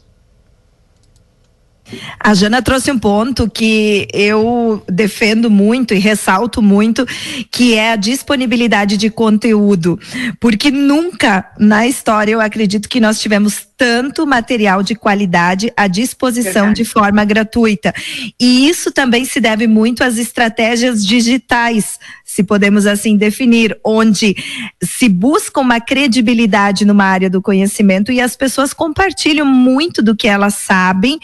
A 2.20 2.34
Jana 2.34 2.62
trouxe 2.62 2.92
um 2.92 2.98
ponto 2.98 3.50
que 3.50 4.08
eu 4.14 4.84
defendo 4.88 5.50
muito 5.50 5.94
e 5.94 6.00
ressalto 6.00 6.62
muito, 6.62 7.06
que 7.52 7.76
é 7.76 7.92
a 7.92 7.96
disponibilidade 7.96 8.98
de 8.98 9.10
conteúdo, 9.10 10.00
porque 10.40 10.72
nunca 10.72 11.52
na 11.60 11.88
história 11.88 12.32
eu 12.32 12.42
acredito 12.42 12.90
que 12.90 13.00
nós 13.00 13.20
tivemos 13.20 13.68
tanto 13.78 14.26
material 14.26 14.82
de 14.82 14.96
qualidade 14.96 15.72
à 15.76 15.88
disposição 15.88 16.68
Verdade. 16.68 16.76
de 16.76 16.86
forma 16.86 17.26
gratuita. 17.26 17.94
E 18.40 18.70
isso 18.70 18.92
também 18.92 19.26
se 19.26 19.40
deve 19.40 19.68
muito 19.68 20.04
às 20.04 20.18
estratégias 20.18 21.06
digitais, 21.06 22.00
se 22.24 22.44
podemos 22.44 22.86
assim 22.86 23.18
definir, 23.18 23.78
onde 23.84 24.36
se 24.82 25.10
busca 25.10 25.60
uma 25.60 25.80
credibilidade 25.80 26.86
numa 26.86 27.06
área 27.06 27.30
do 27.30 27.42
conhecimento 27.42 28.12
e 28.12 28.22
as 28.22 28.36
pessoas 28.36 28.74
compartilham 28.74 29.46
muito 29.46 30.02
do 30.02 30.16
que 30.16 30.28
elas 30.28 30.56
sabem 30.56 31.20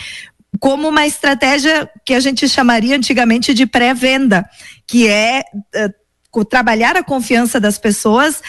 como 0.59 0.89
uma 0.89 1.07
estratégia 1.07 1.89
que 2.05 2.13
a 2.13 2.19
gente 2.19 2.47
chamaria 2.47 2.95
antigamente 2.95 3.53
de 3.53 3.65
pré-venda, 3.65 4.47
que 4.87 5.07
é 5.07 5.43
uh, 6.35 6.45
trabalhar 6.45 6.95
a 6.95 7.03
confiança 7.03 7.59
das 7.59 7.77
pessoas 7.77 8.41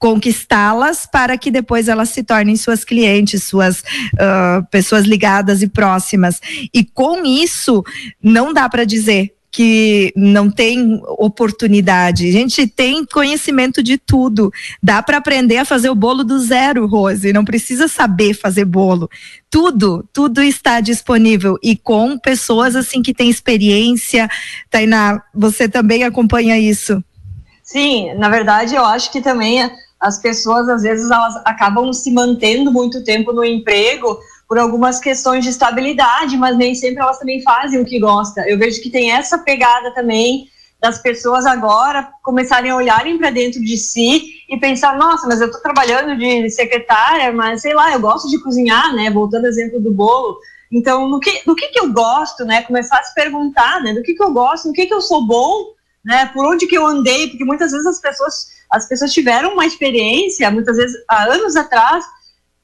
conquistá-las 0.00 1.04
para 1.04 1.36
que 1.36 1.50
depois 1.50 1.86
elas 1.86 2.08
se 2.08 2.24
tornem 2.24 2.56
suas 2.56 2.84
clientes, 2.84 3.44
suas 3.44 3.80
uh, 4.14 4.66
pessoas 4.70 5.04
ligadas 5.04 5.60
e 5.60 5.68
próximas. 5.68 6.40
E 6.72 6.82
com 6.82 7.22
isso, 7.26 7.84
não 8.22 8.50
dá 8.50 8.66
para 8.66 8.86
dizer 8.86 9.34
que 9.50 10.12
não 10.16 10.50
tem 10.50 11.00
oportunidade. 11.18 12.28
A 12.28 12.32
gente 12.32 12.66
tem 12.66 13.04
conhecimento 13.04 13.82
de 13.82 13.98
tudo. 13.98 14.52
Dá 14.82 15.02
para 15.02 15.16
aprender 15.16 15.56
a 15.56 15.64
fazer 15.64 15.90
o 15.90 15.94
bolo 15.94 16.22
do 16.22 16.38
zero, 16.38 16.86
Rose. 16.86 17.32
Não 17.32 17.44
precisa 17.44 17.88
saber 17.88 18.34
fazer 18.34 18.64
bolo. 18.64 19.10
Tudo, 19.50 20.06
tudo 20.12 20.42
está 20.42 20.80
disponível 20.80 21.58
e 21.62 21.76
com 21.76 22.16
pessoas 22.16 22.76
assim 22.76 23.02
que 23.02 23.12
têm 23.12 23.28
experiência. 23.28 24.28
Tainá, 24.70 25.20
você 25.34 25.68
também 25.68 26.04
acompanha 26.04 26.58
isso? 26.58 27.02
Sim, 27.62 28.14
na 28.14 28.28
verdade 28.28 28.74
eu 28.74 28.84
acho 28.84 29.12
que 29.12 29.20
também 29.20 29.68
as 30.00 30.18
pessoas 30.18 30.68
às 30.68 30.82
vezes 30.82 31.10
elas 31.10 31.36
acabam 31.44 31.92
se 31.92 32.10
mantendo 32.10 32.72
muito 32.72 33.04
tempo 33.04 33.32
no 33.32 33.44
emprego 33.44 34.18
por 34.50 34.58
algumas 34.58 34.98
questões 34.98 35.44
de 35.44 35.50
estabilidade, 35.50 36.36
mas 36.36 36.56
nem 36.56 36.74
sempre 36.74 37.00
elas 37.00 37.20
também 37.20 37.40
fazem 37.40 37.80
o 37.80 37.84
que 37.84 38.00
gostam. 38.00 38.44
Eu 38.44 38.58
vejo 38.58 38.82
que 38.82 38.90
tem 38.90 39.12
essa 39.12 39.38
pegada 39.38 39.94
também 39.94 40.48
das 40.80 41.00
pessoas 41.00 41.46
agora 41.46 42.10
começarem 42.20 42.68
a 42.68 42.74
olharem 42.74 43.16
para 43.16 43.30
dentro 43.30 43.60
de 43.60 43.76
si 43.76 44.24
e 44.48 44.58
pensar, 44.58 44.98
nossa, 44.98 45.28
mas 45.28 45.40
eu 45.40 45.46
estou 45.46 45.62
trabalhando 45.62 46.18
de 46.18 46.50
secretária, 46.50 47.30
mas 47.30 47.62
sei 47.62 47.74
lá, 47.74 47.92
eu 47.92 48.00
gosto 48.00 48.28
de 48.28 48.42
cozinhar, 48.42 48.92
né? 48.92 49.08
Voltando 49.08 49.44
ao 49.44 49.50
exemplo 49.50 49.80
do 49.80 49.92
bolo. 49.92 50.36
Então, 50.72 51.08
no 51.08 51.20
que, 51.20 51.44
do 51.46 51.54
que, 51.54 51.68
que 51.68 51.78
eu 51.78 51.92
gosto, 51.92 52.44
né? 52.44 52.62
Começar 52.62 52.98
a 52.98 53.04
se 53.04 53.14
perguntar, 53.14 53.80
né? 53.84 53.94
Do 53.94 54.02
que, 54.02 54.14
que 54.14 54.22
eu 54.22 54.32
gosto, 54.32 54.66
no 54.66 54.74
que, 54.74 54.86
que 54.86 54.94
eu 54.94 55.00
sou 55.00 55.24
bom, 55.24 55.66
né? 56.04 56.26
Por 56.34 56.44
onde 56.44 56.66
que 56.66 56.76
eu 56.76 56.84
andei, 56.84 57.28
porque 57.28 57.44
muitas 57.44 57.70
vezes 57.70 57.86
as 57.86 58.00
pessoas, 58.00 58.48
as 58.68 58.88
pessoas 58.88 59.12
tiveram 59.12 59.52
uma 59.52 59.64
experiência, 59.64 60.50
muitas 60.50 60.76
vezes 60.76 60.96
há 61.08 61.22
anos 61.32 61.54
atrás, 61.54 62.04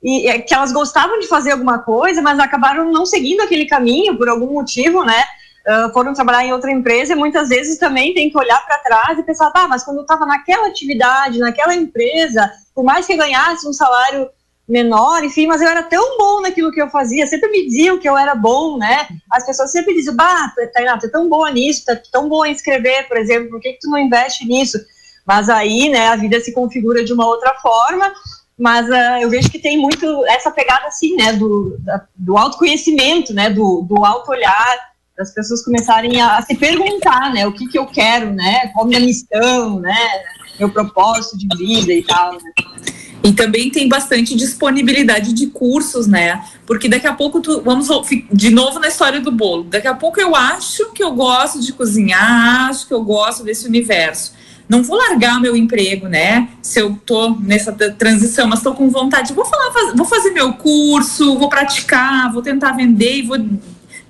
e 0.02 0.28
é, 0.28 0.38
que 0.38 0.54
elas 0.54 0.72
gostavam 0.72 1.18
de 1.18 1.26
fazer 1.26 1.52
alguma 1.52 1.78
coisa, 1.78 2.20
mas 2.22 2.38
acabaram 2.38 2.90
não 2.90 3.06
seguindo 3.06 3.40
aquele 3.40 3.66
caminho 3.66 4.16
por 4.16 4.28
algum 4.28 4.52
motivo, 4.52 5.04
né? 5.04 5.24
Uh, 5.66 5.92
foram 5.92 6.14
trabalhar 6.14 6.44
em 6.44 6.52
outra 6.52 6.70
empresa 6.70 7.12
e 7.12 7.16
muitas 7.16 7.48
vezes 7.48 7.76
também 7.76 8.14
tem 8.14 8.30
que 8.30 8.38
olhar 8.38 8.64
para 8.64 8.78
trás 8.78 9.18
e 9.18 9.22
pensar, 9.24 9.50
tá, 9.50 9.66
mas 9.66 9.82
quando 9.82 9.96
eu 9.96 10.02
estava 10.02 10.24
naquela 10.24 10.68
atividade, 10.68 11.40
naquela 11.40 11.74
empresa, 11.74 12.48
por 12.72 12.84
mais 12.84 13.04
que 13.04 13.16
ganhasse 13.16 13.66
um 13.66 13.72
salário 13.72 14.28
menor, 14.68 15.24
enfim, 15.24 15.46
mas 15.46 15.60
eu 15.60 15.68
era 15.68 15.82
tão 15.82 16.18
bom 16.18 16.40
naquilo 16.40 16.70
que 16.70 16.80
eu 16.80 16.88
fazia, 16.88 17.26
sempre 17.26 17.50
me 17.50 17.64
diziam 17.64 17.98
que 17.98 18.08
eu 18.08 18.16
era 18.16 18.34
bom, 18.34 18.78
né? 18.78 19.08
As 19.30 19.44
pessoas 19.44 19.72
sempre 19.72 19.94
diziam, 19.94 20.14
bah, 20.14 20.52
Tainá, 20.72 20.98
tu 20.98 21.06
é 21.06 21.08
tão 21.08 21.28
boa 21.28 21.50
nisso, 21.50 21.84
tu 21.84 21.92
é 21.92 22.02
tão 22.12 22.28
boa 22.28 22.48
em 22.48 22.52
escrever, 22.52 23.08
por 23.08 23.16
exemplo, 23.16 23.50
por 23.50 23.60
que, 23.60 23.72
que 23.72 23.80
tu 23.80 23.90
não 23.90 23.98
investe 23.98 24.44
nisso? 24.44 24.78
Mas 25.24 25.48
aí, 25.48 25.88
né, 25.88 26.08
a 26.08 26.16
vida 26.16 26.38
se 26.40 26.52
configura 26.52 27.04
de 27.04 27.12
uma 27.12 27.26
outra 27.26 27.54
forma 27.54 28.12
mas 28.58 28.88
uh, 28.88 29.20
eu 29.20 29.28
vejo 29.28 29.50
que 29.50 29.58
tem 29.58 29.76
muito 29.78 30.24
essa 30.26 30.50
pegada 30.50 30.86
assim, 30.86 31.14
né, 31.14 31.34
do, 31.34 31.76
da, 31.80 32.06
do 32.16 32.38
autoconhecimento, 32.38 33.34
né, 33.34 33.50
do, 33.50 33.82
do 33.82 34.04
auto-olhar, 34.04 34.78
das 35.16 35.32
pessoas 35.32 35.62
começarem 35.62 36.20
a, 36.20 36.38
a, 36.38 36.42
se 36.42 36.54
perguntar, 36.54 37.32
né, 37.32 37.46
o 37.46 37.52
que 37.52 37.66
que 37.68 37.78
eu 37.78 37.86
quero, 37.86 38.32
né, 38.32 38.68
qual 38.72 38.86
minha 38.86 39.00
missão, 39.00 39.78
né, 39.80 39.96
meu 40.58 40.70
propósito 40.70 41.36
de 41.36 41.46
vida 41.56 41.92
e 41.92 42.02
tal, 42.02 42.32
né. 42.32 42.52
E 43.22 43.32
também 43.32 43.70
tem 43.70 43.88
bastante 43.88 44.36
disponibilidade 44.36 45.32
de 45.32 45.48
cursos, 45.48 46.06
né? 46.06 46.44
Porque 46.64 46.88
daqui 46.88 47.08
a 47.08 47.12
pouco 47.12 47.40
tu, 47.40 47.60
vamos 47.60 47.88
de 48.32 48.50
novo 48.50 48.78
na 48.78 48.86
história 48.86 49.20
do 49.20 49.32
bolo. 49.32 49.64
Daqui 49.64 49.88
a 49.88 49.94
pouco 49.94 50.20
eu 50.20 50.36
acho 50.36 50.92
que 50.92 51.02
eu 51.02 51.10
gosto 51.10 51.60
de 51.60 51.72
cozinhar, 51.72 52.68
acho 52.68 52.86
que 52.86 52.94
eu 52.94 53.02
gosto 53.02 53.42
desse 53.42 53.66
universo 53.66 54.32
não 54.68 54.82
vou 54.82 54.96
largar 54.96 55.40
meu 55.40 55.56
emprego, 55.56 56.08
né? 56.08 56.48
Se 56.60 56.80
eu 56.80 56.98
tô 57.06 57.30
nessa 57.40 57.72
transição, 57.72 58.46
mas 58.46 58.58
estou 58.58 58.74
com 58.74 58.88
vontade, 58.90 59.32
vou 59.32 59.44
falar, 59.44 59.94
vou 59.94 60.06
fazer 60.06 60.30
meu 60.30 60.52
curso, 60.54 61.38
vou 61.38 61.48
praticar, 61.48 62.32
vou 62.32 62.42
tentar 62.42 62.72
vender 62.72 63.18
e 63.18 63.22
vou 63.22 63.38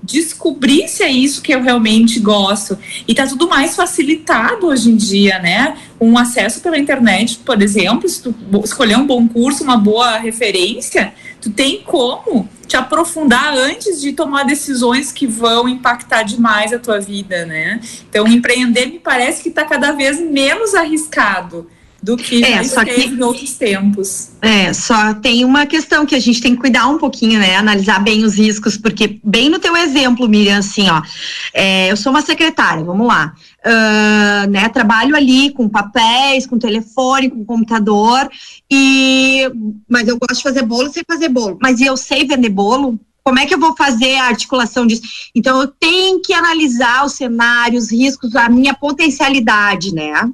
descobrir 0.02 0.88
se 0.88 1.02
é 1.02 1.11
isso 1.11 1.42
que 1.42 1.52
eu 1.52 1.61
realmente 1.61 2.20
gosto. 2.20 2.78
E 3.07 3.14
tá 3.14 3.26
tudo 3.26 3.48
mais 3.48 3.74
facilitado 3.74 4.68
hoje 4.68 4.90
em 4.90 4.96
dia, 4.96 5.38
né? 5.40 5.76
Um 6.00 6.16
acesso 6.16 6.61
pela 6.61 6.78
internet, 6.78 7.40
por 7.44 7.61
exemplo, 7.61 8.09
se 8.09 8.22
tu 8.22 8.34
escolher 8.64 8.96
um 8.96 9.07
bom 9.07 9.26
curso, 9.26 9.64
uma 9.64 9.76
boa 9.76 10.16
referência, 10.16 11.12
tu 11.40 11.50
tem 11.50 11.82
como 11.82 12.48
te 12.66 12.76
aprofundar 12.76 13.54
antes 13.56 14.00
de 14.00 14.12
tomar 14.12 14.44
decisões 14.44 15.12
que 15.12 15.26
vão 15.26 15.68
impactar 15.68 16.22
demais 16.22 16.72
a 16.72 16.78
tua 16.78 17.00
vida, 17.00 17.46
né? 17.46 17.80
Então, 18.08 18.26
empreender 18.26 18.86
me 18.86 18.98
parece 18.98 19.42
que 19.42 19.48
está 19.48 19.64
cada 19.64 19.92
vez 19.92 20.20
menos 20.20 20.74
arriscado 20.74 21.68
do 22.02 22.16
que 22.16 22.44
é, 22.44 22.62
só 22.62 22.84
que, 22.84 22.92
em 22.92 23.20
outros 23.20 23.54
tempos. 23.54 24.30
É, 24.40 24.72
só 24.72 25.12
tem 25.14 25.44
uma 25.44 25.66
questão 25.66 26.06
que 26.06 26.14
a 26.14 26.20
gente 26.20 26.40
tem 26.40 26.54
que 26.54 26.60
cuidar 26.60 26.86
um 26.86 26.98
pouquinho, 26.98 27.40
né? 27.40 27.56
Analisar 27.56 27.98
bem 27.98 28.24
os 28.24 28.36
riscos, 28.36 28.76
porque 28.76 29.18
bem 29.24 29.48
no 29.48 29.58
teu 29.58 29.76
exemplo, 29.76 30.28
Miriam, 30.28 30.58
assim, 30.58 30.88
ó, 30.88 31.02
é, 31.52 31.90
eu 31.90 31.96
sou 31.96 32.12
uma 32.12 32.22
secretária, 32.22 32.84
vamos 32.84 33.08
lá, 33.08 33.34
uh, 33.66 34.50
né? 34.50 34.68
Trabalho 34.68 35.16
ali 35.16 35.50
com 35.50 35.68
papéis, 35.68 36.46
com 36.46 36.58
telefone, 36.58 37.30
com 37.30 37.44
computador, 37.44 38.30
e 38.70 39.50
mas 39.88 40.06
eu 40.08 40.18
gosto 40.18 40.36
de 40.36 40.42
fazer 40.42 40.62
bolo, 40.62 40.92
sei 40.92 41.02
fazer 41.06 41.28
bolo, 41.28 41.58
mas 41.60 41.80
eu 41.80 41.96
sei 41.96 42.24
vender 42.24 42.48
bolo, 42.48 42.98
como 43.26 43.40
é 43.40 43.46
que 43.46 43.52
eu 43.52 43.58
vou 43.58 43.76
fazer 43.76 44.14
a 44.18 44.28
articulação 44.28 44.86
disso? 44.86 45.02
Então, 45.34 45.60
eu 45.60 45.66
tenho 45.66 46.20
que 46.20 46.32
analisar 46.32 47.04
os 47.04 47.14
cenários, 47.14 47.86
os 47.86 47.90
riscos, 47.90 48.36
a 48.36 48.48
minha 48.48 48.72
potencialidade, 48.72 49.92
né? 49.92 50.30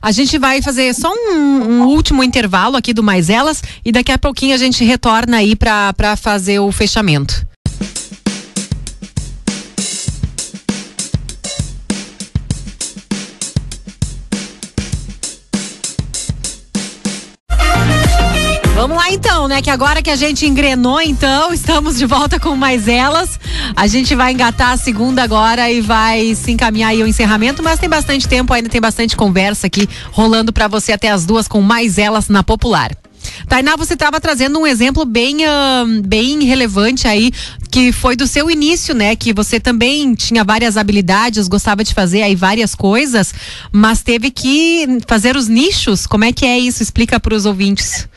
A 0.00 0.12
gente 0.12 0.38
vai 0.38 0.62
fazer 0.62 0.94
só 0.94 1.12
um, 1.12 1.34
um, 1.34 1.86
último 1.86 2.22
intervalo 2.22 2.76
aqui 2.76 2.92
do 2.92 3.02
Mais 3.02 3.28
Elas 3.28 3.60
e 3.84 3.90
daqui 3.90 4.12
a 4.12 4.18
pouquinho 4.18 4.54
a 4.54 4.58
gente 4.58 4.84
retorna 4.84 5.38
aí 5.38 5.56
para 5.56 6.14
fazer 6.16 6.60
o 6.60 6.70
fechamento. 6.70 7.44
Então, 19.14 19.46
né? 19.46 19.62
Que 19.62 19.70
agora 19.70 20.02
que 20.02 20.10
a 20.10 20.16
gente 20.16 20.44
engrenou, 20.44 21.00
então, 21.00 21.52
estamos 21.54 21.96
de 21.96 22.04
volta 22.04 22.40
com 22.40 22.56
mais 22.56 22.88
elas. 22.88 23.38
A 23.76 23.86
gente 23.86 24.12
vai 24.14 24.32
engatar 24.32 24.72
a 24.72 24.76
segunda 24.76 25.22
agora 25.22 25.70
e 25.70 25.80
vai 25.80 26.34
se 26.34 26.50
encaminhar 26.50 26.90
aí 26.90 27.02
o 27.02 27.06
encerramento, 27.06 27.62
mas 27.62 27.78
tem 27.78 27.88
bastante 27.88 28.26
tempo, 28.26 28.52
ainda 28.52 28.68
tem 28.68 28.80
bastante 28.80 29.16
conversa 29.16 29.68
aqui 29.68 29.88
rolando 30.10 30.52
para 30.52 30.66
você 30.66 30.92
até 30.92 31.10
as 31.10 31.24
duas 31.24 31.46
com 31.46 31.60
mais 31.60 31.96
elas 31.96 32.28
na 32.28 32.42
Popular. 32.42 32.90
Tainá, 33.48 33.76
você 33.76 33.94
estava 33.94 34.20
trazendo 34.20 34.58
um 34.58 34.66
exemplo 34.66 35.04
bem, 35.04 35.38
uh, 35.46 36.02
bem 36.04 36.44
relevante 36.44 37.06
aí, 37.06 37.30
que 37.70 37.92
foi 37.92 38.16
do 38.16 38.26
seu 38.26 38.50
início, 38.50 38.94
né? 38.94 39.16
Que 39.16 39.32
você 39.32 39.60
também 39.60 40.14
tinha 40.14 40.44
várias 40.44 40.76
habilidades, 40.76 41.48
gostava 41.48 41.84
de 41.84 41.94
fazer 41.94 42.22
aí 42.22 42.34
várias 42.34 42.74
coisas, 42.74 43.32
mas 43.72 44.02
teve 44.02 44.30
que 44.30 44.98
fazer 45.06 45.36
os 45.36 45.48
nichos. 45.48 46.06
Como 46.06 46.24
é 46.24 46.32
que 46.32 46.44
é 46.44 46.58
isso? 46.58 46.82
Explica 46.82 47.18
para 47.18 47.34
os 47.34 47.46
ouvintes. 47.46 48.08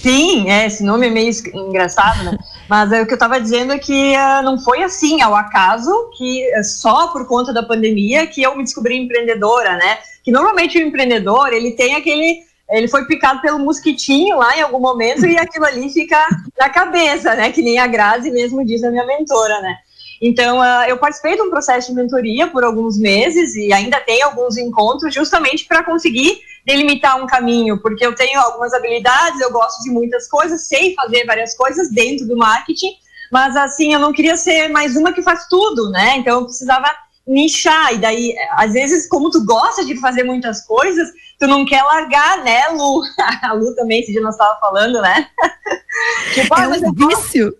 Sim, 0.00 0.50
é, 0.50 0.66
esse 0.66 0.82
nome 0.84 1.06
é 1.06 1.10
meio 1.10 1.32
engraçado, 1.54 2.24
né? 2.24 2.38
Mas 2.68 2.90
é, 2.92 3.02
o 3.02 3.06
que 3.06 3.12
eu 3.12 3.16
estava 3.16 3.40
dizendo 3.40 3.72
é 3.72 3.78
que 3.78 4.14
uh, 4.14 4.42
não 4.42 4.58
foi 4.58 4.82
assim, 4.82 5.20
ao 5.20 5.34
acaso, 5.34 6.10
que 6.16 6.42
é 6.52 6.62
só 6.62 7.08
por 7.08 7.26
conta 7.26 7.52
da 7.52 7.62
pandemia 7.62 8.26
que 8.26 8.42
eu 8.42 8.56
me 8.56 8.64
descobri 8.64 8.96
empreendedora, 8.96 9.76
né? 9.76 9.98
Que 10.24 10.32
normalmente 10.32 10.78
o 10.78 10.82
empreendedor, 10.82 11.52
ele 11.52 11.72
tem 11.72 11.94
aquele 11.94 12.44
ele 12.68 12.88
foi 12.88 13.06
picado 13.06 13.40
pelo 13.40 13.60
mosquitinho 13.60 14.38
lá 14.38 14.58
em 14.58 14.62
algum 14.62 14.80
momento 14.80 15.24
e 15.24 15.36
aquilo 15.38 15.64
ali 15.64 15.88
fica 15.88 16.26
na 16.58 16.68
cabeça, 16.68 17.34
né? 17.34 17.52
Que 17.52 17.62
nem 17.62 17.78
a 17.78 17.86
Grazi 17.86 18.30
mesmo 18.30 18.64
diz 18.64 18.82
a 18.82 18.90
minha 18.90 19.06
mentora, 19.06 19.60
né? 19.60 19.76
Então, 20.20 20.58
uh, 20.60 20.84
eu 20.88 20.98
participei 20.98 21.36
de 21.36 21.42
um 21.42 21.50
processo 21.50 21.88
de 21.88 21.94
mentoria 21.94 22.46
por 22.46 22.64
alguns 22.64 22.98
meses 22.98 23.54
e 23.54 23.72
ainda 23.72 24.00
tenho 24.00 24.26
alguns 24.26 24.56
encontros 24.56 25.14
justamente 25.14 25.66
para 25.66 25.84
conseguir 25.84 26.40
delimitar 26.64 27.22
um 27.22 27.26
caminho, 27.26 27.80
porque 27.80 28.04
eu 28.04 28.14
tenho 28.14 28.40
algumas 28.40 28.72
habilidades, 28.72 29.40
eu 29.40 29.52
gosto 29.52 29.82
de 29.82 29.90
muitas 29.90 30.28
coisas, 30.28 30.66
sei 30.66 30.94
fazer 30.94 31.24
várias 31.24 31.54
coisas 31.54 31.90
dentro 31.90 32.26
do 32.26 32.36
marketing, 32.36 32.92
mas 33.30 33.56
assim, 33.56 33.92
eu 33.92 34.00
não 34.00 34.12
queria 34.12 34.36
ser 34.36 34.68
mais 34.68 34.96
uma 34.96 35.12
que 35.12 35.22
faz 35.22 35.46
tudo, 35.48 35.90
né? 35.90 36.16
Então, 36.16 36.40
eu 36.40 36.44
precisava 36.44 36.90
nichar, 37.26 37.92
e 37.92 37.98
daí, 37.98 38.34
às 38.52 38.72
vezes, 38.72 39.08
como 39.08 39.30
tu 39.30 39.44
gosta 39.44 39.84
de 39.84 39.98
fazer 40.00 40.22
muitas 40.22 40.64
coisas, 40.64 41.08
tu 41.38 41.46
não 41.46 41.64
quer 41.64 41.82
largar, 41.82 42.42
né, 42.42 42.68
Lu? 42.68 43.02
A 43.42 43.52
Lu 43.52 43.74
também, 43.74 44.00
esse 44.00 44.12
dia 44.12 44.20
nós 44.20 44.34
estava 44.34 44.58
falando, 44.58 45.00
né? 45.00 45.28
tipo, 46.34 46.54
é 46.54 46.64
ah, 46.64 46.68
um 46.68 46.92
vício. 46.92 47.54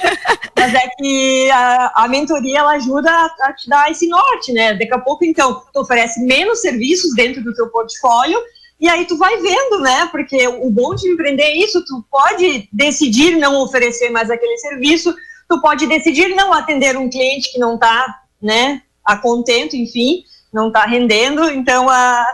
mas 0.56 0.74
é 0.74 0.88
que 0.98 1.50
a, 1.50 2.04
a 2.04 2.08
mentoria, 2.08 2.60
ela 2.60 2.72
ajuda 2.72 3.10
a, 3.10 3.26
a, 3.42 3.52
te 3.52 3.68
dar 3.68 3.90
esse 3.90 4.06
norte, 4.08 4.52
né? 4.52 4.74
Daqui 4.74 4.94
a 4.94 4.98
pouco, 4.98 5.24
então, 5.24 5.62
tu 5.72 5.80
oferece 5.80 6.20
menos 6.20 6.60
serviços 6.60 7.14
dentro 7.14 7.42
do 7.42 7.54
teu 7.54 7.68
portfólio, 7.68 8.38
e 8.80 8.88
aí 8.88 9.04
tu 9.06 9.16
vai 9.16 9.36
vendo, 9.38 9.80
né? 9.80 10.08
Porque 10.10 10.46
o 10.48 10.70
bom 10.70 10.94
de 10.94 11.08
empreender 11.08 11.42
é 11.42 11.56
isso, 11.56 11.84
tu 11.84 12.04
pode 12.10 12.68
decidir 12.72 13.36
não 13.36 13.60
oferecer 13.60 14.10
mais 14.10 14.30
aquele 14.30 14.56
serviço, 14.58 15.14
tu 15.48 15.60
pode 15.60 15.86
decidir 15.86 16.34
não 16.34 16.52
atender 16.52 16.96
um 16.96 17.08
cliente 17.08 17.50
que 17.52 17.58
não 17.58 17.74
está, 17.74 18.20
né, 18.40 18.82
a 19.04 19.16
contento, 19.16 19.74
enfim, 19.74 20.22
não 20.52 20.68
está 20.68 20.84
rendendo, 20.84 21.50
então 21.50 21.88
a 21.88 22.24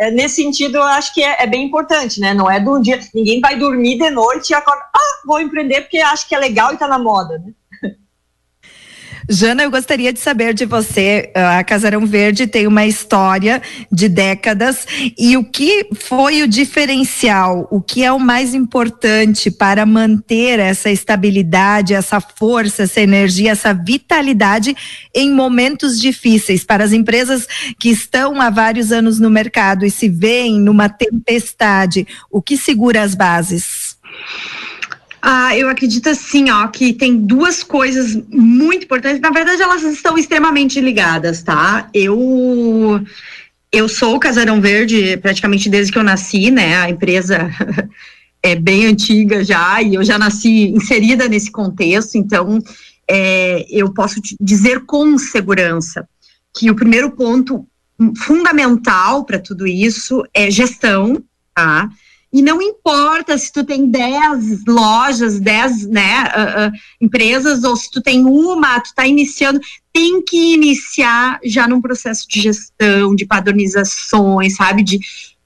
é, 0.00 0.10
nesse 0.10 0.36
sentido, 0.36 0.76
eu 0.76 0.82
acho 0.82 1.12
que 1.12 1.22
é, 1.22 1.42
é, 1.42 1.46
bem 1.46 1.66
importante, 1.66 2.20
né? 2.20 2.32
Não 2.32 2.50
é 2.50 2.58
do 2.58 2.80
dia. 2.80 2.98
Ninguém 3.14 3.38
vai 3.38 3.58
dormir 3.58 3.98
de 3.98 4.08
noite 4.08 4.48
e 4.48 4.54
acorda, 4.54 4.82
ah, 4.94 5.20
vou 5.26 5.38
empreender 5.38 5.82
porque 5.82 5.98
acho 5.98 6.26
que 6.26 6.34
é 6.34 6.38
legal 6.38 6.70
e 6.70 6.74
está 6.74 6.88
na 6.88 6.98
moda, 6.98 7.38
né? 7.38 7.52
Jana, 9.32 9.62
eu 9.62 9.70
gostaria 9.70 10.12
de 10.12 10.18
saber 10.18 10.52
de 10.52 10.66
você. 10.66 11.30
A 11.36 11.62
Casarão 11.62 12.04
Verde 12.04 12.48
tem 12.48 12.66
uma 12.66 12.84
história 12.84 13.62
de 13.90 14.08
décadas 14.08 14.84
e 15.16 15.36
o 15.36 15.44
que 15.44 15.86
foi 15.94 16.42
o 16.42 16.48
diferencial? 16.48 17.68
O 17.70 17.80
que 17.80 18.02
é 18.02 18.10
o 18.10 18.18
mais 18.18 18.56
importante 18.56 19.48
para 19.48 19.86
manter 19.86 20.58
essa 20.58 20.90
estabilidade, 20.90 21.94
essa 21.94 22.20
força, 22.20 22.82
essa 22.82 23.00
energia, 23.00 23.52
essa 23.52 23.72
vitalidade 23.72 24.76
em 25.14 25.30
momentos 25.30 26.00
difíceis 26.00 26.64
para 26.64 26.82
as 26.82 26.92
empresas 26.92 27.46
que 27.78 27.88
estão 27.88 28.40
há 28.40 28.50
vários 28.50 28.90
anos 28.90 29.20
no 29.20 29.30
mercado 29.30 29.86
e 29.86 29.92
se 29.92 30.08
veem 30.08 30.58
numa 30.58 30.88
tempestade? 30.88 32.04
O 32.28 32.42
que 32.42 32.56
segura 32.56 33.00
as 33.00 33.14
bases? 33.14 33.96
Ah, 35.22 35.56
eu 35.56 35.68
acredito 35.68 36.08
assim, 36.08 36.50
ó, 36.50 36.66
que 36.68 36.92
tem 36.92 37.16
duas 37.16 37.62
coisas 37.62 38.16
muito 38.28 38.84
importantes. 38.84 39.20
Na 39.20 39.30
verdade, 39.30 39.60
elas 39.60 39.82
estão 39.82 40.16
extremamente 40.16 40.80
ligadas, 40.80 41.42
tá? 41.42 41.88
Eu 41.92 43.04
eu 43.72 43.88
sou 43.88 44.18
Casarão 44.18 44.60
Verde 44.60 45.16
praticamente 45.18 45.68
desde 45.68 45.92
que 45.92 45.98
eu 45.98 46.02
nasci, 46.02 46.50
né? 46.50 46.76
A 46.76 46.90
empresa 46.90 47.50
é 48.42 48.56
bem 48.56 48.86
antiga 48.86 49.44
já 49.44 49.80
e 49.82 49.94
eu 49.94 50.04
já 50.04 50.18
nasci 50.18 50.70
inserida 50.70 51.28
nesse 51.28 51.50
contexto, 51.50 52.16
então 52.16 52.58
é, 53.08 53.66
eu 53.70 53.92
posso 53.92 54.20
dizer 54.40 54.80
com 54.86 55.18
segurança 55.18 56.08
que 56.56 56.70
o 56.70 56.74
primeiro 56.74 57.10
ponto 57.12 57.66
fundamental 58.16 59.24
para 59.24 59.38
tudo 59.38 59.66
isso 59.66 60.24
é 60.32 60.50
gestão, 60.50 61.22
tá? 61.54 61.88
E 62.32 62.42
não 62.42 62.62
importa 62.62 63.36
se 63.36 63.52
tu 63.52 63.64
tem 63.64 63.90
10 63.90 64.64
lojas, 64.64 65.40
10 65.40 65.88
né, 65.88 66.22
uh, 66.24 66.68
uh, 66.68 66.72
empresas, 67.00 67.64
ou 67.64 67.74
se 67.74 67.90
tu 67.90 68.00
tem 68.00 68.24
uma, 68.24 68.80
tu 68.80 68.86
está 68.86 69.04
iniciando, 69.04 69.60
tem 69.92 70.22
que 70.22 70.54
iniciar 70.54 71.40
já 71.44 71.66
num 71.66 71.80
processo 71.80 72.28
de 72.28 72.40
gestão, 72.40 73.16
de 73.16 73.26
padronizações, 73.26 74.54
sabe? 74.54 74.84
De, 74.84 75.00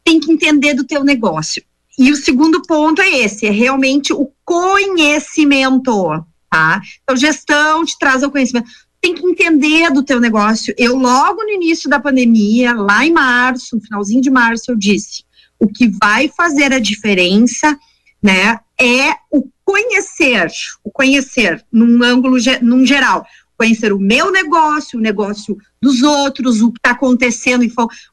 tem 0.04 0.20
que 0.20 0.30
entender 0.30 0.74
do 0.74 0.84
teu 0.84 1.02
negócio. 1.02 1.62
E 1.98 2.10
o 2.10 2.16
segundo 2.16 2.60
ponto 2.62 3.00
é 3.00 3.18
esse, 3.20 3.46
é 3.46 3.50
realmente 3.50 4.12
o 4.12 4.30
conhecimento, 4.44 6.24
tá? 6.50 6.82
Então, 7.02 7.16
gestão 7.16 7.84
te 7.84 7.98
traz 7.98 8.22
o 8.22 8.30
conhecimento. 8.30 8.68
Tem 9.00 9.14
que 9.14 9.24
entender 9.24 9.90
do 9.90 10.02
teu 10.02 10.20
negócio. 10.20 10.74
Eu, 10.76 10.96
logo 10.96 11.42
no 11.42 11.50
início 11.50 11.88
da 11.88 12.00
pandemia, 12.00 12.74
lá 12.74 13.06
em 13.06 13.12
março, 13.12 13.76
no 13.76 13.82
finalzinho 13.82 14.20
de 14.20 14.30
março, 14.30 14.70
eu 14.70 14.76
disse, 14.76 15.24
o 15.64 15.68
que 15.68 15.88
vai 15.88 16.28
fazer 16.28 16.72
a 16.72 16.78
diferença, 16.78 17.76
né, 18.22 18.60
é 18.78 19.14
o 19.30 19.48
conhecer, 19.64 20.50
o 20.84 20.90
conhecer 20.90 21.64
num 21.72 22.02
ângulo, 22.04 22.36
num 22.60 22.84
geral, 22.84 23.24
conhecer 23.56 23.92
o 23.92 23.98
meu 23.98 24.30
negócio, 24.30 24.98
o 24.98 25.02
negócio 25.02 25.56
dos 25.80 26.02
outros, 26.02 26.60
o 26.60 26.70
que 26.70 26.78
está 26.78 26.90
acontecendo, 26.90 27.64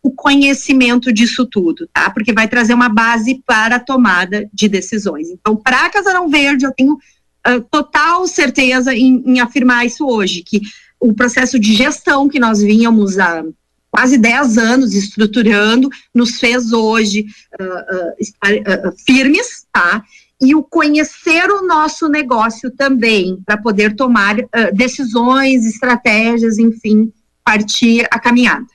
o 0.02 0.12
conhecimento 0.12 1.12
disso 1.12 1.46
tudo, 1.46 1.90
tá? 1.92 2.10
Porque 2.10 2.32
vai 2.32 2.48
trazer 2.48 2.74
uma 2.74 2.88
base 2.88 3.42
para 3.46 3.76
a 3.76 3.80
tomada 3.80 4.50
de 4.54 4.70
decisões. 4.70 5.30
Então, 5.30 5.56
para 5.56 5.90
Casarão 5.90 6.30
Verde, 6.30 6.66
eu 6.66 6.72
tenho 6.72 6.94
uh, 6.94 7.62
total 7.70 8.28
certeza 8.28 8.94
em, 8.96 9.24
em, 9.26 9.40
afirmar 9.40 9.86
isso 9.86 10.06
hoje, 10.06 10.44
que 10.44 10.62
o 11.00 11.14
processo 11.14 11.60
de 11.60 11.74
gestão 11.74 12.30
que 12.30 12.40
nós 12.40 12.62
vínhamos 12.62 13.18
a 13.18 13.44
quase 13.92 14.18
10 14.18 14.58
anos 14.58 14.94
estruturando, 14.94 15.90
nos 16.16 16.40
fez 16.40 16.72
hoje 16.72 17.26
uh, 17.60 17.64
uh, 17.64 18.14
estar 18.20 18.54
uh, 18.54 18.94
firmes, 19.06 19.66
tá? 19.72 20.04
E 20.42 20.56
o 20.56 20.64
conhecer 20.64 21.52
o 21.52 21.68
nosso 21.68 22.08
negócio 22.08 22.72
também, 22.72 23.40
para 23.46 23.58
poder 23.58 23.96
tomar 23.96 24.38
decisões, 24.74 25.68
estratégias, 25.68 26.58
enfim, 26.58 27.14
partir 27.46 28.08
a 28.10 28.20
caminhada. 28.20 28.66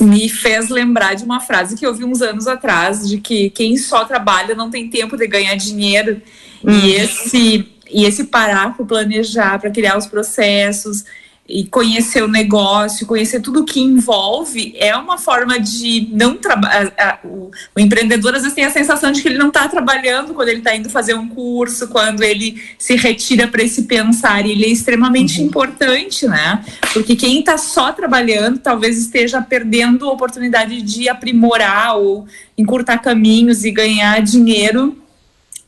Me 0.00 0.30
fez 0.30 0.70
lembrar 0.70 1.12
de 1.12 1.24
uma 1.24 1.40
frase 1.40 1.76
que 1.76 1.86
eu 1.86 1.92
vi 1.92 2.04
uns 2.04 2.22
anos 2.22 2.46
atrás, 2.46 3.06
de 3.06 3.18
que 3.18 3.50
quem 3.50 3.76
só 3.76 4.06
trabalha 4.06 4.54
não 4.54 4.70
tem 4.70 4.88
tempo 4.88 5.14
de 5.14 5.26
ganhar 5.26 5.54
dinheiro. 5.56 6.22
Hum. 6.64 6.70
E 6.70 6.92
esse 6.92 7.68
e 7.90 8.04
esse 8.04 8.24
parar 8.24 8.76
para 8.76 8.84
planejar, 8.84 9.58
para 9.58 9.70
criar 9.70 9.96
os 9.96 10.06
processos, 10.06 11.04
e 11.48 11.64
conhecer 11.64 12.22
o 12.22 12.28
negócio, 12.28 13.06
conhecer 13.06 13.40
tudo 13.40 13.64
que 13.64 13.80
envolve, 13.80 14.74
é 14.76 14.94
uma 14.94 15.16
forma 15.16 15.58
de 15.58 16.06
não 16.12 16.36
trabalhar. 16.36 17.20
O, 17.24 17.50
o, 17.74 17.80
empreendedor 17.80 18.34
às 18.34 18.42
vezes 18.42 18.54
tem 18.54 18.66
a 18.66 18.70
sensação 18.70 19.10
de 19.10 19.22
que 19.22 19.28
ele 19.28 19.38
não 19.38 19.48
está 19.48 19.66
trabalhando 19.66 20.34
quando 20.34 20.50
ele 20.50 20.58
está 20.58 20.76
indo 20.76 20.90
fazer 20.90 21.14
um 21.14 21.26
curso, 21.26 21.88
quando 21.88 22.22
ele 22.22 22.62
se 22.78 22.96
retira 22.96 23.48
para 23.48 23.62
esse 23.62 23.84
pensar, 23.84 24.44
e 24.44 24.52
ele 24.52 24.66
é 24.66 24.68
extremamente 24.68 25.40
uhum. 25.40 25.46
importante, 25.46 26.26
né? 26.26 26.62
Porque 26.92 27.16
quem 27.16 27.38
está 27.38 27.56
só 27.56 27.92
trabalhando 27.92 28.58
talvez 28.58 28.98
esteja 28.98 29.40
perdendo 29.40 30.06
a 30.06 30.12
oportunidade 30.12 30.82
de 30.82 31.08
aprimorar 31.08 31.96
ou 31.96 32.26
encurtar 32.58 32.98
caminhos 32.98 33.64
e 33.64 33.70
ganhar 33.70 34.20
dinheiro 34.20 34.98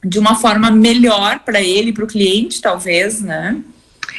de 0.04 0.18
uma 0.18 0.34
forma 0.34 0.70
melhor 0.70 1.38
para 1.38 1.62
ele, 1.62 1.92
para 1.92 2.04
o 2.04 2.06
cliente, 2.06 2.60
talvez, 2.60 3.22
né? 3.22 3.56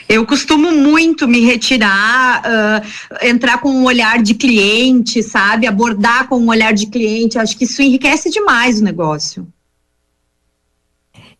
Eu 0.07 0.25
costumo 0.25 0.71
muito 0.71 1.27
me 1.27 1.39
retirar, 1.41 2.41
uh, 2.41 3.25
entrar 3.25 3.59
com 3.59 3.69
um 3.69 3.85
olhar 3.85 4.21
de 4.21 4.33
cliente, 4.33 5.23
sabe? 5.23 5.67
Abordar 5.67 6.27
com 6.27 6.37
um 6.37 6.49
olhar 6.49 6.73
de 6.73 6.87
cliente. 6.87 7.37
Acho 7.37 7.57
que 7.57 7.63
isso 7.63 7.81
enriquece 7.81 8.29
demais 8.29 8.79
o 8.79 8.83
negócio. 8.83 9.47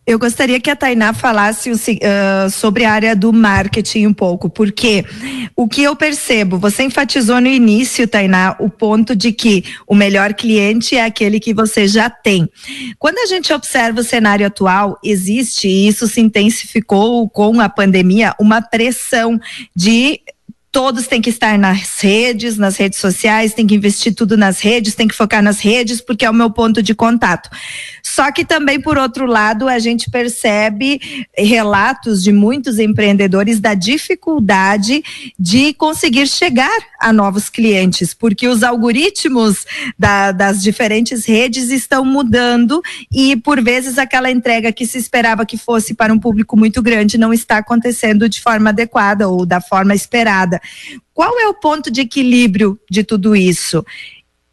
Eu 0.06 0.18
gostaria 0.18 0.60
que 0.60 0.70
a 0.70 0.76
Tainá 0.76 1.14
falasse 1.14 1.70
uh, 1.72 2.50
sobre 2.50 2.86
a 2.86 2.92
área 2.92 3.16
do 3.16 3.32
marketing 3.32 4.08
um 4.08 4.14
pouco, 4.14 4.50
porque 4.50 5.06
o 5.56 5.68
que 5.68 5.84
eu 5.84 5.96
percebo, 5.96 6.58
você 6.58 6.84
enfatizou 6.84 7.40
no 7.40 7.48
início, 7.48 8.08
Tainá, 8.08 8.56
o 8.60 8.68
ponto 8.68 9.16
de 9.16 9.32
que 9.32 9.64
o 9.88 9.94
melhor 9.94 10.34
cliente 10.34 10.96
é 10.96 11.06
aquele 11.06 11.40
que 11.40 11.54
você 11.54 11.88
já 11.88 12.10
tem. 12.10 12.50
Quando 12.98 13.20
a 13.20 13.28
gente 13.28 13.54
observa 13.54 14.02
o 14.02 14.04
cenário 14.04 14.46
atual, 14.46 14.98
existe, 15.04 15.68
e 15.68 15.88
isso 15.88 16.08
se 16.08 16.20
intensificou 16.20 17.30
com 17.30 17.62
a 17.62 17.70
pandemia, 17.70 18.34
uma 18.40 18.60
pressão 18.60 19.40
de 19.76 20.20
todos 20.72 21.06
têm 21.06 21.22
que 21.22 21.30
estar 21.30 21.60
nas 21.60 22.00
redes, 22.00 22.58
nas 22.58 22.78
redes 22.78 22.98
sociais, 22.98 23.54
tem 23.54 23.68
que 23.68 23.76
investir 23.76 24.16
tudo 24.16 24.38
nas 24.38 24.62
redes, 24.62 24.96
tem 24.96 25.08
que 25.08 25.14
focar 25.14 25.44
nas 25.44 25.60
redes, 25.60 26.00
porque 26.00 26.24
é 26.24 26.30
o 26.30 26.34
meu 26.34 26.50
ponto 26.50 26.82
de 26.82 26.96
contato. 26.96 27.50
Só 28.02 28.32
que 28.32 28.46
também, 28.46 28.80
por 28.80 28.98
outro 28.98 29.26
lado, 29.26 29.68
a 29.68 29.80
gente 29.80 30.10
percebe 30.10 31.28
relatos 31.38 32.24
de 32.24 32.32
muitos 32.32 32.80
empreendedores 32.80 33.60
da 33.60 33.74
dificuldade 33.74 35.04
de 35.38 35.74
conseguir 35.74 36.28
chegar 36.28 36.80
a 37.00 37.12
novos 37.12 37.50
clientes, 37.50 38.14
porque 38.14 38.48
os 38.48 38.64
algoritmos 38.64 39.66
da, 40.00 40.32
das 40.32 40.64
diferentes 40.64 41.26
redes 41.26 41.70
estão 41.70 42.06
mudando 42.06 42.82
e, 43.12 43.36
por 43.36 43.62
vezes, 43.62 43.98
aquela 43.98 44.32
entrega 44.32 44.72
que 44.72 44.86
se 44.86 44.98
esperava 44.98 45.46
que 45.46 45.58
fosse 45.58 45.94
para 45.94 46.14
um 46.14 46.20
público 46.20 46.56
muito 46.56 46.82
grande 46.82 47.18
não 47.18 47.34
está 47.34 47.58
acontecendo 47.58 48.30
de 48.30 48.40
forma 48.40 48.70
adequada 48.70 49.28
ou 49.28 49.46
da 49.46 49.60
forma 49.60 49.94
esperada. 49.94 50.61
Qual 51.14 51.40
é 51.40 51.48
o 51.48 51.54
ponto 51.54 51.92
de 51.92 52.02
equilíbrio 52.02 52.80
de 52.90 53.04
tudo 53.04 53.36
isso? 53.36 53.84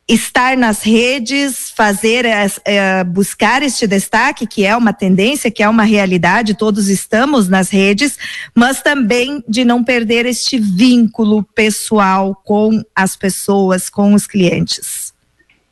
estar 0.08 0.56
nas 0.56 0.82
redes, 0.82 1.70
fazer, 1.70 2.24
é, 2.24 3.04
buscar 3.04 3.62
este 3.62 3.86
destaque, 3.86 4.46
que 4.46 4.64
é 4.64 4.74
uma 4.74 4.92
tendência, 4.92 5.50
que 5.50 5.62
é 5.62 5.68
uma 5.68 5.82
realidade, 5.82 6.54
todos 6.54 6.88
estamos 6.88 7.46
nas 7.46 7.68
redes, 7.68 8.16
mas 8.54 8.80
também 8.80 9.44
de 9.46 9.66
não 9.66 9.84
perder 9.84 10.24
este 10.24 10.58
vínculo 10.58 11.42
pessoal 11.54 12.34
com 12.42 12.82
as 12.96 13.16
pessoas, 13.16 13.90
com 13.90 14.14
os 14.14 14.26
clientes. 14.26 15.12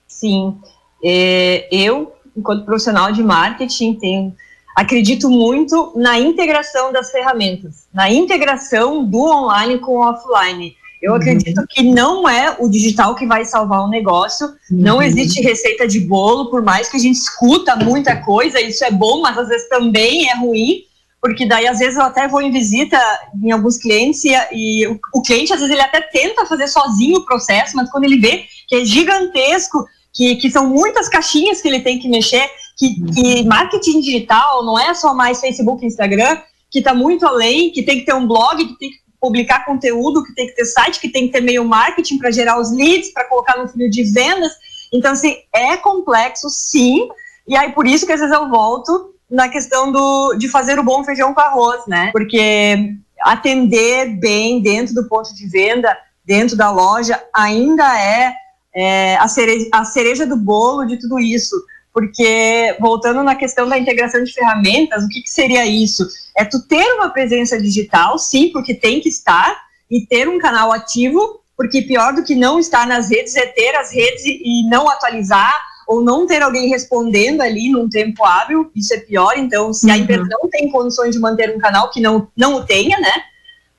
Sim, 0.07 0.55
é, 1.03 1.67
eu, 1.73 2.13
enquanto 2.37 2.67
profissional 2.67 3.11
de 3.13 3.23
marketing, 3.23 3.95
tenho 3.95 4.37
acredito 4.77 5.31
muito 5.31 5.95
na 5.97 6.21
integração 6.21 6.93
das 6.93 7.11
ferramentas, 7.11 7.87
na 7.95 8.11
integração 8.11 9.03
do 9.03 9.23
online 9.23 9.79
com 9.79 9.93
o 9.93 10.07
offline. 10.07 10.77
Eu 11.01 11.13
uhum. 11.13 11.17
acredito 11.17 11.67
que 11.71 11.83
não 11.83 12.29
é 12.29 12.55
o 12.59 12.69
digital 12.69 13.15
que 13.15 13.27
vai 13.27 13.47
salvar 13.47 13.81
o 13.81 13.89
negócio. 13.89 14.47
Uhum. 14.47 14.55
Não 14.71 15.03
existe 15.03 15.41
receita 15.41 15.89
de 15.89 16.01
bolo, 16.01 16.51
por 16.51 16.63
mais 16.63 16.91
que 16.91 16.99
a 16.99 17.01
gente 17.01 17.17
escuta 17.17 17.75
muita 17.75 18.17
coisa, 18.17 18.61
isso 18.61 18.85
é 18.85 18.91
bom, 18.91 19.23
mas 19.23 19.39
às 19.39 19.49
vezes 19.49 19.67
também 19.71 20.29
é 20.29 20.37
ruim, 20.37 20.83
porque 21.23 21.47
daí 21.47 21.67
às 21.67 21.79
vezes 21.79 21.97
eu 21.97 22.03
até 22.03 22.29
vou 22.29 22.43
em 22.43 22.51
visita 22.51 23.01
em 23.43 23.51
alguns 23.51 23.79
clientes 23.79 24.25
e, 24.25 24.33
e 24.53 24.87
o, 24.89 25.01
o, 25.15 25.23
cliente 25.23 25.55
às 25.55 25.61
vezes 25.61 25.73
ele 25.73 25.83
até 25.83 26.03
tenta 26.03 26.45
fazer 26.45 26.69
sozinho 26.69 27.19
o 27.19 27.25
processo, 27.25 27.75
mas 27.77 27.91
quando 27.91 28.05
ele 28.05 28.19
vê 28.19 28.45
que 28.69 28.77
é 28.77 28.85
gigantesco, 28.85 29.87
que, 30.13 30.37
que 30.37 30.51
são 30.51 30.69
muitas 30.69 31.09
caixinhas 31.09 31.63
que 31.63 31.69
ele 31.69 31.81
tem 31.81 31.99
que 31.99 32.09
mexer, 32.09 32.47
que, 32.77 33.01
que 33.13 33.45
marketing 33.45 34.01
digital 34.01 34.65
não 34.65 34.79
é 34.79 34.93
só 34.95 35.15
mais 35.15 35.41
Facebook 35.41 35.83
e 35.83 35.89
Instagram, 35.89 36.39
que 36.71 36.81
está 36.81 36.95
muito 36.95 37.27
além, 37.27 37.71
que 37.71 37.83
tem 37.83 38.01
que 38.01 38.07
ter 38.07 38.15
um 38.15 38.27
blog, 38.27 38.65
que 38.65 38.79
tem 38.79 38.91
que 38.91 38.99
publicar 39.21 39.65
conteúdo, 39.65 40.23
que 40.23 40.35
tem 40.35 40.47
que 40.47 40.55
ter 40.55 40.65
site, 40.67 41.01
que 41.01 41.09
tem 41.09 41.27
que 41.27 41.33
ter 41.33 41.41
meio 41.41 41.65
marketing 41.65 42.19
para 42.19 42.31
gerar 42.31 42.61
os 42.61 42.71
leads, 42.71 43.13
para 43.13 43.25
colocar 43.25 43.57
no 43.57 43.67
funil 43.67 43.89
de 43.89 44.05
vendas. 44.05 44.53
Então, 44.93 45.13
assim, 45.13 45.37
é 45.55 45.77
complexo, 45.77 46.49
sim. 46.51 47.09
E 47.49 47.57
aí, 47.57 47.73
por 47.73 47.87
isso 47.87 48.07
que 48.07 48.13
às 48.13 48.21
vezes 48.21 48.35
eu 48.35 48.49
volto 48.49 49.15
na 49.31 49.49
questão 49.49 49.91
do, 49.91 50.35
de 50.35 50.49
fazer 50.49 50.79
o 50.79 50.85
bom 50.85 51.03
feijão 51.03 51.33
com 51.33 51.41
arroz, 51.41 51.87
né? 51.87 52.11
Porque 52.13 52.95
atender 53.23 54.19
bem 54.21 54.61
dentro 54.61 54.95
do 54.95 55.09
ponto 55.09 55.35
de 55.35 55.49
venda, 55.49 55.97
dentro 56.25 56.57
da 56.57 56.71
loja, 56.71 57.23
ainda 57.35 57.99
é, 57.99 58.35
é 58.75 59.17
a, 59.17 59.27
cereja, 59.29 59.69
a 59.73 59.85
cereja 59.85 60.27
do 60.27 60.37
bolo 60.37 60.85
de 60.85 60.99
tudo 60.99 61.19
isso 61.19 61.57
porque 61.97 62.77
voltando 62.79 63.23
na 63.23 63.35
questão 63.35 63.67
da 63.67 63.79
integração 63.79 64.23
de 64.23 64.31
ferramentas, 64.31 65.03
o 65.03 65.09
que, 65.09 65.23
que, 65.23 65.31
seria 65.31 65.65
isso? 65.65 66.07
É 66.37 66.45
tu 66.45 66.61
ter 66.61 66.85
uma 66.93 67.09
presença 67.09 67.59
digital, 67.59 68.19
sim, 68.19 68.51
porque 68.53 68.75
tem 68.75 69.01
que 69.01 69.09
estar, 69.09 69.59
e 69.91 70.05
ter 70.05 70.29
um 70.29 70.39
canal 70.39 70.71
ativo, 70.71 71.41
porque 71.57 71.81
pior 71.81 72.13
do 72.13 72.23
que 72.23 72.35
não 72.35 72.59
estar 72.59 72.87
nas 72.87 73.11
redes 73.11 73.35
é 73.35 73.47
ter 73.47 73.75
as 73.77 73.91
redes 73.91 74.23
e 74.27 74.69
não 74.69 74.91
atualizar, 74.91 75.59
ou 75.89 76.03
não 76.03 76.27
ter 76.27 76.43
alguém 76.43 76.69
respondendo 76.69 77.41
ali 77.41 77.71
num 77.71 77.89
tempo 77.89 78.23
hábil, 78.27 78.71
isso 78.77 78.93
é 78.93 78.99
pior, 78.99 79.33
então 79.39 79.73
se 79.73 79.91
a 79.91 79.95
uhum. 79.95 80.01
empresa 80.03 80.27
não 80.29 80.51
tem 80.51 80.71
condições 80.71 81.13
de 81.13 81.19
manter 81.19 81.57
um 81.57 81.59
canal, 81.59 81.91
que 81.91 82.03
não, 82.03 82.29
não 82.37 82.57
o 82.57 82.67
tenha, 82.67 83.01
né? 83.01 83.23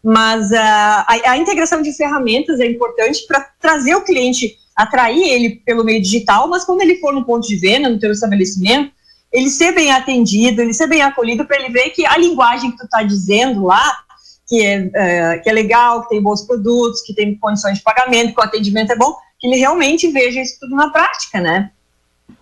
Mas 0.03 0.49
uh, 0.49 0.55
a, 0.55 1.05
a 1.23 1.37
integração 1.37 1.83
de 1.83 1.95
ferramentas 1.95 2.59
é 2.59 2.65
importante 2.65 3.27
para 3.27 3.47
trazer 3.59 3.93
o 3.93 4.03
cliente 4.03 4.57
atrair 4.77 5.27
ele 5.27 5.61
pelo 5.65 5.83
meio 5.83 5.99
digital, 5.99 6.47
mas 6.47 6.63
quando 6.63 6.81
ele 6.81 6.99
for 6.99 7.11
no 7.11 7.25
ponto 7.25 7.47
de 7.47 7.55
venda, 7.55 7.89
no 7.89 7.99
teu 7.99 8.11
estabelecimento, 8.11 8.91
ele 9.33 9.49
ser 9.49 9.73
bem 9.73 9.91
atendido, 9.91 10.61
ele 10.61 10.73
ser 10.73 10.87
bem 10.87 11.01
acolhido 11.01 11.45
para 11.45 11.57
ele 11.57 11.73
ver 11.73 11.89
que 11.89 12.05
a 12.05 12.15
linguagem 12.17 12.71
que 12.71 12.77
tu 12.77 12.85
está 12.85 13.01
dizendo 13.01 13.65
lá, 13.65 13.97
que 14.47 14.61
é, 14.63 14.91
é, 14.93 15.37
que 15.39 15.49
é 15.49 15.53
legal, 15.53 16.03
que 16.03 16.09
tem 16.09 16.21
bons 16.21 16.43
produtos, 16.43 17.01
que 17.01 17.13
tem 17.13 17.35
condições 17.35 17.79
de 17.79 17.83
pagamento, 17.83 18.33
que 18.33 18.39
o 18.39 18.43
atendimento 18.43 18.91
é 18.91 18.95
bom, 18.95 19.13
que 19.39 19.47
ele 19.47 19.57
realmente 19.57 20.07
veja 20.09 20.39
isso 20.39 20.57
tudo 20.59 20.75
na 20.75 20.89
prática, 20.89 21.41
né? 21.41 21.71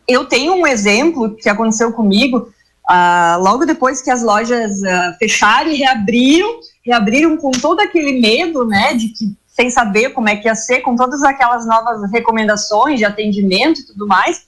Eu 0.07 0.25
tenho 0.25 0.53
um 0.53 0.67
exemplo 0.67 1.36
que 1.36 1.49
aconteceu 1.49 1.91
comigo 1.93 2.49
uh, 2.89 3.41
logo 3.41 3.65
depois 3.65 4.01
que 4.01 4.11
as 4.11 4.21
lojas 4.21 4.81
uh, 4.81 5.17
fecharam 5.17 5.71
e 5.71 5.77
reabriram, 5.77 6.59
reabriram 6.86 7.38
com 7.38 7.49
todo 7.51 7.79
aquele 7.79 8.19
medo, 8.19 8.65
né, 8.65 8.93
de 8.93 9.09
que 9.09 9.36
sem 9.56 9.70
saber 9.70 10.10
como 10.10 10.28
é 10.28 10.36
que 10.36 10.49
ia 10.49 10.53
ser, 10.53 10.82
com 10.82 10.97
todas 10.97 11.24
aquelas 11.24 11.66
novas 11.66 12.12
recomendações 12.12 12.99
de 12.99 13.06
atendimento 13.06 13.80
e 13.80 13.86
tudo 13.86 14.06
mais. 14.06 14.47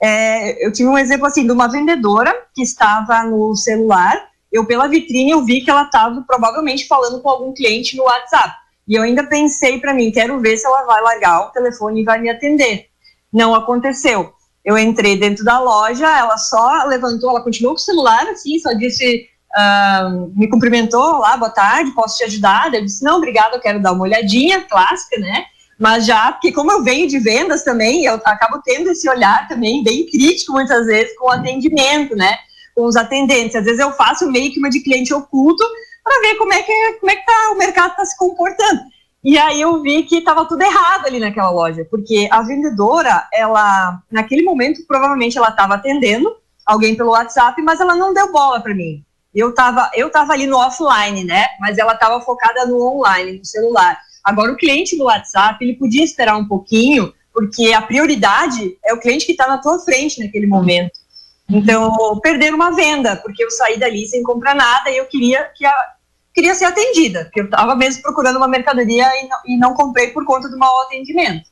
É, 0.00 0.64
eu 0.64 0.72
tive 0.72 0.88
um 0.88 0.96
exemplo 0.96 1.26
assim 1.26 1.44
de 1.44 1.50
uma 1.50 1.66
vendedora 1.66 2.32
que 2.54 2.62
estava 2.62 3.24
no 3.24 3.56
celular. 3.56 4.28
Eu 4.52 4.64
pela 4.64 4.86
vitrine 4.86 5.32
eu 5.32 5.44
vi 5.44 5.60
que 5.60 5.70
ela 5.70 5.82
estava 5.82 6.22
provavelmente 6.24 6.86
falando 6.86 7.20
com 7.20 7.28
algum 7.28 7.52
cliente 7.52 7.96
no 7.96 8.04
WhatsApp. 8.04 8.54
E 8.86 8.94
eu 8.94 9.02
ainda 9.02 9.24
pensei 9.24 9.80
para 9.80 9.92
mim, 9.92 10.12
quero 10.12 10.38
ver 10.38 10.56
se 10.56 10.64
ela 10.64 10.84
vai 10.84 11.02
largar 11.02 11.48
o 11.48 11.50
telefone 11.50 12.02
e 12.02 12.04
vai 12.04 12.20
me 12.20 12.30
atender. 12.30 12.86
Não 13.32 13.56
aconteceu. 13.56 14.32
Eu 14.64 14.78
entrei 14.78 15.18
dentro 15.18 15.44
da 15.44 15.58
loja, 15.58 16.06
ela 16.16 16.38
só 16.38 16.84
levantou, 16.84 17.30
ela 17.30 17.42
continuou 17.42 17.74
com 17.74 17.80
o 17.80 17.84
celular 17.84 18.24
assim, 18.28 18.56
só 18.60 18.72
disse 18.72 19.26
uh, 19.54 20.32
me 20.34 20.48
cumprimentou 20.48 21.18
lá, 21.18 21.36
boa 21.36 21.50
tarde, 21.50 21.92
posso 21.92 22.18
te 22.18 22.24
ajudar? 22.24 22.72
Eu 22.74 22.84
disse, 22.84 23.04
não, 23.04 23.16
obrigada, 23.16 23.56
eu 23.56 23.60
quero 23.60 23.80
dar 23.80 23.92
uma 23.92 24.02
olhadinha, 24.02 24.62
clássica, 24.62 25.18
né? 25.18 25.44
Mas 25.78 26.06
já, 26.06 26.32
porque 26.32 26.52
como 26.52 26.70
eu 26.70 26.82
venho 26.82 27.08
de 27.08 27.18
vendas 27.18 27.64
também, 27.64 28.04
eu 28.04 28.14
acabo 28.24 28.60
tendo 28.64 28.90
esse 28.90 29.08
olhar 29.08 29.48
também 29.48 29.82
bem 29.82 30.06
crítico 30.06 30.52
muitas 30.52 30.86
vezes 30.86 31.16
com 31.16 31.26
o 31.26 31.30
atendimento, 31.30 32.14
né? 32.14 32.36
Com 32.74 32.84
os 32.84 32.96
atendentes. 32.96 33.56
Às 33.56 33.64
vezes 33.64 33.80
eu 33.80 33.92
faço 33.92 34.30
meio 34.30 34.52
que 34.52 34.58
uma 34.58 34.70
de 34.70 34.80
cliente 34.80 35.12
oculto 35.12 35.64
para 36.02 36.20
ver 36.20 36.36
como 36.36 36.52
é 36.52 36.62
que 36.62 36.72
como 37.00 37.10
é 37.10 37.16
que 37.16 37.26
tá, 37.26 37.50
o 37.52 37.58
mercado 37.58 37.90
está 37.90 38.04
se 38.04 38.16
comportando. 38.16 38.82
E 39.24 39.38
aí 39.38 39.60
eu 39.60 39.80
vi 39.80 40.02
que 40.02 40.18
estava 40.18 40.44
tudo 40.44 40.62
errado 40.62 41.06
ali 41.06 41.18
naquela 41.18 41.50
loja, 41.50 41.84
porque 41.90 42.28
a 42.30 42.42
vendedora, 42.42 43.26
ela 43.32 44.00
naquele 44.12 44.42
momento 44.42 44.86
provavelmente 44.86 45.38
ela 45.38 45.48
estava 45.48 45.74
atendendo 45.74 46.30
alguém 46.64 46.94
pelo 46.94 47.10
WhatsApp, 47.10 47.60
mas 47.62 47.80
ela 47.80 47.96
não 47.96 48.14
deu 48.14 48.30
bola 48.30 48.60
para 48.60 48.74
mim 48.74 49.03
eu 49.34 49.50
estava 49.50 49.90
eu 49.94 50.10
tava 50.10 50.32
ali 50.32 50.46
no 50.46 50.56
offline, 50.56 51.24
né? 51.24 51.46
Mas 51.60 51.78
ela 51.78 51.94
estava 51.94 52.20
focada 52.20 52.66
no 52.66 52.80
online, 52.80 53.38
no 53.38 53.44
celular. 53.44 53.98
Agora, 54.22 54.52
o 54.52 54.56
cliente 54.56 54.96
do 54.96 55.04
WhatsApp, 55.04 55.62
ele 55.62 55.74
podia 55.74 56.02
esperar 56.02 56.36
um 56.36 56.46
pouquinho, 56.46 57.12
porque 57.32 57.72
a 57.72 57.82
prioridade 57.82 58.78
é 58.84 58.94
o 58.94 59.00
cliente 59.00 59.26
que 59.26 59.32
está 59.32 59.46
na 59.46 59.58
tua 59.58 59.78
frente 59.80 60.22
naquele 60.22 60.46
momento. 60.46 60.92
Então, 61.48 62.18
perder 62.20 62.54
uma 62.54 62.70
venda, 62.70 63.16
porque 63.16 63.44
eu 63.44 63.50
saí 63.50 63.78
dali 63.78 64.06
sem 64.06 64.22
comprar 64.22 64.54
nada 64.54 64.90
e 64.90 64.96
eu 64.96 65.04
queria 65.04 65.44
que 65.54 65.66
a, 65.66 65.74
queria 66.32 66.54
ser 66.54 66.64
atendida, 66.64 67.24
porque 67.24 67.40
eu 67.40 67.44
estava 67.44 67.76
mesmo 67.76 68.02
procurando 68.02 68.36
uma 68.36 68.48
mercadoria 68.48 69.06
e 69.22 69.28
não, 69.28 69.38
e 69.46 69.56
não 69.58 69.74
comprei 69.74 70.08
por 70.08 70.24
conta 70.24 70.48
do 70.48 70.58
mau 70.58 70.82
atendimento. 70.82 71.44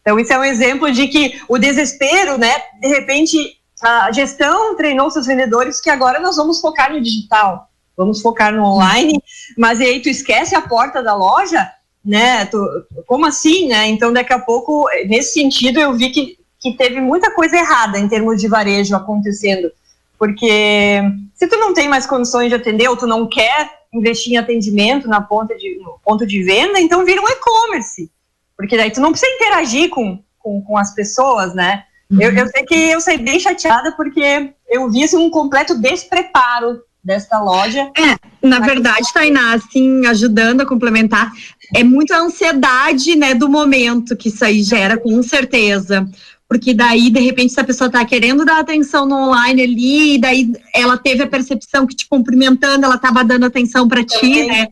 Então, 0.00 0.18
isso 0.18 0.32
é 0.32 0.38
um 0.38 0.44
exemplo 0.44 0.90
de 0.90 1.08
que 1.08 1.40
o 1.48 1.58
desespero, 1.58 2.38
né, 2.38 2.52
de 2.80 2.88
repente, 2.88 3.58
a 3.82 4.10
gestão 4.10 4.74
treinou 4.76 5.10
seus 5.10 5.26
vendedores 5.26 5.80
que 5.80 5.90
agora 5.90 6.18
nós 6.18 6.36
vamos 6.36 6.60
focar 6.60 6.92
no 6.92 7.00
digital, 7.00 7.68
vamos 7.96 8.20
focar 8.20 8.52
no 8.52 8.64
online, 8.64 9.22
mas 9.56 9.80
aí 9.80 10.00
tu 10.00 10.08
esquece 10.08 10.54
a 10.54 10.62
porta 10.62 11.02
da 11.02 11.14
loja, 11.14 11.70
né? 12.04 12.46
Tu, 12.46 12.58
como 13.06 13.26
assim, 13.26 13.68
né? 13.68 13.86
Então, 13.88 14.12
daqui 14.12 14.32
a 14.32 14.38
pouco, 14.38 14.86
nesse 15.06 15.34
sentido, 15.34 15.78
eu 15.78 15.92
vi 15.92 16.10
que, 16.10 16.38
que 16.60 16.76
teve 16.76 17.00
muita 17.00 17.30
coisa 17.32 17.56
errada 17.56 17.98
em 17.98 18.08
termos 18.08 18.40
de 18.40 18.48
varejo 18.48 18.96
acontecendo, 18.96 19.70
porque 20.18 21.02
se 21.34 21.46
tu 21.46 21.56
não 21.58 21.74
tem 21.74 21.88
mais 21.88 22.06
condições 22.06 22.48
de 22.48 22.54
atender 22.54 22.88
ou 22.88 22.96
tu 22.96 23.06
não 23.06 23.28
quer 23.28 23.70
investir 23.92 24.32
em 24.32 24.38
atendimento 24.38 25.08
na 25.08 25.20
ponta 25.20 25.54
de, 25.54 25.78
no 25.78 25.98
ponto 26.04 26.26
de 26.26 26.42
venda, 26.42 26.80
então 26.80 27.04
vira 27.04 27.20
um 27.20 27.28
e-commerce, 27.28 28.10
porque 28.56 28.76
daí 28.76 28.90
tu 28.90 29.00
não 29.00 29.10
precisa 29.10 29.32
interagir 29.32 29.90
com, 29.90 30.22
com, 30.38 30.62
com 30.62 30.78
as 30.78 30.94
pessoas, 30.94 31.54
né? 31.54 31.84
Eu, 32.10 32.32
eu 32.32 32.46
sei 32.46 32.64
que 32.64 32.74
eu 32.74 33.00
saí 33.00 33.18
bem 33.18 33.40
chateada 33.40 33.92
porque 33.92 34.52
eu 34.68 34.90
vi 34.90 35.04
assim, 35.04 35.16
um 35.16 35.30
completo 35.30 35.74
despreparo 35.74 36.80
desta 37.02 37.40
loja. 37.40 37.90
É, 37.96 38.16
na 38.46 38.58
verdade, 38.58 39.12
Tainá, 39.12 39.54
assim, 39.54 40.04
ajudando 40.06 40.62
a 40.62 40.66
complementar, 40.66 41.30
é 41.74 41.84
muita 41.84 42.18
ansiedade, 42.18 43.14
né, 43.14 43.34
do 43.34 43.48
momento 43.48 44.16
que 44.16 44.28
isso 44.28 44.44
aí 44.44 44.62
gera, 44.62 44.96
com 44.96 45.22
certeza. 45.22 46.08
Porque 46.48 46.72
daí, 46.72 47.10
de 47.10 47.20
repente, 47.20 47.52
se 47.52 47.60
a 47.60 47.64
pessoa 47.64 47.86
está 47.86 48.04
querendo 48.04 48.44
dar 48.44 48.60
atenção 48.60 49.06
no 49.06 49.16
online 49.16 49.62
ali, 49.62 50.14
e 50.14 50.18
daí 50.18 50.52
ela 50.72 50.96
teve 50.96 51.22
a 51.24 51.26
percepção 51.26 51.86
que 51.86 51.96
te 51.96 52.08
cumprimentando, 52.08 52.84
ela 52.84 52.94
estava 52.94 53.24
dando 53.24 53.46
atenção 53.46 53.88
para 53.88 54.04
ti, 54.04 54.46
né? 54.46 54.68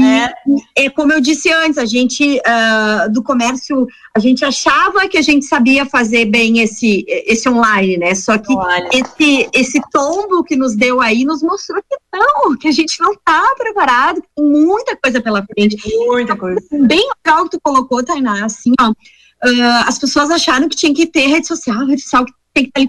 E 0.00 0.84
é 0.84 0.90
como 0.90 1.12
eu 1.12 1.20
disse 1.20 1.50
antes, 1.52 1.78
a 1.78 1.84
gente 1.84 2.38
uh, 2.38 3.12
do 3.12 3.22
comércio, 3.22 3.86
a 4.14 4.18
gente 4.18 4.44
achava 4.44 5.08
que 5.08 5.18
a 5.18 5.22
gente 5.22 5.44
sabia 5.44 5.84
fazer 5.84 6.26
bem 6.26 6.60
esse, 6.60 7.04
esse 7.08 7.48
online, 7.48 7.96
né? 7.96 8.14
Só 8.14 8.38
que 8.38 8.52
esse, 8.92 9.48
esse 9.52 9.80
tombo 9.92 10.44
que 10.44 10.56
nos 10.56 10.76
deu 10.76 11.00
aí 11.00 11.24
nos 11.24 11.42
mostrou 11.42 11.82
que 11.82 11.96
não, 12.12 12.56
que 12.56 12.68
a 12.68 12.72
gente 12.72 13.00
não 13.00 13.12
está 13.12 13.54
preparado, 13.56 14.22
que 14.22 14.28
tem 14.36 14.44
muita 14.44 14.96
coisa 14.96 15.20
pela 15.20 15.44
frente. 15.44 15.76
Muita 16.06 16.36
coisa. 16.36 16.60
Bem 16.72 17.08
legal 17.24 17.44
que 17.44 17.50
tu 17.50 17.60
colocou, 17.62 18.04
Tainá, 18.04 18.44
assim, 18.44 18.72
ó. 18.80 18.90
Uh, 18.90 19.84
as 19.86 19.98
pessoas 19.98 20.30
acharam 20.30 20.68
que 20.68 20.76
tinha 20.76 20.92
que 20.92 21.06
ter 21.06 21.28
rede 21.28 21.46
social, 21.46 21.86
rede 21.86 22.02
social 22.02 22.24
que 22.24 22.32
tem 22.52 22.64
que 22.64 22.70
ali. 22.74 22.88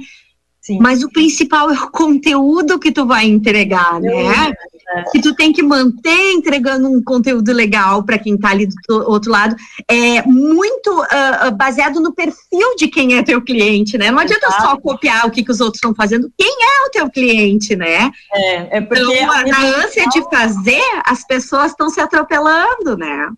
Sim. 0.61 0.77
Mas 0.79 1.03
o 1.03 1.09
principal 1.09 1.71
é 1.71 1.73
o 1.73 1.89
conteúdo 1.89 2.79
que 2.79 2.91
tu 2.91 3.05
vai 3.05 3.25
entregar, 3.25 3.99
né? 3.99 4.51
É. 4.51 4.78
Que 5.11 5.21
tu 5.21 5.35
tem 5.35 5.53
que 5.53 5.61
manter 5.61 6.31
entregando 6.33 6.89
um 6.89 7.03
conteúdo 7.03 7.51
legal 7.51 8.03
para 8.03 8.17
quem 8.17 8.35
está 8.35 8.49
ali 8.49 8.67
do 8.87 9.09
outro 9.09 9.31
lado, 9.31 9.55
é 9.87 10.21
muito 10.23 11.01
uh, 11.01 11.55
baseado 11.55 11.99
no 11.99 12.13
perfil 12.13 12.75
de 12.75 12.87
quem 12.87 13.17
é 13.17 13.23
teu 13.23 13.41
cliente, 13.41 13.97
né? 13.97 14.09
Não 14.11 14.19
adianta 14.19 14.47
Exato. 14.47 14.63
só 14.63 14.77
copiar 14.77 15.27
o 15.27 15.31
que, 15.31 15.43
que 15.43 15.51
os 15.51 15.61
outros 15.61 15.77
estão 15.77 15.93
fazendo. 15.93 16.31
Quem 16.37 16.57
é 16.61 16.87
o 16.87 16.91
teu 16.91 17.09
cliente, 17.09 17.75
né? 17.75 18.11
É, 18.33 18.77
é 18.77 18.81
porque 18.81 19.01
então, 19.01 19.31
a, 19.31 19.43
na 19.43 19.61
ânsia 19.83 20.07
de 20.09 20.21
fazer, 20.29 20.83
as 21.05 21.25
pessoas 21.25 21.71
estão 21.71 21.89
se 21.89 21.99
atropelando, 21.99 22.97
né? 22.97 23.29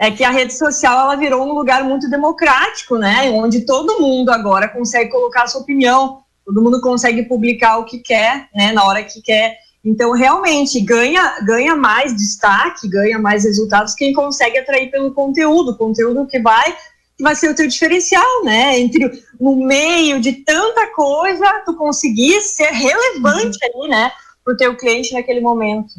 é 0.00 0.10
que 0.10 0.24
a 0.24 0.30
rede 0.30 0.56
social 0.56 0.98
ela 0.98 1.14
virou 1.14 1.46
um 1.46 1.52
lugar 1.52 1.84
muito 1.84 2.08
democrático, 2.08 2.96
né? 2.96 3.30
Onde 3.32 3.66
todo 3.66 4.00
mundo 4.00 4.30
agora 4.30 4.66
consegue 4.66 5.10
colocar 5.10 5.42
a 5.42 5.46
sua 5.46 5.60
opinião, 5.60 6.22
todo 6.42 6.62
mundo 6.62 6.80
consegue 6.80 7.24
publicar 7.24 7.76
o 7.76 7.84
que 7.84 7.98
quer, 7.98 8.48
né? 8.54 8.72
Na 8.72 8.84
hora 8.84 9.04
que 9.04 9.20
quer. 9.20 9.58
Então, 9.84 10.12
realmente, 10.12 10.78
ganha, 10.80 11.40
ganha 11.42 11.74
mais 11.74 12.14
destaque, 12.14 12.88
ganha 12.88 13.18
mais 13.18 13.44
resultados 13.44 13.94
quem 13.94 14.12
consegue 14.12 14.58
atrair 14.58 14.90
pelo 14.90 15.12
conteúdo, 15.12 15.76
conteúdo 15.76 16.26
que 16.26 16.38
vai 16.38 16.76
que 17.20 17.22
vai 17.22 17.36
ser 17.36 17.50
o 17.50 17.54
teu 17.54 17.68
diferencial, 17.68 18.44
né? 18.44 18.78
Entre 18.80 19.22
no 19.38 19.54
meio 19.56 20.20
de 20.22 20.32
tanta 20.32 20.86
coisa, 20.94 21.62
tu 21.66 21.74
conseguir 21.74 22.40
ser 22.40 22.70
relevante 22.70 23.58
uhum. 23.62 23.82
ali, 23.82 23.90
né? 23.90 24.10
Para 24.42 24.54
o 24.54 24.56
teu 24.56 24.74
cliente 24.74 25.12
naquele 25.12 25.40
momento. 25.40 25.92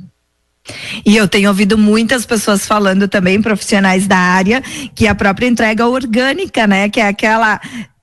E 1.06 1.16
eu 1.16 1.28
tenho 1.28 1.50
ouvido 1.50 1.78
muitas 1.78 2.26
pessoas 2.26 2.66
falando 2.66 3.08
também, 3.08 3.40
profissionais 3.40 4.08
da 4.08 4.18
área, 4.18 4.62
que 4.96 5.08
a 5.08 5.14
própria 5.14 5.48
entrega 5.48 5.88
orgânica, 5.88 6.66
né? 6.66 6.90
Que 6.90 7.00
é 7.00 7.08
aquela 7.08 7.62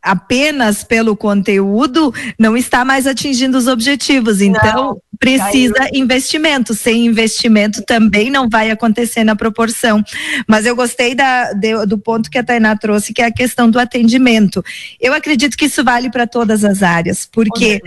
apenas 0.09 0.83
pelo 0.83 1.15
conteúdo 1.15 2.15
não 2.39 2.57
está 2.57 2.83
mais 2.83 3.07
atingindo 3.07 3.59
os 3.59 3.67
objetivos. 3.67 4.41
Então, 4.41 4.75
não, 4.75 5.03
precisa 5.21 5.75
caiu. 5.75 5.91
investimento. 5.93 6.75
Sem 6.75 7.05
investimento 7.05 7.83
também 7.83 8.31
não 8.31 8.49
vai 8.49 8.71
acontecer 8.71 9.23
na 9.23 9.37
proporção. 9.37 10.03
Mas 10.49 10.65
eu 10.65 10.75
gostei 10.75 11.15
da, 11.15 11.53
de, 11.53 11.85
do 11.85 11.99
ponto 11.99 12.31
que 12.31 12.39
a 12.39 12.45
Tainá 12.45 12.75
trouxe, 12.75 13.13
que 13.13 13.21
é 13.21 13.27
a 13.27 13.33
questão 13.33 13.71
do 13.71 13.79
atendimento. 13.79 14.65
Eu 14.99 15.13
acredito 15.13 15.59
que 15.59 15.67
isso 15.67 15.85
vale 15.85 16.11
para 16.11 16.27
todas 16.27 16.65
as 16.65 16.83
áreas, 16.83 17.29
porque 17.31 17.79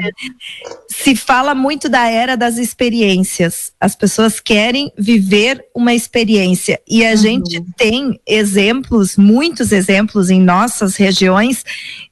se 0.88 1.16
fala 1.16 1.56
muito 1.56 1.90
da 1.90 2.08
era 2.08 2.38
das 2.38 2.58
experiências. 2.58 3.72
As 3.80 3.96
pessoas 3.96 4.40
querem 4.40 4.92
viver 4.96 5.66
uma 5.76 5.94
experiência. 5.94 6.80
E 6.88 7.04
a 7.04 7.12
uhum. 7.12 7.18
gente 7.18 7.64
tem 7.76 8.20
exemplos, 8.28 9.18
muitos 9.18 9.72
exemplos 9.72 10.30
em 10.30 10.40
nossas 10.40 10.96
regiões 10.96 11.64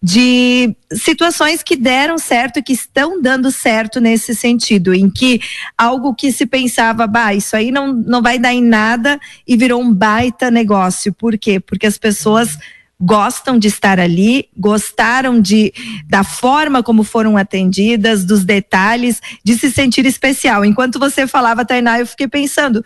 de 0.02 0.76
situações 0.94 1.62
que 1.62 1.76
deram 1.76 2.18
certo, 2.18 2.64
que 2.64 2.72
estão 2.72 3.22
dando 3.22 3.52
certo 3.52 4.00
nesse 4.00 4.34
sentido, 4.34 4.94
em 4.94 5.10
que 5.10 5.42
algo 5.78 6.16
que 6.16 6.32
se 6.32 6.46
pensava, 6.46 7.06
bah, 7.06 7.34
isso 7.34 7.56
aí 7.56 7.70
não, 7.70 7.94
não 7.94 8.22
vai 8.22 8.40
dar 8.40 8.54
em 8.54 8.64
nada 8.64 9.20
e 9.46 9.58
virou 9.58 9.82
um 9.82 9.94
baita 9.94 10.50
negócio. 10.50 11.14
Por 11.14 11.38
quê? 11.38 11.60
Porque 11.60 11.86
as 11.86 11.98
pessoas 11.98 12.58
gostam 13.02 13.58
de 13.58 13.68
estar 13.68 14.00
ali, 14.00 14.50
gostaram 14.58 15.42
de 15.42 15.74
da 16.08 16.24
forma 16.24 16.84
como 16.84 17.04
foram 17.04 17.38
atendidas, 17.38 18.26
dos 18.26 18.44
detalhes, 18.44 19.22
de 19.44 19.58
se 19.58 19.70
sentir 19.72 20.06
especial. 20.06 20.64
Enquanto 20.64 21.00
você 21.00 21.28
falava, 21.28 21.66
Tainá, 21.66 22.00
eu 22.00 22.08
fiquei 22.08 22.28
pensando, 22.28 22.84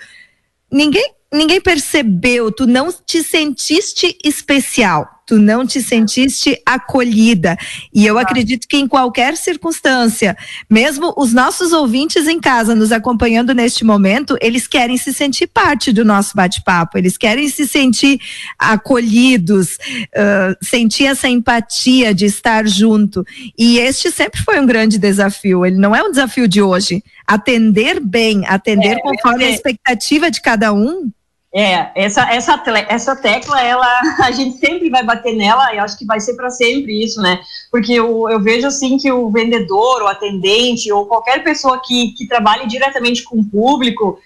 ninguém 0.72 1.14
ninguém 1.32 1.60
percebeu, 1.60 2.52
tu 2.52 2.68
não 2.68 2.94
te 2.94 3.24
sentiste 3.24 4.16
especial 4.24 5.23
tu 5.26 5.38
não 5.38 5.66
te 5.66 5.82
sentiste 5.82 6.60
acolhida. 6.66 7.58
E 7.94 8.06
eu 8.06 8.18
acredito 8.18 8.68
que 8.68 8.78
em 8.78 8.88
qualquer 8.88 9.38
circunstância, 9.38 10.36
mesmo 10.70 11.14
os 11.18 11.34
nossos 11.34 11.72
ouvintes 11.72 12.28
em 12.28 12.40
casa 12.40 12.76
nos 12.76 12.92
acompanhando 12.92 13.54
neste 13.54 13.84
momento, 13.84 14.38
eles 14.42 14.68
querem 14.68 14.98
se 14.98 15.14
sentir 15.14 15.48
parte 15.48 15.92
do 15.92 16.04
nosso 16.04 16.36
bate-papo, 16.36 16.98
eles 16.98 17.18
querem 17.18 17.48
se 17.48 17.68
sentir 17.68 18.20
acolhidos, 18.58 19.76
uh, 19.76 20.56
sentir 20.62 21.06
essa 21.06 21.28
empatia 21.28 22.14
de 22.14 22.26
estar 22.26 22.68
junto. 22.68 23.26
E 23.58 23.80
este 23.80 24.12
sempre 24.12 24.42
foi 24.42 24.60
um 24.60 24.66
grande 24.66 24.98
desafio, 24.98 25.66
ele 25.66 25.78
não 25.78 25.96
é 25.96 26.04
um 26.04 26.12
desafio 26.12 26.48
de 26.48 26.62
hoje. 26.62 27.04
Atender 27.26 28.02
bem, 28.02 28.46
atender 28.46 28.98
é, 28.98 29.00
conforme 29.00 29.46
é. 29.46 29.48
a 29.48 29.52
expectativa 29.52 30.30
de 30.30 30.42
cada 30.42 30.74
um 30.74 31.10
é, 31.56 31.92
essa, 31.94 32.22
essa, 32.34 32.64
essa 32.90 33.16
tecla, 33.16 33.62
ela, 33.62 33.88
a 34.24 34.32
gente 34.32 34.58
sempre 34.58 34.90
vai 34.90 35.04
bater 35.04 35.36
nela 35.36 35.74
e 35.74 35.78
acho 35.78 35.98
que 35.98 36.06
vai 36.06 36.20
ser 36.20 36.34
para 36.36 36.50
sempre 36.50 37.04
isso, 37.04 37.22
né? 37.22 37.40
Porque 37.72 37.94
eu, 37.94 38.28
eu 38.30 38.42
vejo 38.42 38.66
assim 38.66 38.98
que 38.98 39.12
o 39.12 39.30
vendedor, 39.30 40.02
o 40.02 40.08
atendente, 40.08 40.92
ou 40.92 41.06
qualquer 41.06 41.44
pessoa 41.44 41.80
que, 41.86 42.14
que 42.14 42.28
trabalhe 42.28 42.68
diretamente 42.68 43.24
com 43.24 43.40
o 43.40 43.46
público, 43.46 44.18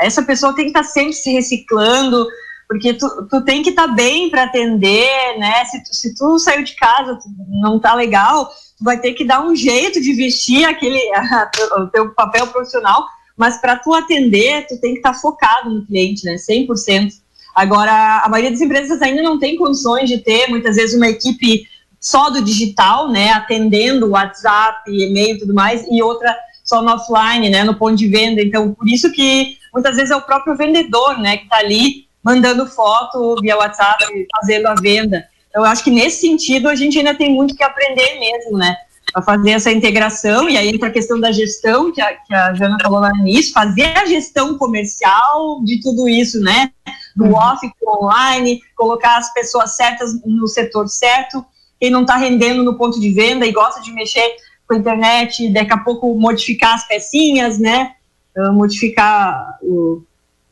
essa 0.00 0.22
pessoa 0.22 0.54
tem 0.54 0.66
que 0.66 0.70
estar 0.70 0.84
tá 0.84 0.88
sempre 0.88 1.12
se 1.12 1.32
reciclando, 1.32 2.24
porque 2.68 2.94
tu, 2.94 3.08
tu 3.28 3.44
tem 3.44 3.64
que 3.64 3.70
estar 3.70 3.88
tá 3.88 3.94
bem 3.94 4.30
para 4.30 4.44
atender, 4.44 5.38
né? 5.38 5.64
Se 5.64 5.82
tu, 5.82 5.94
se 5.94 6.14
tu 6.14 6.38
saiu 6.38 6.62
de 6.62 6.76
casa, 6.76 7.18
não 7.48 7.80
tá 7.80 7.94
legal, 7.94 8.46
tu 8.78 8.84
vai 8.84 8.96
ter 8.96 9.12
que 9.14 9.24
dar 9.24 9.44
um 9.44 9.56
jeito 9.56 10.00
de 10.00 10.12
vestir 10.12 10.64
aquele 10.64 11.00
o 11.78 11.86
teu 11.88 12.14
papel 12.14 12.46
profissional 12.46 13.04
mas 13.36 13.60
para 13.60 13.76
tu 13.76 13.92
atender, 13.92 14.66
tu 14.66 14.80
tem 14.80 14.92
que 14.92 14.98
estar 14.98 15.12
tá 15.12 15.18
focado 15.18 15.70
no 15.70 15.84
cliente, 15.84 16.24
né, 16.24 16.36
100%. 16.36 17.12
Agora, 17.54 18.22
a 18.24 18.28
maioria 18.28 18.50
das 18.50 18.60
empresas 18.60 19.00
ainda 19.02 19.22
não 19.22 19.38
tem 19.38 19.56
condições 19.56 20.08
de 20.08 20.18
ter, 20.18 20.48
muitas 20.48 20.76
vezes, 20.76 20.96
uma 20.96 21.08
equipe 21.08 21.66
só 22.00 22.30
do 22.30 22.42
digital, 22.42 23.10
né, 23.10 23.30
atendendo 23.32 24.10
WhatsApp, 24.10 24.90
e-mail 24.90 25.36
e 25.36 25.38
tudo 25.38 25.54
mais, 25.54 25.86
e 25.90 26.02
outra 26.02 26.36
só 26.64 26.82
no 26.82 26.92
offline, 26.92 27.48
né, 27.48 27.64
no 27.64 27.74
ponto 27.74 27.96
de 27.96 28.08
venda. 28.08 28.42
Então, 28.42 28.72
por 28.74 28.88
isso 28.88 29.10
que 29.12 29.56
muitas 29.72 29.96
vezes 29.96 30.10
é 30.10 30.16
o 30.16 30.22
próprio 30.22 30.56
vendedor, 30.56 31.18
né, 31.18 31.36
que 31.36 31.44
está 31.44 31.58
ali 31.58 32.06
mandando 32.22 32.66
foto 32.66 33.36
via 33.40 33.56
WhatsApp, 33.56 34.04
fazendo 34.40 34.66
a 34.66 34.74
venda. 34.74 35.24
Então, 35.48 35.64
eu 35.64 35.70
acho 35.70 35.84
que 35.84 35.90
nesse 35.90 36.20
sentido 36.20 36.68
a 36.68 36.74
gente 36.74 36.98
ainda 36.98 37.14
tem 37.14 37.32
muito 37.32 37.54
que 37.54 37.62
aprender 37.62 38.18
mesmo, 38.18 38.58
né? 38.58 38.76
A 39.16 39.22
fazer 39.22 39.52
essa 39.52 39.72
integração, 39.72 40.46
e 40.46 40.58
aí 40.58 40.68
entra 40.68 40.90
a 40.90 40.92
questão 40.92 41.18
da 41.18 41.32
gestão, 41.32 41.90
que 41.90 42.02
a, 42.02 42.12
que 42.16 42.34
a 42.34 42.52
Jana 42.52 42.76
falou 42.82 43.00
lá 43.00 43.08
no 43.08 43.20
início, 43.20 43.50
fazer 43.50 43.96
a 43.96 44.04
gestão 44.04 44.58
comercial 44.58 45.64
de 45.64 45.80
tudo 45.80 46.06
isso, 46.06 46.38
né? 46.38 46.70
Do 47.16 47.24
uhum. 47.24 47.34
off 47.34 47.66
pro 47.80 48.04
online, 48.04 48.60
colocar 48.76 49.16
as 49.16 49.32
pessoas 49.32 49.74
certas 49.74 50.10
no 50.22 50.46
setor 50.46 50.86
certo, 50.86 51.42
quem 51.80 51.88
não 51.88 52.02
está 52.02 52.18
rendendo 52.18 52.62
no 52.62 52.76
ponto 52.76 53.00
de 53.00 53.10
venda 53.10 53.46
e 53.46 53.52
gosta 53.52 53.80
de 53.80 53.90
mexer 53.90 54.36
com 54.68 54.74
a 54.74 54.76
internet, 54.76 55.48
daqui 55.50 55.72
a 55.72 55.78
pouco 55.78 56.14
modificar 56.14 56.74
as 56.74 56.86
pecinhas, 56.86 57.58
né? 57.58 57.94
Uh, 58.36 58.52
modificar 58.52 59.58
o. 59.62 60.02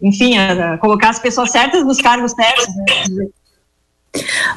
Enfim, 0.01 0.37
colocar 0.81 1.11
as 1.11 1.19
pessoas 1.19 1.51
certas 1.51 1.85
nos 1.85 1.99
cargos 1.99 2.33
certos, 2.33 2.75
né? 3.11 3.27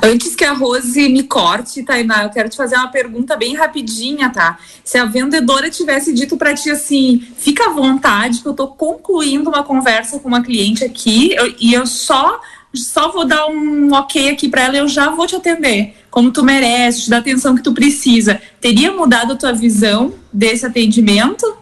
Antes 0.04 0.36
que 0.36 0.46
a 0.46 0.54
Rose 0.54 1.10
me 1.10 1.24
corte, 1.24 1.84
Tainá, 1.84 2.24
eu 2.24 2.30
quero 2.30 2.50
te 2.50 2.56
fazer 2.56 2.76
uma 2.76 2.90
pergunta 2.90 3.36
bem 3.36 3.56
rapidinha, 3.56 4.30
tá? 4.30 4.60
Se 4.84 4.98
a 4.98 5.06
vendedora 5.06 5.70
tivesse 5.70 6.14
dito 6.14 6.38
para 6.38 6.54
ti 6.54 6.70
assim, 6.70 7.26
fica 7.38 7.66
à 7.66 7.74
vontade, 7.74 8.42
que 8.42 8.48
eu 8.48 8.54
tô 8.54 8.68
concluindo 8.68 9.50
uma 9.50 9.64
conversa 9.64 10.20
com 10.20 10.28
uma 10.28 10.44
cliente 10.44 10.84
aqui 10.84 11.34
eu, 11.36 11.56
e 11.60 11.74
eu 11.74 11.86
só 11.86 12.40
só 12.74 13.12
vou 13.12 13.26
dar 13.26 13.48
um 13.48 13.92
ok 13.94 14.30
aqui 14.30 14.48
para 14.48 14.64
ela 14.64 14.76
e 14.76 14.80
eu 14.80 14.88
já 14.88 15.10
vou 15.10 15.26
te 15.26 15.36
atender, 15.36 15.96
como 16.12 16.32
tu 16.32 16.44
merece, 16.44 17.04
te 17.04 17.10
dar 17.10 17.18
a 17.18 17.20
atenção 17.22 17.56
que 17.56 17.64
tu 17.64 17.74
precisa. 17.74 18.40
Teria 18.62 18.92
mudado 18.92 19.34
a 19.34 19.36
tua 19.36 19.54
visão 19.54 20.14
desse 20.32 20.66
atendimento? 20.66 21.58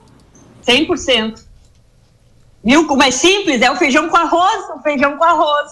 100%. 0.68 1.45
Viu 2.66 2.88
como 2.88 3.04
é 3.04 3.12
simples? 3.12 3.62
É 3.62 3.70
o 3.70 3.76
feijão 3.76 4.10
com 4.10 4.18
arroz, 4.18 4.66
o 4.76 4.82
feijão 4.82 5.16
com 5.18 5.24
arroz. 5.24 5.72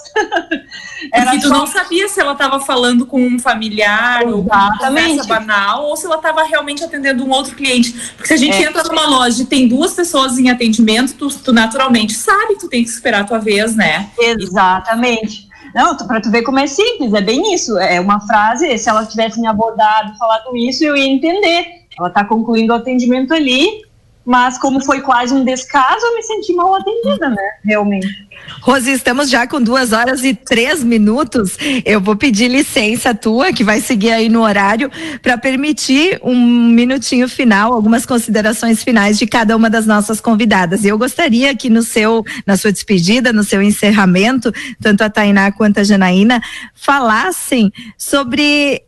Era 1.11 1.31
Porque 1.31 1.41
tu 1.41 1.47
só... 1.47 1.57
não 1.57 1.65
sabia 1.65 2.07
se 2.07 2.21
ela 2.21 2.33
estava 2.33 2.59
falando 2.59 3.07
com 3.07 3.19
um 3.19 3.39
familiar 3.39 4.21
Exatamente. 4.21 5.21
ou 5.21 5.27
banal 5.27 5.85
ou 5.85 5.97
se 5.97 6.05
ela 6.05 6.17
estava 6.17 6.43
realmente 6.43 6.83
atendendo 6.83 7.25
um 7.25 7.31
outro 7.31 7.55
cliente. 7.55 7.91
Porque 8.15 8.27
se 8.27 8.33
a 8.35 8.37
gente 8.37 8.63
é. 8.63 8.67
entra 8.67 8.83
numa 8.83 9.07
loja 9.07 9.41
e 9.41 9.45
tem 9.45 9.67
duas 9.67 9.95
pessoas 9.95 10.37
em 10.37 10.51
atendimento, 10.51 11.15
tu, 11.15 11.29
tu 11.29 11.51
naturalmente 11.51 12.13
sabe 12.13 12.53
que 12.53 12.59
tu 12.59 12.69
tem 12.69 12.83
que 12.83 12.89
esperar 12.91 13.21
a 13.21 13.25
tua 13.25 13.39
vez, 13.39 13.75
né? 13.75 14.11
Exatamente. 14.19 15.49
Não, 15.73 15.97
para 15.97 16.21
tu 16.21 16.29
ver 16.29 16.43
como 16.43 16.59
é 16.59 16.67
simples, 16.67 17.11
é 17.15 17.21
bem 17.21 17.55
isso. 17.55 17.75
É 17.79 17.99
uma 17.99 18.19
frase, 18.19 18.77
se 18.77 18.87
ela 18.87 19.03
tivesse 19.03 19.41
me 19.41 19.47
abordado, 19.47 20.15
falado 20.19 20.55
isso, 20.55 20.83
eu 20.83 20.95
ia 20.95 21.07
entender. 21.07 21.65
Ela 21.97 22.09
está 22.09 22.23
concluindo 22.23 22.71
o 22.71 22.75
atendimento 22.75 23.33
ali, 23.33 23.81
mas 24.25 24.57
como 24.57 24.83
foi 24.83 25.01
quase 25.01 25.33
um 25.33 25.43
descaso, 25.43 26.05
eu 26.05 26.15
me 26.15 26.23
senti 26.23 26.53
mal 26.53 26.75
atendida, 26.75 27.29
né? 27.29 27.51
Realmente. 27.63 28.27
Rose, 28.61 28.91
estamos 28.91 29.29
já 29.29 29.45
com 29.45 29.61
duas 29.61 29.91
horas 29.91 30.23
e 30.23 30.33
três 30.33 30.83
minutos. 30.83 31.57
Eu 31.85 31.99
vou 31.99 32.15
pedir 32.15 32.47
licença 32.47 33.13
tua, 33.13 33.51
que 33.51 33.63
vai 33.63 33.81
seguir 33.81 34.11
aí 34.11 34.29
no 34.29 34.41
horário, 34.41 34.89
para 35.21 35.37
permitir 35.37 36.19
um 36.23 36.35
minutinho 36.69 37.27
final, 37.27 37.73
algumas 37.73 38.05
considerações 38.05 38.83
finais 38.83 39.17
de 39.17 39.27
cada 39.27 39.55
uma 39.55 39.69
das 39.69 39.85
nossas 39.85 40.21
convidadas. 40.21 40.83
E 40.83 40.87
eu 40.87 40.97
gostaria 40.97 41.55
que 41.55 41.69
no 41.69 41.83
seu, 41.83 42.23
na 42.45 42.55
sua 42.55 42.71
despedida, 42.71 43.33
no 43.33 43.43
seu 43.43 43.61
encerramento, 43.61 44.51
tanto 44.81 45.03
a 45.03 45.09
Tainá 45.09 45.51
quanto 45.51 45.79
a 45.79 45.83
Janaína 45.83 46.41
falassem 46.73 47.71
sobre 47.97 48.83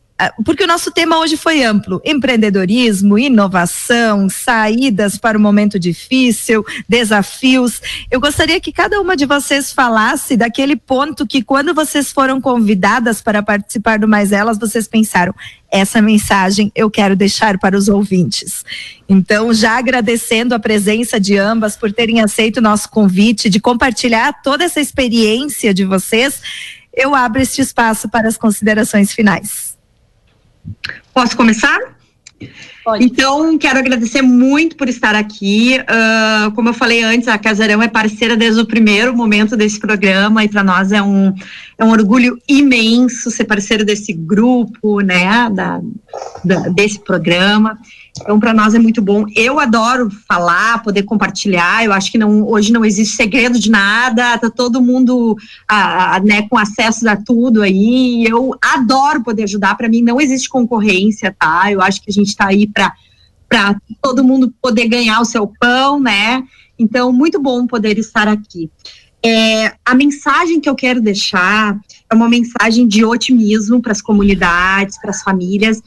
porque 0.46 0.64
o 0.64 0.68
nosso 0.68 0.92
tema 0.92 1.18
hoje 1.20 1.36
foi 1.36 1.62
amplo: 1.64 2.02
empreendedorismo, 2.06 3.20
inovação, 3.20 4.30
saídas 4.30 5.18
para 5.18 5.38
o 5.38 5.42
momento 5.42 5.78
difícil, 5.78 6.64
desafios. 6.88 7.82
Eu 8.10 8.22
gostaria 8.22 8.62
que 8.62 8.72
cada 8.72 9.00
uma 9.02 9.18
de 9.18 9.26
vocês 9.26 9.74
falasse 9.74 10.38
daquele 10.38 10.78
ponto 10.78 11.28
que, 11.28 11.42
quando 11.42 11.74
vocês 11.74 12.14
foram 12.14 12.40
convidadas 12.40 13.22
para 13.22 13.44
participar 13.44 14.00
do 14.00 14.08
Mais 14.08 14.32
Elas, 14.32 14.58
vocês 14.58 14.88
pensaram: 14.88 15.36
essa 15.70 16.02
mensagem 16.02 16.72
eu 16.74 16.90
quero 16.90 17.14
deixar 17.14 17.58
para 17.58 17.78
os 17.78 17.90
ouvintes. 17.90 18.64
Então, 19.10 19.54
já 19.54 19.78
agradecendo 19.78 20.56
a 20.56 20.60
presença 20.60 21.20
de 21.20 21.38
ambas 21.38 21.76
por 21.76 21.92
terem 21.92 22.22
aceito 22.22 22.58
o 22.58 22.62
nosso 22.62 22.90
convite, 22.90 23.50
de 23.50 23.60
compartilhar 23.60 24.42
toda 24.42 24.64
essa 24.64 24.80
experiência 24.80 25.74
de 25.74 25.84
vocês, 25.84 26.42
eu 26.94 27.14
abro 27.14 27.42
este 27.42 27.62
espaço 27.62 28.08
para 28.08 28.30
as 28.30 28.38
considerações 28.38 29.12
finais. 29.12 29.75
Posso 31.14 31.36
começar? 31.36 31.96
Pode. 32.84 33.04
Então, 33.04 33.58
quero 33.58 33.80
agradecer 33.80 34.22
muito 34.22 34.76
por 34.76 34.88
estar 34.88 35.16
aqui. 35.16 35.80
Uh, 35.80 36.52
como 36.52 36.70
eu 36.70 36.74
falei 36.74 37.04
antes, 37.04 37.28
a 37.28 37.38
Casarão 37.38 37.82
é 37.82 37.88
parceira 37.88 38.38
desde 38.38 38.62
o 38.62 38.66
primeiro 38.66 39.16
momento 39.16 39.58
desse 39.58 39.80
programa 39.80 40.44
e 40.44 40.50
para 40.50 40.64
nós 40.64 40.92
é 40.92 41.02
um, 41.02 41.34
é 41.80 41.84
um 41.84 41.90
orgulho 41.90 42.38
imenso 42.48 43.32
ser 43.32 43.46
parceiro 43.46 43.84
desse 43.84 44.14
grupo, 44.14 45.00
né, 45.00 45.50
da, 45.50 45.82
da 46.44 46.60
desse 46.70 47.00
programa. 47.00 47.80
Então, 48.22 48.40
para 48.40 48.54
nós 48.54 48.74
é 48.74 48.80
muito 48.80 49.02
bom. 49.02 49.26
Eu 49.36 49.60
adoro 49.60 50.10
falar, 50.28 50.82
poder 50.82 51.04
compartilhar. 51.04 51.84
Eu 51.84 51.92
acho 51.92 52.10
que 52.10 52.18
não, 52.18 52.48
hoje 52.48 52.72
não 52.72 52.86
existe 52.86 53.16
segredo 53.16 53.60
de 53.60 53.70
nada, 53.70 54.38
tá 54.38 54.50
todo 54.50 54.82
mundo 54.82 55.36
a, 55.68 56.16
a, 56.16 56.20
né, 56.22 56.48
com 56.48 56.58
acesso 56.58 57.08
a 57.10 57.18
tudo 57.18 57.62
aí. 57.62 58.24
Eu 58.26 58.56
adoro 58.62 59.22
poder 59.22 59.44
ajudar. 59.44 59.76
Para 59.76 59.90
mim, 59.90 60.02
não 60.02 60.22
existe 60.22 60.48
concorrência, 60.48 61.36
tá? 61.38 61.70
Eu 61.70 61.82
acho 61.82 62.02
que 62.02 62.10
a 62.10 62.14
gente 62.14 62.30
está 62.30 62.48
aí 62.48 62.68
para 62.68 63.76
todo 64.02 64.24
mundo 64.24 64.54
poder 64.62 64.88
ganhar 64.88 65.20
o 65.20 65.26
seu 65.26 65.52
pão, 65.60 66.00
né? 66.00 66.42
Então, 66.80 67.12
muito 67.12 67.40
bom 67.40 67.68
poder 67.68 67.98
estar 68.00 68.30
aqui. 68.30 68.72
É, 69.26 69.74
a 69.84 69.94
mensagem 69.94 70.62
que 70.62 70.70
eu 70.70 70.76
quero 70.76 71.02
deixar 71.02 71.78
é 72.10 72.16
uma 72.16 72.30
mensagem 72.30 72.88
de 72.88 73.04
otimismo 73.04 73.82
para 73.82 73.92
as 73.92 74.02
comunidades, 74.02 75.00
para 75.02 75.10
as 75.10 75.22
famílias, 75.22 75.82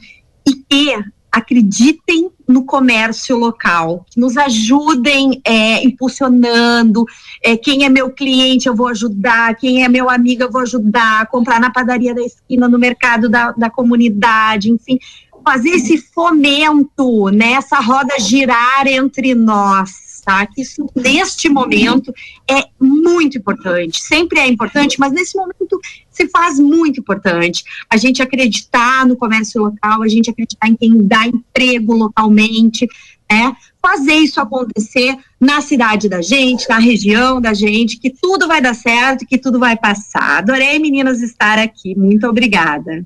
e 0.47 0.55
que 0.55 0.93
acreditem 1.31 2.31
no 2.47 2.65
comércio 2.65 3.37
local, 3.37 4.05
que 4.09 4.19
nos 4.19 4.35
ajudem 4.37 5.39
é, 5.45 5.83
impulsionando. 5.83 7.05
É, 7.43 7.55
quem 7.55 7.85
é 7.85 7.89
meu 7.89 8.09
cliente, 8.09 8.67
eu 8.67 8.75
vou 8.75 8.87
ajudar. 8.87 9.55
Quem 9.55 9.83
é 9.83 9.87
meu 9.87 10.09
amigo, 10.09 10.43
eu 10.43 10.51
vou 10.51 10.61
ajudar. 10.61 11.27
Comprar 11.27 11.59
na 11.59 11.71
padaria 11.71 12.13
da 12.13 12.21
esquina, 12.21 12.67
no 12.67 12.79
mercado 12.79 13.29
da, 13.29 13.51
da 13.51 13.69
comunidade, 13.69 14.71
enfim. 14.71 14.97
Fazer 15.45 15.69
esse 15.69 15.97
fomento, 15.97 17.29
né, 17.29 17.53
essa 17.53 17.79
roda 17.79 18.19
girar 18.19 18.85
entre 18.87 19.33
nós 19.33 20.08
Que 20.53 20.61
isso, 20.61 20.89
neste 20.95 21.49
momento, 21.49 22.13
é 22.49 22.65
muito 22.79 23.37
importante. 23.37 24.01
Sempre 24.01 24.39
é 24.39 24.47
importante, 24.47 24.99
mas 24.99 25.11
nesse 25.11 25.35
momento 25.35 25.79
se 26.09 26.27
faz 26.29 26.59
muito 26.59 26.99
importante. 26.99 27.63
A 27.89 27.97
gente 27.97 28.21
acreditar 28.21 29.05
no 29.05 29.15
comércio 29.15 29.61
local, 29.61 30.03
a 30.03 30.07
gente 30.07 30.29
acreditar 30.29 30.67
em 30.67 30.75
quem 30.75 31.05
dá 31.05 31.25
emprego 31.25 31.93
localmente, 31.95 32.87
né? 33.31 33.55
Fazer 33.81 34.15
isso 34.15 34.41
acontecer 34.41 35.17
na 35.39 35.61
cidade 35.61 36.09
da 36.09 36.21
gente, 36.21 36.67
na 36.67 36.79
região 36.79 37.39
da 37.39 37.53
gente, 37.53 37.97
que 37.97 38.09
tudo 38.09 38.47
vai 38.47 38.61
dar 38.61 38.75
certo, 38.75 39.25
que 39.25 39.37
tudo 39.37 39.59
vai 39.59 39.77
passar. 39.77 40.39
Adorei, 40.39 40.79
meninas, 40.79 41.21
estar 41.21 41.57
aqui. 41.57 41.95
Muito 41.95 42.27
obrigada. 42.27 43.05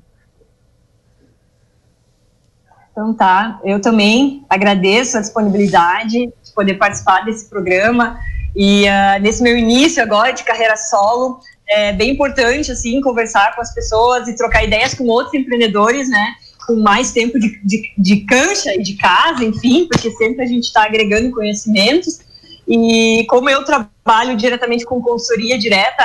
Então 2.94 3.12
tá, 3.12 3.60
eu 3.64 3.80
também 3.80 4.46
agradeço 4.48 5.18
a 5.18 5.20
disponibilidade 5.20 6.32
poder 6.54 6.74
participar 6.74 7.24
desse 7.24 7.48
programa. 7.48 8.18
E 8.54 8.84
uh, 8.84 9.20
nesse 9.20 9.42
meu 9.42 9.56
início 9.56 10.02
agora 10.02 10.32
de 10.32 10.44
carreira 10.44 10.76
solo, 10.76 11.40
é 11.68 11.92
bem 11.92 12.10
importante, 12.10 12.70
assim, 12.70 13.00
conversar 13.00 13.54
com 13.54 13.60
as 13.60 13.74
pessoas 13.74 14.28
e 14.28 14.36
trocar 14.36 14.64
ideias 14.64 14.94
com 14.94 15.04
outros 15.04 15.34
empreendedores, 15.34 16.08
né? 16.08 16.34
Com 16.66 16.76
mais 16.76 17.12
tempo 17.12 17.38
de, 17.38 17.60
de, 17.64 17.92
de 17.96 18.16
cancha 18.20 18.74
e 18.74 18.82
de 18.82 18.94
casa, 18.94 19.44
enfim, 19.44 19.86
porque 19.90 20.10
sempre 20.12 20.44
a 20.44 20.46
gente 20.46 20.64
está 20.64 20.84
agregando 20.84 21.30
conhecimentos. 21.30 22.20
E 22.66 23.26
como 23.28 23.50
eu 23.50 23.64
trabalho 23.64 24.36
diretamente 24.36 24.84
com 24.84 25.00
consultoria 25.02 25.58
direta 25.58 26.02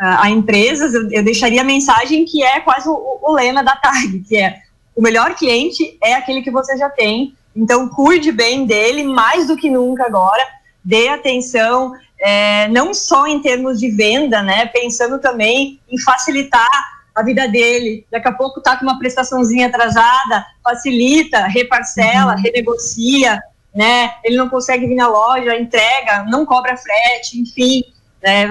uh, 0.00 0.22
a 0.22 0.30
empresas, 0.30 0.94
eu, 0.94 1.10
eu, 1.10 1.24
deixaria 1.24 1.60
a 1.60 1.64
mensagem 1.64 2.24
que 2.24 2.42
é 2.42 2.60
quase 2.60 2.88
o, 2.88 3.18
o 3.22 3.32
lema 3.32 3.62
da 3.62 3.76
tarde, 3.76 4.20
que 4.20 4.36
é 4.36 4.58
o 4.96 5.02
melhor 5.02 5.34
cliente 5.34 5.96
é 6.02 6.14
aquele 6.14 6.42
que 6.42 6.50
você 6.50 6.76
já 6.76 6.90
tem 6.90 7.34
então, 7.54 7.88
cuide 7.88 8.30
bem 8.30 8.64
dele 8.66 9.02
mais 9.02 9.46
do 9.46 9.56
que 9.56 9.70
nunca 9.70 10.06
agora, 10.06 10.46
dê 10.84 11.08
atenção, 11.08 11.92
é, 12.18 12.68
não 12.68 12.94
só 12.94 13.26
em 13.26 13.40
termos 13.40 13.78
de 13.78 13.90
venda, 13.90 14.42
né? 14.42 14.66
Pensando 14.66 15.18
também 15.18 15.80
em 15.90 16.00
facilitar 16.00 16.68
a 17.14 17.22
vida 17.22 17.48
dele. 17.48 18.06
Daqui 18.10 18.28
a 18.28 18.32
pouco 18.32 18.60
tá 18.60 18.76
com 18.76 18.84
uma 18.84 18.98
prestaçãozinha 18.98 19.66
atrasada, 19.66 20.46
facilita, 20.62 21.46
reparcela, 21.46 22.34
uhum. 22.34 22.42
renegocia, 22.42 23.40
né? 23.74 24.12
Ele 24.24 24.36
não 24.36 24.48
consegue 24.48 24.86
vir 24.86 24.96
na 24.96 25.08
loja, 25.08 25.58
entrega, 25.58 26.24
não 26.28 26.46
cobra 26.46 26.76
frete, 26.76 27.40
enfim. 27.40 27.82
Né? 28.22 28.48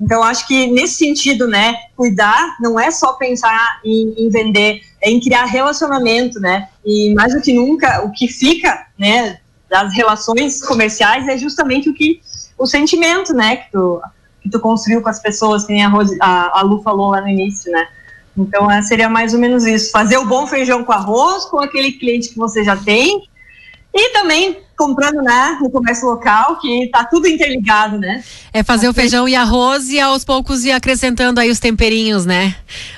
Então, 0.00 0.22
acho 0.22 0.46
que 0.46 0.66
nesse 0.66 0.94
sentido, 0.94 1.46
né, 1.46 1.74
cuidar 1.96 2.56
não 2.60 2.78
é 2.78 2.90
só 2.90 3.12
pensar 3.12 3.80
em, 3.84 4.14
em, 4.18 4.28
vender, 4.28 4.80
é 5.00 5.10
em 5.10 5.20
criar 5.20 5.44
relacionamento, 5.44 6.40
né? 6.40 6.68
E 6.84 7.14
mais 7.14 7.32
do 7.32 7.40
que 7.40 7.52
nunca, 7.52 8.04
o 8.04 8.10
que 8.10 8.26
fica, 8.26 8.86
né, 8.98 9.38
das 9.70 9.94
relações 9.94 10.60
comerciais 10.64 11.28
é 11.28 11.38
justamente 11.38 11.88
o 11.88 11.94
que 11.94 12.20
o 12.58 12.66
sentimento, 12.66 13.32
né, 13.34 13.56
que 13.56 13.70
tu, 13.70 14.00
que 14.42 14.50
tu 14.50 14.58
construiu 14.58 15.02
com 15.02 15.08
as 15.08 15.20
pessoas, 15.20 15.64
que 15.64 15.72
nem 15.72 15.84
a, 15.84 15.88
Rose, 15.88 16.16
a, 16.20 16.58
a 16.58 16.62
Lu 16.62 16.82
falou 16.82 17.10
lá 17.10 17.20
no 17.20 17.28
início, 17.28 17.70
né? 17.70 17.86
Então, 18.36 18.70
é, 18.70 18.82
seria 18.82 19.08
mais 19.08 19.32
ou 19.32 19.40
menos 19.40 19.64
isso. 19.64 19.90
Fazer 19.90 20.18
o 20.18 20.26
bom 20.26 20.46
feijão 20.46 20.84
com 20.84 20.92
arroz 20.92 21.46
com 21.46 21.58
aquele 21.58 21.92
cliente 21.92 22.28
que 22.30 22.36
você 22.36 22.62
já 22.62 22.76
tem 22.76 23.26
e 23.96 24.12
também 24.12 24.58
comprando 24.76 25.22
né, 25.22 25.58
no 25.60 25.70
comércio 25.70 26.06
local, 26.06 26.58
que 26.58 26.90
tá 26.92 27.02
tudo 27.04 27.26
interligado, 27.26 27.98
né? 27.98 28.22
É 28.52 28.62
fazer 28.62 28.88
o 28.88 28.92
feijão 28.92 29.26
e 29.26 29.34
arroz 29.34 29.88
e 29.88 29.98
aos 29.98 30.22
poucos 30.22 30.66
ir 30.66 30.72
acrescentando 30.72 31.40
aí 31.40 31.50
os 31.50 31.58
temperinhos, 31.58 32.26
né? 32.26 32.54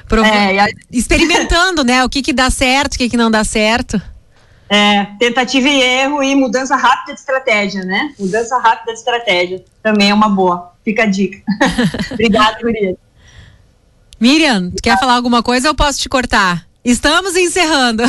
Provo... 0.08 0.28
É, 0.28 0.58
a... 0.58 0.66
Experimentando, 0.90 1.84
né? 1.84 2.04
O 2.04 2.08
que 2.08 2.20
que 2.20 2.32
dá 2.32 2.50
certo, 2.50 2.94
o 2.94 2.98
que 2.98 3.08
que 3.08 3.16
não 3.16 3.30
dá 3.30 3.44
certo. 3.44 4.02
É, 4.68 5.06
tentativa 5.18 5.68
e 5.68 5.80
erro 5.80 6.22
e 6.22 6.34
mudança 6.34 6.74
rápida 6.74 7.14
de 7.14 7.20
estratégia, 7.20 7.84
né? 7.84 8.12
Mudança 8.18 8.58
rápida 8.58 8.92
de 8.92 8.98
estratégia 8.98 9.64
também 9.82 10.10
é 10.10 10.14
uma 10.14 10.28
boa. 10.28 10.72
Fica 10.84 11.04
a 11.04 11.06
dica. 11.06 11.38
Obrigada, 12.10 12.58
Guria. 12.60 12.96
Miriam, 14.20 14.72
quer 14.82 14.98
falar 14.98 15.14
alguma 15.14 15.44
coisa 15.44 15.68
ou 15.68 15.74
posso 15.76 16.00
te 16.00 16.08
cortar? 16.08 16.66
Estamos 16.84 17.36
encerrando. 17.36 18.02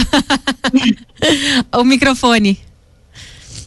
o 1.78 1.84
microfone. 1.84 2.60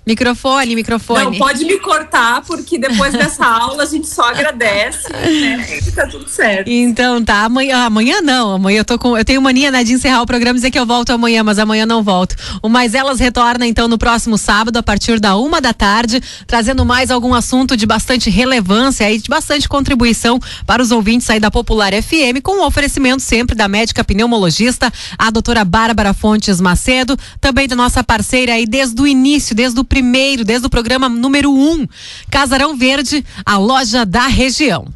Microfone, 0.04 0.74
microfone. 0.74 1.24
Não, 1.24 1.34
pode 1.34 1.64
me 1.64 1.78
cortar, 1.78 2.42
porque 2.42 2.76
depois 2.76 3.12
dessa 3.12 3.46
aula 3.46 3.84
a 3.84 3.86
gente 3.86 4.08
só 4.08 4.30
agradece, 4.30 5.12
né? 5.12 5.78
E 5.78 5.92
tá 5.92 6.08
tudo 6.08 6.28
certo. 6.28 6.68
Então 6.68 7.22
tá, 7.24 7.44
amanhã, 7.44 7.84
amanhã 7.84 8.20
não, 8.20 8.52
amanhã 8.54 8.80
eu 8.80 8.84
tô 8.84 8.98
com, 8.98 9.16
eu 9.16 9.24
tenho 9.24 9.40
mania, 9.40 9.70
né, 9.70 9.84
de 9.84 9.92
encerrar 9.92 10.22
o 10.22 10.26
programa 10.26 10.56
e 10.56 10.58
dizer 10.58 10.72
que 10.72 10.78
eu 10.78 10.84
volto 10.84 11.10
amanhã, 11.10 11.44
mas 11.44 11.60
amanhã 11.60 11.86
não 11.86 12.02
volto. 12.02 12.34
O 12.60 12.68
Mais 12.68 12.94
Elas 12.94 13.20
retorna 13.20 13.64
então 13.64 13.86
no 13.86 13.96
próximo 13.96 14.36
sábado, 14.36 14.76
a 14.76 14.82
partir 14.82 15.20
da 15.20 15.36
uma 15.36 15.60
da 15.60 15.72
tarde, 15.72 16.20
trazendo 16.48 16.84
mais 16.84 17.08
algum 17.08 17.32
assunto 17.32 17.76
de 17.76 17.86
bastante 17.86 18.28
relevância 18.28 19.08
e 19.08 19.18
de 19.18 19.28
bastante 19.28 19.68
contribuição 19.68 20.40
para 20.66 20.82
os 20.82 20.90
ouvintes 20.90 21.30
aí 21.30 21.38
da 21.38 21.50
Popular 21.50 21.92
FM, 21.92 22.42
com 22.42 22.60
o 22.60 22.66
oferecimento 22.66 23.22
sempre 23.22 23.54
da 23.54 23.68
médica 23.68 24.02
pneumologista, 24.02 24.92
a 25.16 25.30
doutora 25.30 25.64
Bárbara 25.64 26.12
Fontes 26.12 26.60
Macedo, 26.60 27.16
também 27.40 27.68
da 27.68 27.76
nossa 27.76 28.02
parceira 28.02 28.54
aí 28.54 28.66
desde 28.66 29.00
o 29.00 29.06
início, 29.06 29.54
desde 29.54 29.78
o 29.78 29.84
primeiro, 29.92 30.42
desde 30.42 30.66
o 30.66 30.70
programa 30.70 31.06
número 31.06 31.52
um, 31.52 31.86
Casarão 32.30 32.74
Verde, 32.74 33.22
a 33.44 33.58
loja 33.58 34.06
da 34.06 34.26
região. 34.26 34.86